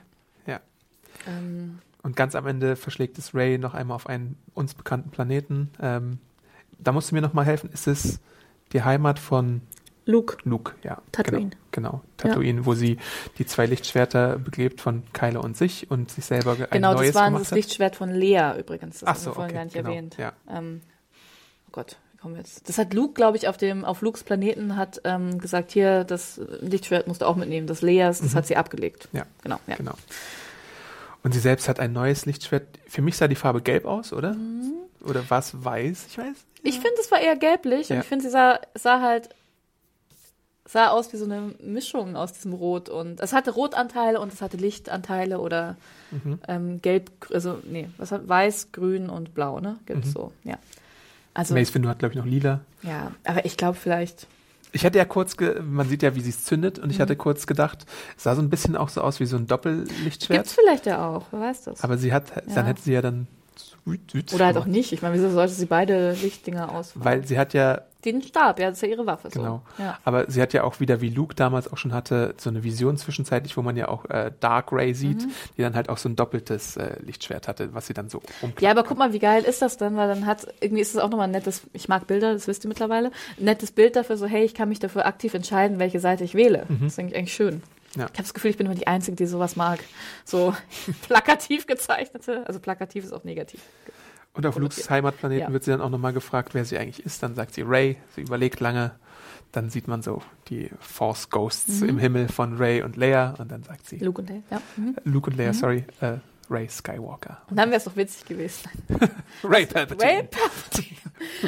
[0.47, 0.61] Ja.
[1.27, 5.71] Ähm, Und ganz am Ende verschlägt es Ray noch einmal auf einen uns bekannten Planeten.
[5.81, 6.19] Ähm,
[6.79, 7.71] da musst du mir noch mal helfen.
[7.73, 8.21] Ist es
[8.73, 9.63] die Heimat von
[10.05, 10.37] Luke.
[10.45, 10.73] Luke?
[10.83, 11.01] Ja.
[11.13, 11.51] Tatooine.
[11.71, 12.99] Genau, genau Tatooine, wo sie
[13.39, 17.23] die zwei Lichtschwerter beglebt von Kylo und sich und sich selber ein Genau, neues das
[17.23, 17.57] war das hat.
[17.57, 19.01] Lichtschwert von Lea übrigens.
[19.01, 20.17] Das Ach haben so, wir vorhin okay, gar nicht genau, erwähnt.
[20.19, 20.33] ja.
[20.51, 20.81] Ähm,
[21.69, 22.69] oh Gott, wie kommen wir jetzt?
[22.69, 26.41] Das hat Luke, glaube ich, auf dem auf Lukes Planeten hat ähm, gesagt, hier, das
[26.61, 27.67] Lichtschwert musst du auch mitnehmen.
[27.67, 29.09] Das Leas, das hat sie abgelegt.
[29.13, 29.19] Mhm.
[29.21, 29.77] Ja, Genau, ja.
[29.77, 29.95] genau.
[31.23, 32.67] Und sie selbst hat ein neues Lichtschwert.
[32.89, 34.35] Für mich sah die Farbe gelb aus, oder?
[34.35, 34.73] Mhm.
[35.05, 36.07] Oder war es weiß?
[36.09, 36.37] Ich weiß.
[36.65, 37.97] Ich finde, es war eher gelblich Ja.
[37.97, 39.29] und ich finde, sie sah, sah halt
[40.73, 44.41] sah aus wie so eine Mischung aus diesem Rot und es hatte Rotanteile und es
[44.41, 45.77] hatte Lichtanteile oder
[46.11, 46.39] Mhm.
[46.49, 49.79] ähm, gelb, also nee, was hat weiß, grün und blau, ne?
[49.87, 50.13] Gibt's Mhm.
[50.13, 50.59] so, ja.
[51.35, 52.61] Also Mace Windu hat, glaube ich, noch lila.
[52.83, 54.27] ja, aber ich glaube vielleicht
[54.75, 57.03] Ich hatte ja kurz, man sieht ja, wie sie es zündet, und ich Mhm.
[57.03, 57.85] hatte kurz gedacht,
[58.17, 60.45] es sah so ein bisschen auch so aus wie so ein Doppellichtschwert.
[60.45, 61.85] gibt's vielleicht ja auch, wer weiß das?
[61.85, 62.55] Aber sie hat, Ja.
[62.55, 63.27] dann hätte sie ja dann
[64.33, 64.93] oder halt auch nicht.
[64.93, 67.05] Ich meine, wieso sollte sie beide Lichtdinger ausfahren?
[67.05, 69.29] Weil sie hat ja, Den Stab, ja, das ist ja ihre Waffe.
[69.33, 69.41] So.
[69.41, 69.99] genau, Ja.
[70.05, 72.97] aber sie hat ja auch wieder, wie Luke damals auch schon hatte, so eine Vision
[72.97, 75.31] zwischenzeitlich, wo man ja auch äh, Dark Ray sieht, Mhm.
[75.57, 78.63] die dann halt auch so ein doppeltes äh, Lichtschwert hatte, was sie dann so umklappt.
[78.63, 79.97] Ja, aber guck mal, wie geil ist das denn?
[79.97, 82.65] Weil dann hat, irgendwie ist es auch nochmal ein nettes, ich mag Bilder, das wisst
[82.65, 86.01] ihr mittlerweile, ein nettes Bild dafür, so, hey, ich kann mich dafür aktiv entscheiden, welche
[86.01, 86.67] Seite ich wähle.
[86.83, 87.63] Das finde ich eigentlich schön.
[87.95, 88.05] Ja.
[88.07, 89.79] Ich habe das Gefühl, ich bin nur die Einzige, die sowas mag.
[90.25, 90.55] So
[91.09, 93.61] plakativ gezeichnete, also plakativ ist auch negativ.
[94.35, 94.89] Und auf Lukes.
[94.89, 95.53] Heimatplaneten Ja.
[95.53, 97.23] wird sie dann auch nochmal gefragt, wer sie eigentlich ist.
[97.23, 97.97] Dann sagt sie Ray.
[98.15, 98.93] Sie überlegt lange.
[99.53, 101.89] Dann sieht man so die Force Ghosts Mhm.
[101.91, 103.35] im Himmel von Ray und Leia.
[103.39, 104.63] Und dann sagt sie Luke und Dale, ja.
[104.77, 104.97] Mhm.
[105.05, 106.15] Luke und Leia, sorry, äh,
[106.49, 107.43] Ray Skywalker.
[107.51, 108.71] Und dann wäre es doch witzig gewesen.
[109.45, 110.03] Ray Palpatine.
[110.11, 110.99] Ray Palpatine.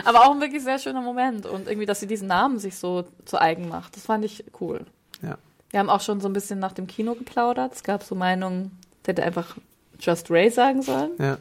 [0.05, 1.47] Aber auch ein wirklich sehr schöner Moment.
[1.47, 3.97] Und irgendwie, dass sie diesen Namen sich so zu eigen macht.
[3.97, 4.85] Das fand ich cool.
[5.23, 5.39] Ja.
[5.71, 7.73] Wir haben auch schon so ein bisschen nach dem Kino geplaudert.
[7.75, 9.57] Es gab so Meinungen, der hätte einfach
[9.99, 11.11] Just Ray sagen sollen.
[11.19, 11.39] Ja.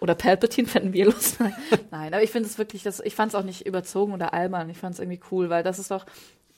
[0.00, 1.52] Oder Palpatine fänden wir lustig.
[1.90, 4.70] Nein, aber ich finde es wirklich, das, ich fand es auch nicht überzogen oder albern.
[4.70, 6.06] Ich fand es irgendwie cool, weil das ist doch,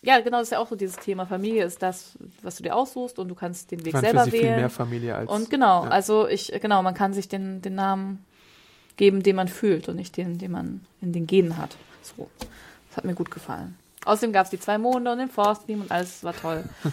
[0.02, 1.26] ja, genau, das ist ja auch so dieses Thema.
[1.26, 4.38] Familie ist das, was du dir aussuchst und du kannst den Weg selber für sie
[4.38, 4.56] viel wählen.
[4.56, 5.30] mehr Familie als.
[5.30, 5.90] Und genau, ja.
[5.90, 8.24] also ich, genau, man kann sich den, den Namen
[8.96, 11.76] geben, den man fühlt und nicht den, den man in den Genen hat.
[12.02, 12.28] So.
[12.88, 13.76] Das hat mir gut gefallen.
[14.04, 16.64] Außerdem gab es die zwei Monde und den Force Beam und alles war toll.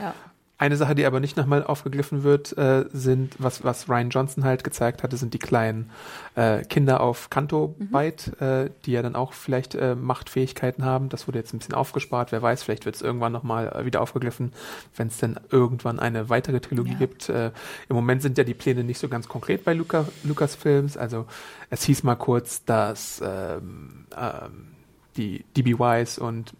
[0.00, 0.14] Ja.
[0.60, 4.64] Eine Sache, die aber nicht nochmal aufgegriffen wird, äh, sind, was, was Ryan Johnson halt
[4.64, 5.88] gezeigt hatte, sind die kleinen
[6.34, 11.10] äh, Kinder auf Kanto Byte, äh, die ja dann auch vielleicht äh, Machtfähigkeiten haben.
[11.10, 12.32] Das wurde jetzt ein bisschen aufgespart.
[12.32, 14.52] Wer weiß, vielleicht wird es irgendwann nochmal äh, wieder aufgegriffen,
[14.96, 16.98] wenn es denn irgendwann eine weitere Trilogie Ja.
[16.98, 17.28] gibt.
[17.28, 17.52] Äh,
[17.88, 20.96] Im Moment sind ja die Pläne nicht so ganz konkret bei Luca, Lucasfilms.
[20.96, 21.26] Also
[21.70, 24.74] es hieß mal kurz, dass ähm, ähm,
[25.16, 26.52] die DB Wise und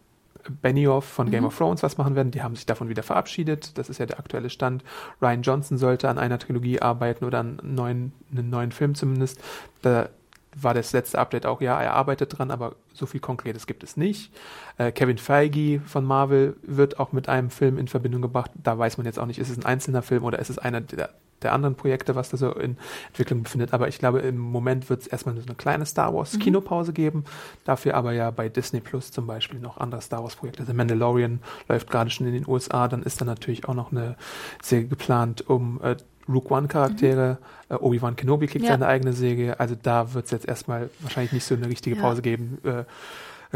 [0.50, 2.30] Benioff von Game of Thrones was machen werden.
[2.30, 3.76] Die haben sich davon wieder verabschiedet.
[3.78, 4.84] Das ist ja der aktuelle Stand.
[5.20, 9.40] Ryan Johnson sollte an einer Trilogie arbeiten oder an neuen, einen neuen Film zumindest.
[9.82, 10.08] Da
[10.56, 13.96] war das letzte Update auch, ja, er arbeitet dran, aber so viel Konkretes gibt es
[13.96, 14.32] nicht.
[14.76, 18.50] Äh, Kevin Feige von Marvel wird auch mit einem Film in Verbindung gebracht.
[18.54, 20.80] Da weiß man jetzt auch nicht, ist es ein einzelner Film oder ist es einer
[20.80, 21.10] der,
[21.42, 22.76] der anderen Projekte, was da so in
[23.08, 23.72] Entwicklung befindet.
[23.72, 26.92] Aber ich glaube, im Moment wird es erstmal nur so eine kleine Star Wars Kinopause
[26.92, 27.24] geben.
[27.64, 30.64] Dafür aber ja bei Disney Plus zum Beispiel noch andere Star Wars Projekte.
[30.64, 32.88] The Mandalorian läuft gerade schon in den USA.
[32.88, 34.16] Dann ist da natürlich auch noch eine
[34.62, 35.96] Serie geplant um äh,
[36.28, 37.38] Rook One Charaktere.
[37.68, 38.72] Äh, Obi-Wan Kenobi kriegt Ja.
[38.72, 39.58] seine eigene Serie.
[39.60, 42.02] Also da wird es jetzt erstmal wahrscheinlich nicht so eine richtige Ja.
[42.02, 42.58] Pause geben.
[42.64, 42.84] Äh,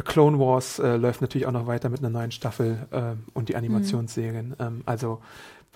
[0.03, 3.57] Clone Wars äh, läuft natürlich auch noch weiter mit einer neuen Staffel äh, und die
[3.57, 4.55] Animationsserien.
[4.59, 5.21] Ähm, also,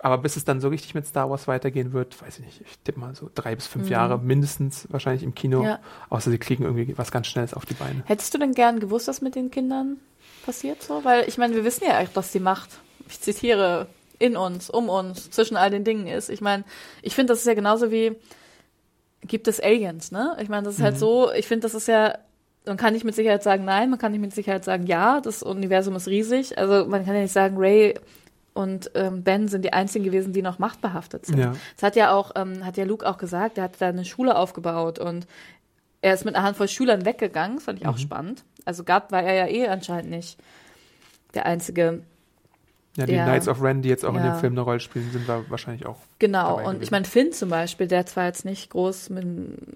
[0.00, 2.78] aber bis es dann so richtig mit Star Wars weitergehen wird, weiß ich nicht, ich
[2.78, 3.92] tippe mal so drei bis fünf Mhm.
[3.92, 5.62] Jahre mindestens wahrscheinlich im Kino.
[5.62, 5.80] Ja.
[6.08, 8.02] Außer sie kriegen irgendwie was ganz Schnelles auf die Beine.
[8.06, 9.98] Hättest du denn gern gewusst, was mit den Kindern
[10.46, 11.04] passiert so?
[11.04, 12.70] Weil ich meine, wir wissen ja eigentlich, dass die Macht,
[13.08, 13.86] ich zitiere
[14.18, 16.28] in uns, um uns, zwischen all den Dingen ist.
[16.28, 16.64] Ich meine,
[17.02, 18.16] ich finde, das ist ja genauso wie,
[19.22, 20.36] gibt es Aliens, ne?
[20.40, 22.18] Ich meine, das ist halt so, ich finde, das ist ja,
[22.64, 25.42] man kann nicht mit Sicherheit sagen nein, man kann nicht mit Sicherheit sagen ja, das
[25.42, 26.58] Universum ist riesig.
[26.58, 27.94] Also man kann ja nicht sagen, Ray
[28.54, 31.38] und ähm, Ben sind die einzigen gewesen, die noch machtbehaftet sind.
[31.38, 31.52] Ja.
[31.74, 34.36] Das hat ja auch, ähm, hat ja Luke auch gesagt, er hat da eine Schule
[34.36, 35.26] aufgebaut und
[36.00, 38.44] er ist mit einer Handvoll Schülern weggegangen, das fand ich auch spannend.
[38.64, 40.38] Also gab war er ja eh anscheinend nicht
[41.34, 42.02] der einzige
[42.96, 44.32] Ja, die Der- Knights of Ren, die jetzt auch in Ja.
[44.32, 45.98] dem Film eine Rolle spielen, sind wir wahrscheinlich auch.
[46.18, 46.82] Genau, und gewesen.
[46.82, 49.24] ich meine, Finn zum Beispiel, der zwar jetzt nicht groß mit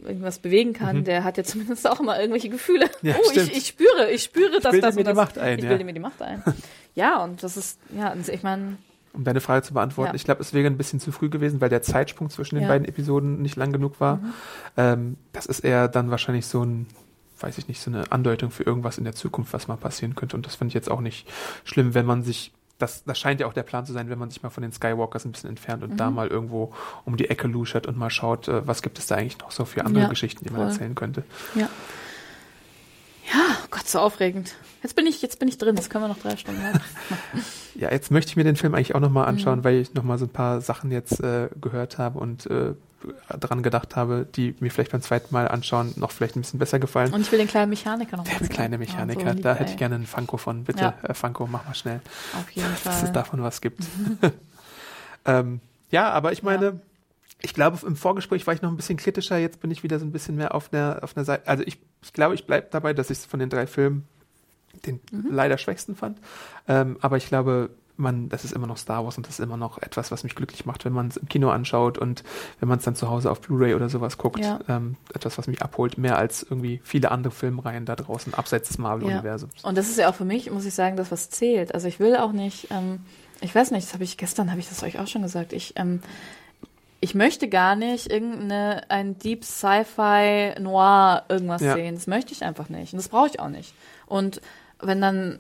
[0.05, 2.87] irgendwas bewegen kann, der hat ja zumindest auch immer irgendwelche Gefühle.
[3.03, 3.09] Mhm.
[3.11, 5.65] Ja, oh, ich, ich spüre, ich spüre, dass bilde das mir die Macht ein, Ich
[5.65, 5.71] ja.
[5.71, 6.43] bilde mir die Macht ein.
[6.95, 8.77] ja, und das ist, ja, ich meine,
[9.13, 10.15] Um deine Frage zu beantworten, Ja.
[10.15, 12.87] ich glaube, es wäre ein bisschen zu früh gewesen, weil der Zeitsprung zwischen den beiden
[12.89, 14.17] Episoden nicht lang genug war.
[14.17, 14.33] Mhm.
[14.77, 16.87] Ähm, das ist eher dann wahrscheinlich so ein,
[17.41, 20.37] weiß ich nicht, so eine Andeutung für irgendwas in der Zukunft, was mal passieren könnte.
[20.37, 21.27] Und das finde ich jetzt auch nicht
[21.65, 24.31] schlimm, wenn man sich, das, das scheint ja auch der Plan zu sein, wenn man
[24.31, 25.97] sich mal von den Skywalkers ein bisschen entfernt und Mhm.
[25.97, 26.73] da mal irgendwo
[27.05, 29.65] um die Ecke luschert und mal schaut, äh, was gibt es da eigentlich noch so
[29.65, 30.71] für andere Ja, Geschichten, die man voll.
[30.71, 31.23] erzählen könnte.
[31.55, 31.69] ja.
[33.33, 34.57] Ja, Gott, so aufregend.
[34.83, 36.81] Jetzt bin ich, jetzt bin ich drin, das können wir noch drei Stunden machen.
[37.77, 39.65] Ja, jetzt möchte ich mir den Film eigentlich auch nochmal anschauen, Mhm.
[39.65, 42.75] weil ich nochmal so ein paar Sachen jetzt äh, gehört habe und äh,
[43.39, 46.79] dran gedacht habe, die mir vielleicht beim zweiten Mal anschauen noch vielleicht ein bisschen besser
[46.79, 47.13] gefallen.
[47.13, 48.49] Und ich will den kleinen Mechaniker noch Der sehen.
[48.49, 50.65] kleine Ja, Mechaniker, so da hätte ich gerne einen Funko von.
[50.65, 50.95] Bitte, Ja.
[51.03, 52.01] äh, Funko, mach mal schnell,
[52.39, 53.13] Auf jeden dass es Fall.
[53.13, 53.83] davon was gibt.
[55.25, 56.73] ähm, ja, aber ich meine, Ja.
[57.43, 60.05] ich glaube, im Vorgespräch war ich noch ein bisschen kritischer, jetzt bin ich wieder so
[60.05, 61.49] ein bisschen mehr auf der, auf der Seite.
[61.49, 64.07] Also ich, ich glaube, ich bleibe dabei, dass ich es von den drei Filmen
[64.87, 65.29] den Mhm.
[65.33, 66.19] leider schwächsten fand.
[66.69, 67.71] Ähm, aber ich glaube,
[68.01, 70.35] man, das ist immer noch Star Wars und das ist immer noch etwas, was mich
[70.35, 72.25] glücklich macht, wenn man es im Kino anschaut und
[72.59, 74.41] wenn man es dann zu Hause auf Blu-ray oder sowas guckt.
[74.41, 74.59] Ja.
[74.69, 78.79] Ähm, etwas, was mich abholt, mehr als irgendwie viele andere Filmreihen da draußen, abseits des
[78.79, 79.63] Marvel-Universums.
[79.63, 81.75] Und das ist ja auch für mich, muss ich sagen, das, was zählt.
[81.75, 83.01] Also ich will auch nicht, ähm,
[83.41, 85.53] ich weiß nicht, das habe ich gestern, habe ich das euch auch schon gesagt.
[85.53, 86.01] Ich, ähm,
[87.01, 91.75] ich möchte gar nicht irgendeine, ein Deep Sci-Fi Noir irgendwas Ja.
[91.75, 91.95] sehen.
[91.95, 92.93] Das möchte ich einfach nicht.
[92.93, 93.73] Und das brauche ich auch nicht.
[94.07, 94.41] Und
[94.81, 95.39] wenn dann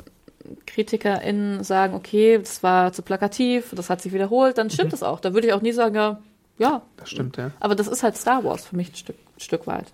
[0.67, 4.71] KritikerInnen sagen, okay, das war zu plakativ, das hat sich wiederholt, dann Mhm.
[4.71, 5.21] stimmt das auch.
[5.21, 6.21] Da würde ich auch nie sagen, ja,
[6.59, 7.51] ja, Das stimmt, ja.
[7.61, 9.87] aber das ist halt Star Wars für mich ein Stück, ein Stück weit.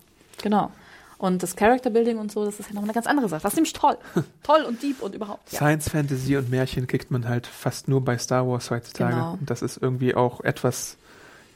[0.43, 0.71] Genau.
[1.19, 3.43] Und das Character Building und so, das ist ja noch eine ganz andere Sache.
[3.43, 3.97] Das ist nämlich toll.
[4.43, 5.51] toll und deep und überhaupt.
[5.53, 5.59] Ja.
[5.59, 9.15] Science, Fantasy und Märchen kriegt man halt fast nur bei Star Wars heutzutage.
[9.15, 9.33] Genau.
[9.41, 10.99] Und das ist irgendwie auch etwas,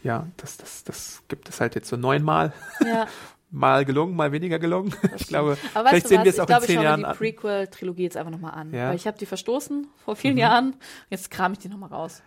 [0.03, 2.53] ja, das, das, das gibt es halt jetzt so neunmal.
[2.87, 3.07] ja.
[3.53, 4.95] Mal gelungen, mal weniger gelungen.
[5.17, 7.01] Ich glaube, Aber vielleicht sehen wir es auch ich glaube, in ich zehn schaue Jahren
[7.01, 7.17] mir die an.
[7.17, 8.73] Prequel-Trilogie jetzt einfach nochmal an.
[8.73, 8.85] Ja.
[8.85, 8.89] Mhm.
[8.91, 10.77] Weil ich habe die verstoßen vor vielen Jahren.
[11.09, 12.23] Jetzt kram ich die nochmal raus.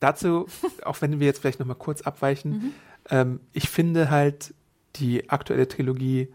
[0.00, 0.46] Dazu,
[0.84, 2.72] auch wenn wir jetzt vielleicht nochmal kurz abweichen, Mhm.
[3.10, 4.52] ähm, ich finde halt,
[4.96, 6.32] die aktuelle Trilogie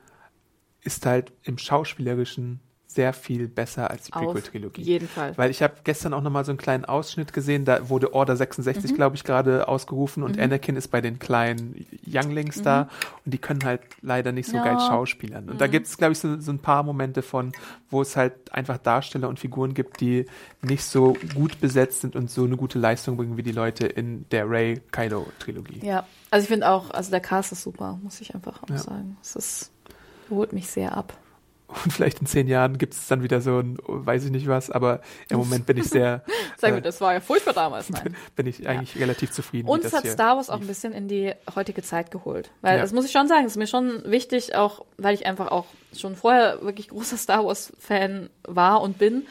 [0.82, 2.62] ist halt im Schauspielerischen
[3.00, 4.82] sehr viel besser als die Auf Prequel-Trilogie.
[4.82, 5.38] jeden Fall.
[5.38, 8.40] Weil ich habe gestern auch nochmal so einen kleinen Ausschnitt gesehen, da wurde Order Mhm.
[8.40, 12.90] 66, glaube ich, gerade ausgerufen und Anakin ist bei den kleinen Younglings da
[13.26, 14.64] und die können halt leider nicht so Mhm.
[14.66, 14.74] Ja.
[14.74, 14.78] Mhm.
[14.78, 15.50] geil schauspielern.
[15.50, 17.54] Und da gibt es, glaube ich, so, so ein paar Momente von,
[17.90, 20.26] wo es halt einfach Darsteller und Figuren gibt, die
[20.62, 24.26] nicht so gut besetzt sind und so eine gute Leistung bringen wie die Leute in
[24.32, 25.86] der Ray-Kylo-Trilogie.
[25.86, 26.06] Ja.
[26.32, 28.78] Also ich finde auch, also der Cast ist super, muss ich einfach auch Ja.
[28.78, 29.18] sagen.
[29.22, 29.72] Es ist,
[30.30, 31.14] holt mich sehr ab.
[31.84, 34.72] Und vielleicht in zehn Jahren gibt es dann wieder so ein, weiß ich nicht was,
[34.72, 36.24] aber im Moment bin ich sehr,
[36.58, 37.90] Sag Äh, mir, das war ja furchtbar damals.
[37.92, 38.16] Nein.
[38.36, 39.70] bin ich eigentlich relativ zufrieden.
[39.70, 40.70] Uns hat Star Wars auch ein lief.
[40.70, 42.50] bisschen in die heutige Zeit geholt.
[42.62, 42.82] Weil, Ja.
[42.82, 45.66] das muss ich schon sagen, ist mir schon wichtig, auch weil ich einfach auch
[45.96, 49.26] schon vorher wirklich großer Star Wars-Fan war und bin, äh,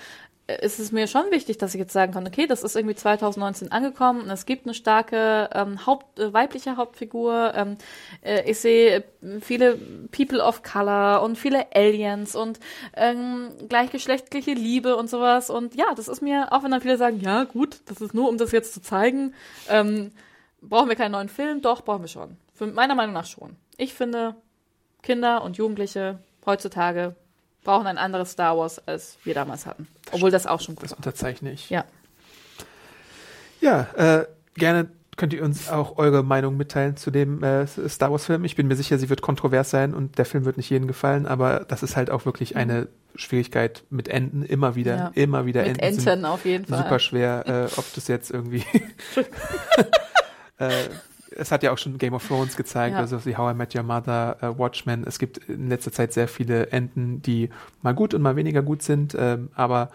[0.56, 3.70] ist es mir schon wichtig, dass ich jetzt sagen kann, okay, das ist irgendwie 2019
[3.70, 7.52] angekommen und es gibt eine starke ähm, Haupt, äh, weibliche Hauptfigur.
[7.54, 7.76] Ähm,
[8.22, 9.02] äh, ich sehe äh,
[9.40, 9.78] viele
[10.10, 12.60] People of Color und viele Aliens und
[12.96, 15.50] ähm, gleichgeschlechtliche Liebe und sowas.
[15.50, 18.28] Und ja, das ist mir, auch wenn dann viele sagen, ja gut, das ist nur,
[18.28, 19.34] um das jetzt zu zeigen,
[19.68, 20.12] ähm,
[20.60, 21.62] Brauchen wir keinen neuen Film?
[21.62, 22.36] Doch, brauchen wir schon.
[22.52, 23.56] Für meiner Meinung nach schon.
[23.76, 24.34] Ich finde,
[25.02, 27.14] Kinder und Jugendliche heutzutage
[27.68, 29.86] brauchen ein anderes Star Wars, als wir damals hatten.
[30.10, 30.96] Obwohl das auch schon gut Das war.
[30.96, 31.68] unterzeichne ich.
[31.68, 31.84] Ja.
[33.60, 34.88] Ja, äh, gerne
[35.18, 38.44] könnt ihr uns auch eure Meinung mitteilen zu dem äh, Star Wars-Film.
[38.46, 41.26] Ich bin mir sicher, sie wird kontrovers sein und der Film wird nicht jedem gefallen,
[41.26, 45.10] aber das ist halt auch wirklich eine Schwierigkeit mit Enden, immer wieder, Ja.
[45.14, 46.06] immer wieder Mit Enden.
[46.08, 46.78] Enten auf jeden Fall.
[46.78, 48.64] super schwer, äh, ob das jetzt irgendwie.
[50.58, 50.70] äh,
[51.36, 53.00] es hat ja auch schon Game of Thrones gezeigt, Ja.
[53.00, 55.04] also wie How I Met Your Mother, äh, Watchmen.
[55.06, 57.50] Es gibt in letzter Zeit sehr viele Enden, die
[57.82, 59.90] mal gut und mal weniger gut sind, ähm, aber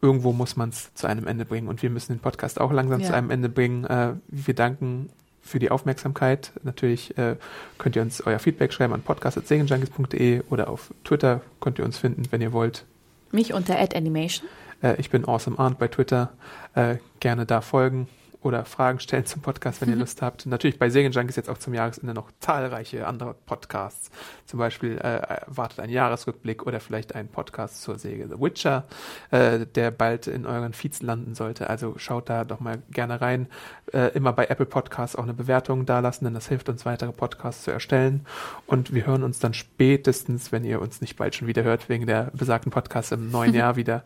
[0.00, 3.00] irgendwo muss man es zu einem Ende bringen und wir müssen den Podcast auch langsam
[3.00, 3.06] Ja.
[3.08, 3.84] zu einem Ende bringen.
[3.84, 5.08] Äh, wir danken
[5.42, 6.52] für die Aufmerksamkeit.
[6.62, 7.36] Natürlich äh,
[7.78, 12.22] könnt ihr uns euer Feedback schreiben an podcast.segenjunkies.de oder auf Twitter könnt ihr uns finden,
[12.30, 12.84] wenn ihr wollt.
[13.32, 14.48] Mich unter Ad Animation.
[14.82, 16.30] Äh, ich bin Awesome Arndt bei Twitter.
[16.74, 18.08] Äh, gerne da folgen
[18.42, 20.46] oder Fragen stellen zum Podcast, wenn ihr Lust habt.
[20.46, 24.10] Natürlich bei Serienjunkies jetzt auch zum Jahresende noch zahlreiche andere Podcasts.
[24.46, 28.84] Zum Beispiel äh, wartet ein Jahresrückblick oder vielleicht ein Podcast zur Serie The Witcher,
[29.30, 31.70] äh, der bald in euren Feeds landen sollte.
[31.70, 33.46] Also schaut da doch mal gerne rein.
[33.92, 37.64] Äh, immer bei Apple Podcasts auch eine Bewertung dalassen, denn das hilft uns, weitere Podcasts
[37.64, 38.26] zu erstellen.
[38.66, 42.06] Und wir hören uns dann spätestens, wenn ihr uns nicht bald schon wieder hört, wegen
[42.06, 44.02] der besagten Podcasts im neuen Jahr wieder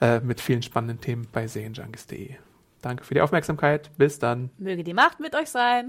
[0.00, 2.47] äh, mit vielen spannenden Themen bei serienjunkies.de.
[2.82, 3.90] Danke für die Aufmerksamkeit.
[3.96, 4.50] Bis dann.
[4.58, 5.88] Möge die Macht mit euch sein.